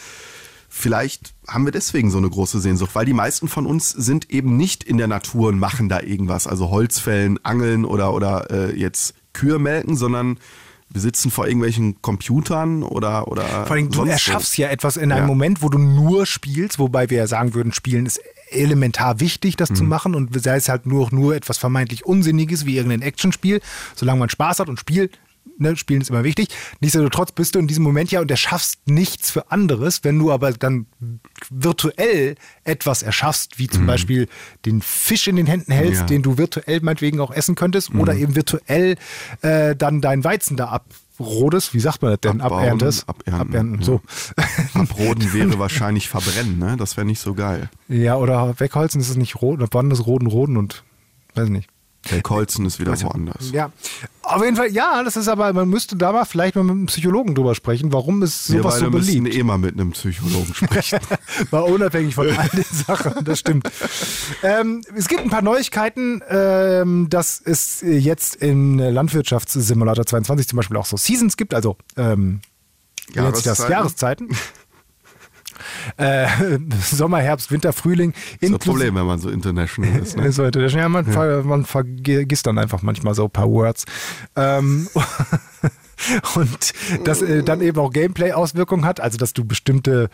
[0.69, 4.57] Vielleicht haben wir deswegen so eine große Sehnsucht, weil die meisten von uns sind eben
[4.57, 9.15] nicht in der Natur und machen da irgendwas, also Holzfällen, Angeln oder, oder äh, jetzt
[9.33, 10.39] Kühe melken, sondern
[10.89, 14.63] wir sitzen vor irgendwelchen Computern oder oder Vor allem, du erschaffst wo.
[14.63, 15.27] ja etwas in einem Ja.
[15.27, 19.71] Moment, wo du nur spielst, wobei wir ja sagen würden, Spielen ist elementar wichtig, das
[19.71, 19.89] zu Mhm.
[19.89, 23.61] machen und sei es halt nur, nur etwas vermeintlich Unsinniges wie irgendein Actionspiel,
[23.97, 25.19] solange man Spaß hat und spielt.
[25.59, 26.49] Ne, Spielen ist immer wichtig.
[26.81, 30.05] Nichtsdestotrotz bist du in diesem Moment ja und erschaffst nichts für anderes.
[30.05, 30.87] Wenn du aber dann
[31.51, 32.35] virtuell
[32.65, 34.29] etwas erschaffst, wie zum Beispiel
[34.65, 35.97] den Fisch in den Händen hältst, Mhm.
[35.97, 36.03] Ja.
[36.03, 36.09] Mhm.
[36.09, 38.97] den du virtuell meinetwegen auch essen könntest, oder eben virtuell
[39.43, 42.41] äh, dann dein Weizen da abrodest, wie sagt man das denn?
[42.41, 43.09] Abbauen, Aberntest?
[43.09, 43.85] abernten, Abernten, ja.
[43.85, 44.01] so.
[44.75, 46.77] Abroden wäre wahrscheinlich verbrennen, ne?
[46.79, 47.71] Das wäre nicht so geil.
[47.89, 50.85] Ja, oder wegholzen ist es nicht rot, wann das roten roten und
[51.35, 51.71] weiß nicht.
[52.23, 53.51] Kolzen ist wieder woanders.
[53.53, 53.71] Ja,
[54.23, 56.87] auf jeden Fall, ja, das ist aber, man müsste da mal vielleicht mal mit einem
[56.87, 59.37] Psychologen drüber sprechen, warum ist Wir sowas beide so müssen beliebt?
[59.37, 60.99] eh mal mit einem Psychologen sprechen.
[61.51, 63.71] Mal unabhängig von all den Sachen, das stimmt.
[64.43, 70.77] Ähm, es gibt ein paar Neuigkeiten, ähm, dass es jetzt in Landwirtschaftssimulator 22 zum Beispiel
[70.77, 72.41] auch so Seasons gibt, also ähm,
[73.15, 73.69] sich das?
[73.69, 74.29] Jahreszeiten?
[75.97, 76.27] Äh,
[76.83, 78.13] Sommer, Herbst, Winter, Frühling.
[78.41, 80.17] Das ist das Problem, wenn man so international ist.
[80.17, 80.31] Ne?
[80.39, 83.85] Heute der- ja, man, ver, man vergisst dann einfach manchmal so ein paar Words.
[84.37, 84.89] Ähm,
[86.35, 86.73] und
[87.05, 90.09] das äh, dann eben auch Gameplay-Auswirkungen hat, also dass du bestimmte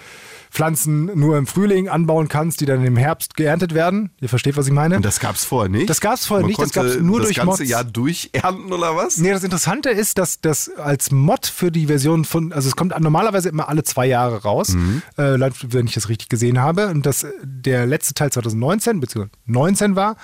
[0.50, 4.10] Pflanzen nur im Frühling anbauen kannst, die dann im Herbst geerntet werden.
[4.20, 4.96] Ihr versteht, was ich meine?
[4.96, 5.88] Und das gab's vorher nicht?
[5.88, 7.70] Das gab's vorher Man nicht, das konnte gab's nur das durch ganze Mods.
[7.70, 9.18] Jahr durchernten oder was?
[9.18, 12.98] Nee, das Interessante ist, dass das als Mod für die Version von, also es kommt
[12.98, 14.76] normalerweise immer alle zwei Jahre raus,
[15.16, 16.88] äh, wenn ich das richtig gesehen habe.
[16.88, 19.26] Und dass äh, der letzte Teil 2019 bzw.
[19.46, 20.16] 19 war,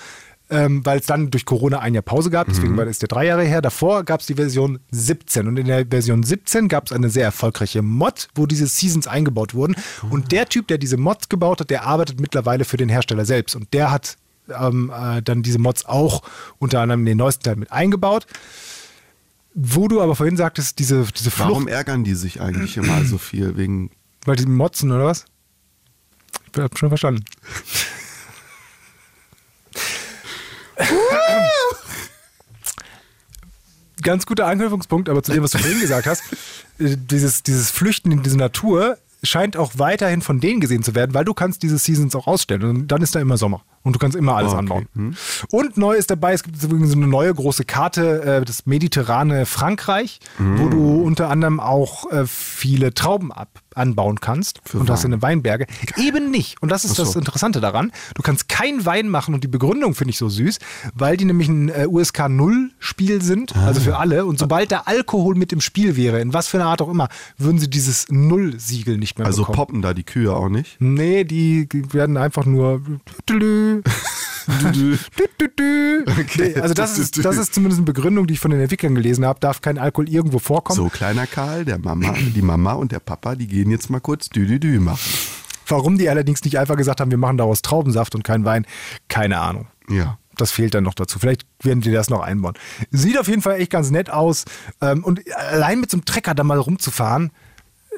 [0.50, 3.26] ähm, weil es dann durch Corona ein Jahr Pause gab, deswegen war das der drei
[3.26, 3.60] Jahre her.
[3.60, 7.24] Davor gab es die Version 17 und in der Version 17 gab es eine sehr
[7.24, 9.76] erfolgreiche Mod, wo diese Seasons eingebaut wurden.
[10.10, 13.56] Und der Typ, der diese Mods gebaut hat, der arbeitet mittlerweile für den Hersteller selbst
[13.56, 14.16] und der hat
[14.48, 16.22] ähm, äh, dann diese Mods auch
[16.58, 18.26] unter anderem in den neuesten Teil mit eingebaut
[19.54, 23.18] Wo du aber vorhin sagtest, diese, diese Flucht, Warum ärgern die sich eigentlich immer so
[23.18, 23.56] viel?
[23.56, 23.90] Wegen.
[24.24, 25.26] weil die motzen oder was?
[26.54, 27.24] Ich hab schon verstanden.
[34.02, 36.22] Ganz guter Anknüpfungspunkt, aber zu dem, was du vorhin gesagt hast,
[36.78, 41.12] äh, dieses, dieses Flüchten in diese Natur scheint auch weiterhin von denen gesehen zu werden,
[41.12, 42.62] weil du kannst diese Seasons auch ausstellen.
[42.62, 43.62] Und dann ist da immer Sommer.
[43.82, 44.58] Und du kannst immer alles Okay.
[44.60, 45.16] anbauen.
[45.50, 49.44] Und neu ist dabei, es gibt übrigens so eine neue große Karte, äh, das mediterrane
[49.46, 53.48] Frankreich, wo du unter anderem auch äh, viele Trauben ab
[53.78, 55.06] anbauen kannst Für und das Wein.
[55.06, 55.66] in den Weinberge.
[55.96, 56.60] Eben nicht.
[56.60, 57.04] Und das ist so.
[57.04, 57.92] das Interessante daran.
[58.14, 60.58] Du kannst kein Wein machen und die Begründung finde ich so süß,
[60.94, 64.26] weil die nämlich ein äh, USK 0 Spiel sind, also für alle.
[64.26, 67.08] Und sobald da Alkohol mit im Spiel wäre, in was für einer Art auch immer,
[67.36, 69.56] würden sie dieses Null-Siegel nicht mehr Also bekommen.
[69.56, 70.76] poppen da die Kühe auch nicht?
[70.80, 72.82] Nee, die werden einfach nur.
[74.48, 74.96] Tüdelü.
[76.38, 79.24] Nee, Also das ist, das ist zumindest eine Begründung, die ich von den Entwicklern gelesen
[79.24, 79.40] habe.
[79.40, 80.76] Darf kein Alkohol irgendwo vorkommen.
[80.76, 84.28] So, kleiner Karl, der Mama, die Mama und der Papa, die gehen jetzt mal kurz
[84.30, 84.98] Dü-Dü-Dü machen.
[85.66, 88.66] Warum die allerdings nicht einfach gesagt haben, wir machen daraus Traubensaft und keinen Wein,
[89.08, 89.66] keine Ahnung.
[89.90, 90.18] Ja.
[90.36, 91.18] Das fehlt dann noch dazu.
[91.18, 92.54] Vielleicht werden die das noch einbauen.
[92.90, 94.44] Sieht auf jeden Fall echt ganz nett aus.
[94.80, 97.32] Ähm, Und allein mit so einem Trecker da mal rumzufahren,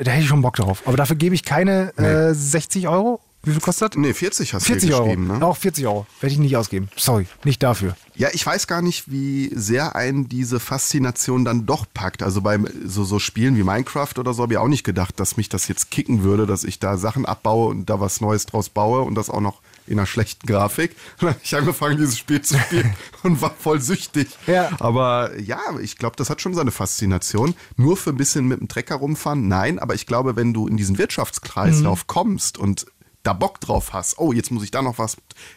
[0.01, 0.83] da hätte ich schon Bock drauf.
[0.87, 3.21] Aber dafür gebe ich keine äh, 60 Euro.
[3.43, 3.99] Wie viel kostet das?
[3.99, 5.05] Nee, 40 hast 40 du Euro.
[5.05, 5.47] geschrieben, ne?
[5.47, 6.07] Auch 40 Euro.
[6.21, 6.89] Werde ich nicht ausgeben.
[6.97, 7.97] Sorry, nicht dafür.
[8.15, 12.23] Ja, ich weiß gar nicht, wie sehr einen diese Faszination dann doch packt.
[12.23, 15.39] Also bei so, so Spielen wie Minecraft oder so habe ich auch nicht gedacht, dass
[15.39, 18.69] mich das jetzt kicken würde, dass ich da Sachen abbaue und da was Neues draus
[18.69, 20.95] baue und das auch noch in einer schlechten Grafik.
[21.21, 24.29] Dann habe ich angefangen, dieses Spiel zu spielen und war voll süchtig.
[24.47, 24.69] Ja.
[24.81, 27.55] Aber ja, ich glaube, das hat schon seine Faszination.
[27.77, 29.79] Nur für ein bisschen mit dem Trecker rumfahren, nein.
[29.79, 32.85] Aber ich glaube, wenn du in diesen Wirtschaftskreislauf kommst und
[33.23, 35.17] da Bock drauf hast, oh, jetzt muss ich da noch was,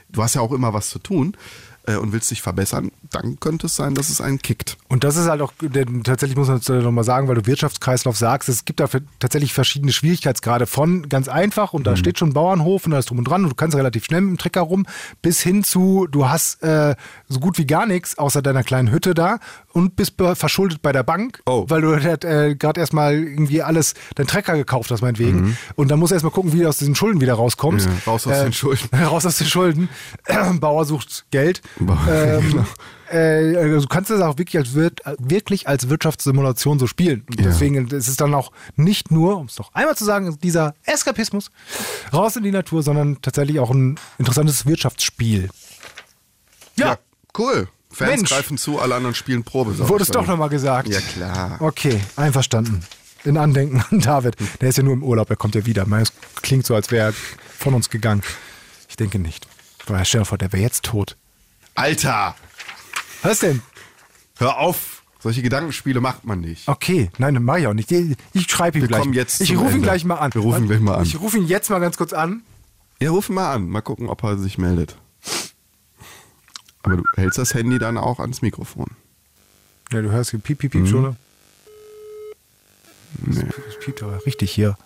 [0.10, 1.38] du hast ja auch immer was zu tun
[1.86, 4.78] äh, und willst dich verbessern, dann könnte es sein, dass es einen kickt.
[4.90, 8.18] Und das ist halt auch, denn tatsächlich muss man es nochmal sagen, weil du Wirtschaftskreislauf
[8.18, 8.88] sagst, es gibt da
[9.20, 13.10] tatsächlich verschiedene Schwierigkeitsgrade von ganz einfach und da steht schon ein Bauernhof und da ist
[13.10, 14.86] drum und dran und du kannst relativ schnell mit dem Trecker rum,
[15.22, 16.96] bis hin zu, du hast äh,
[17.30, 19.40] so gut wie gar nichts außer deiner kleinen Hütte da
[19.74, 21.66] und bist verschuldet bei der Bank, Oh.
[21.68, 26.00] weil du halt, äh, gerade erstmal irgendwie alles, deinen Trecker gekauft hast meinetwegen und dann
[26.00, 27.88] musst du erstmal gucken, wie du aus diesen Schulden wieder rauskommst.
[27.88, 28.90] Ja, raus aus den Schulden.
[29.04, 29.90] Raus aus den Schulden.
[30.60, 31.62] Bauer sucht Geld.
[31.80, 31.88] Ähm,
[32.52, 32.66] genau.
[33.12, 37.26] äh, also du kannst das auch wirklich als, Wir- wirklich als Wirtschaftssimulation so spielen.
[37.30, 37.48] Und Ja.
[37.48, 41.50] deswegen ist es dann auch nicht nur, um es noch einmal zu sagen, dieser Eskapismus
[42.14, 45.50] raus in die Natur, sondern tatsächlich auch ein interessantes Wirtschaftsspiel.
[46.76, 46.98] Ja,
[47.38, 47.68] cool.
[47.92, 48.30] Fans Mensch.
[48.32, 49.78] greifen zu, alle anderen spielen Probe.
[49.88, 50.88] wurde es doch nochmal gesagt.
[50.88, 51.58] Ja, klar.
[51.62, 52.84] Okay, einverstanden.
[53.24, 54.36] In Andenken an David.
[54.62, 55.86] Der ist ja nur im Urlaub, er kommt ja wieder.
[56.02, 56.12] Es
[56.42, 57.14] klingt so, als wäre er
[57.58, 58.22] von uns gegangen.
[58.90, 59.48] Ich denke nicht.
[59.86, 61.16] Weil stell dir vor, der wäre jetzt tot.
[61.76, 62.36] Alter,
[63.24, 63.62] Was denn?
[64.38, 65.02] hör auf.
[65.20, 66.68] Solche Gedankenspiele macht man nicht.
[66.68, 67.90] Okay, nein, mach ich auch nicht.
[67.92, 68.18] Ich
[68.52, 69.02] schreibe ihm Wir gleich.
[69.02, 69.82] kommen jetzt ich rufe ihn Ende.
[69.88, 70.34] gleich mal an.
[70.34, 71.04] Wir rufen ihn gleich mal an.
[71.06, 72.42] Ich rufe ihn jetzt mal ganz kurz an.
[73.00, 73.70] Ja, ruf ihn mal an.
[73.70, 74.98] Mal gucken, ob er sich meldet.
[76.84, 78.88] Aber du hältst das Handy dann auch ans Mikrofon.
[79.94, 80.88] Ja, du hörst hier piep, piep, piep Mhm.
[80.88, 81.02] schon.
[81.04, 81.16] ne?
[83.26, 83.46] Nee.
[83.66, 84.78] Das piept aber richtig hier.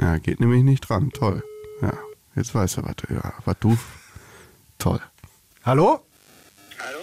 [0.00, 1.10] Ja, geht nämlich nicht dran.
[1.10, 1.42] Toll.
[1.82, 1.94] Ja,
[2.36, 3.76] jetzt weiß er, was, ja, was du.
[4.78, 5.00] Toll.
[5.62, 6.00] Hallo?
[6.78, 6.98] Hallo?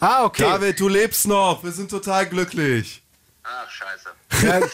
[0.00, 0.42] Ah, okay.
[0.42, 1.62] David, du lebst noch.
[1.62, 3.02] Wir sind total glücklich.
[3.44, 4.08] Ach, scheiße.
[4.46, 4.66] Ja,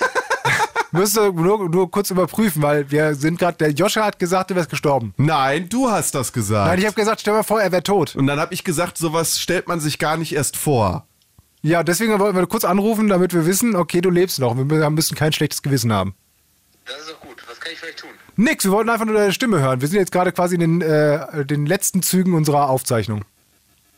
[0.93, 4.55] müsst ihr nur, nur kurz überprüfen, weil wir sind gerade, der Joscha hat gesagt, du
[4.55, 5.13] wärst gestorben.
[5.19, 6.69] Nein, du hast das gesagt.
[6.69, 8.17] Nein, ich habe gesagt, stell mal vor, er wäre tot.
[8.17, 11.07] Und dann habe ich gesagt, sowas stellt man sich gar nicht erst vor.
[11.61, 14.57] Ja, deswegen wollten wir kurz anrufen, damit wir wissen, okay, du lebst noch.
[14.57, 16.15] Wir müssen kein schlechtes Gewissen haben.
[16.87, 17.43] Das ist doch gut.
[17.49, 18.11] Was kann ich für euch tun?
[18.37, 19.81] Nix, wir wollten einfach nur deine Stimme hören.
[19.81, 23.25] Wir sind jetzt gerade quasi in den, äh, den letzten Zügen unserer Aufzeichnung.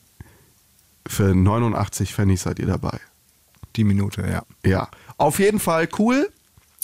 [1.06, 2.98] Für 89 Pfennig seid ihr dabei.
[3.76, 4.42] Die Minute, ja.
[4.64, 6.28] Ja, auf jeden Fall cool.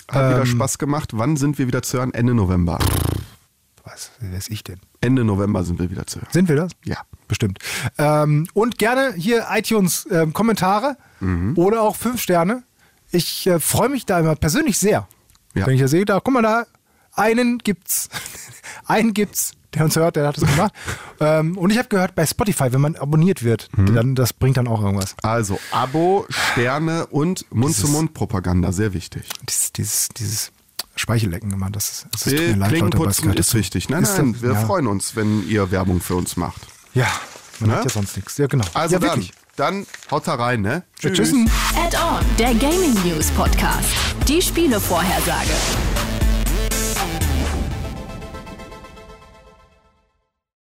[0.09, 1.11] Hat wieder Spaß gemacht.
[1.15, 2.15] Wann sind wir wieder zu hören?
[2.15, 2.79] Ende November.
[3.87, 4.81] Was weiß ich denn?
[5.01, 6.29] Ende November sind wir wieder zu hören.
[6.33, 6.73] Sind wir das?
[6.85, 6.99] Ja.
[7.29, 7.59] Bestimmt.
[7.99, 11.55] Ähm, und gerne hier iTunes ähm, Kommentare Mhm.
[11.57, 12.63] oder auch fünf Sterne.
[13.11, 15.09] Ich äh, freue mich da immer persönlich sehr.
[15.55, 15.67] Ja.
[15.67, 16.67] Wenn ich das sehe, da, guck mal da,
[17.15, 18.09] einen gibt's.
[18.87, 20.73] einen gibt's, der uns hört, der hat es gemacht.
[21.21, 23.95] ähm, und ich habe gehört, bei Spotify, wenn man abonniert wird, Mhm.
[23.95, 25.15] dann das bringt dann auch irgendwas.
[25.23, 29.29] Also Abo, Sterne und Mund-zu-Mund-Propaganda, sehr wichtig.
[29.49, 30.53] Dieses, dieses, dieses
[30.97, 33.89] Speichellecken immer, das, ist- das tut mir leid, Leute, aber es ist wichtig.
[33.89, 34.65] Nein, Ist nein, das- wir ja.
[34.67, 36.63] freuen uns, wenn ihr Werbung für uns macht.
[36.95, 37.07] Ja,
[37.61, 37.77] man Ne?
[37.77, 38.39] hat ja sonst nichts.
[38.39, 38.65] Ja, genau.
[38.75, 39.33] Also ja, dann, wirklich.
[39.57, 40.83] dann haut da rein, ne?
[41.01, 41.51] Ja, Tschüssen.
[41.77, 43.89] Add-on, der Gaming News Podcast.
[44.27, 45.51] Die Spielevorhersage.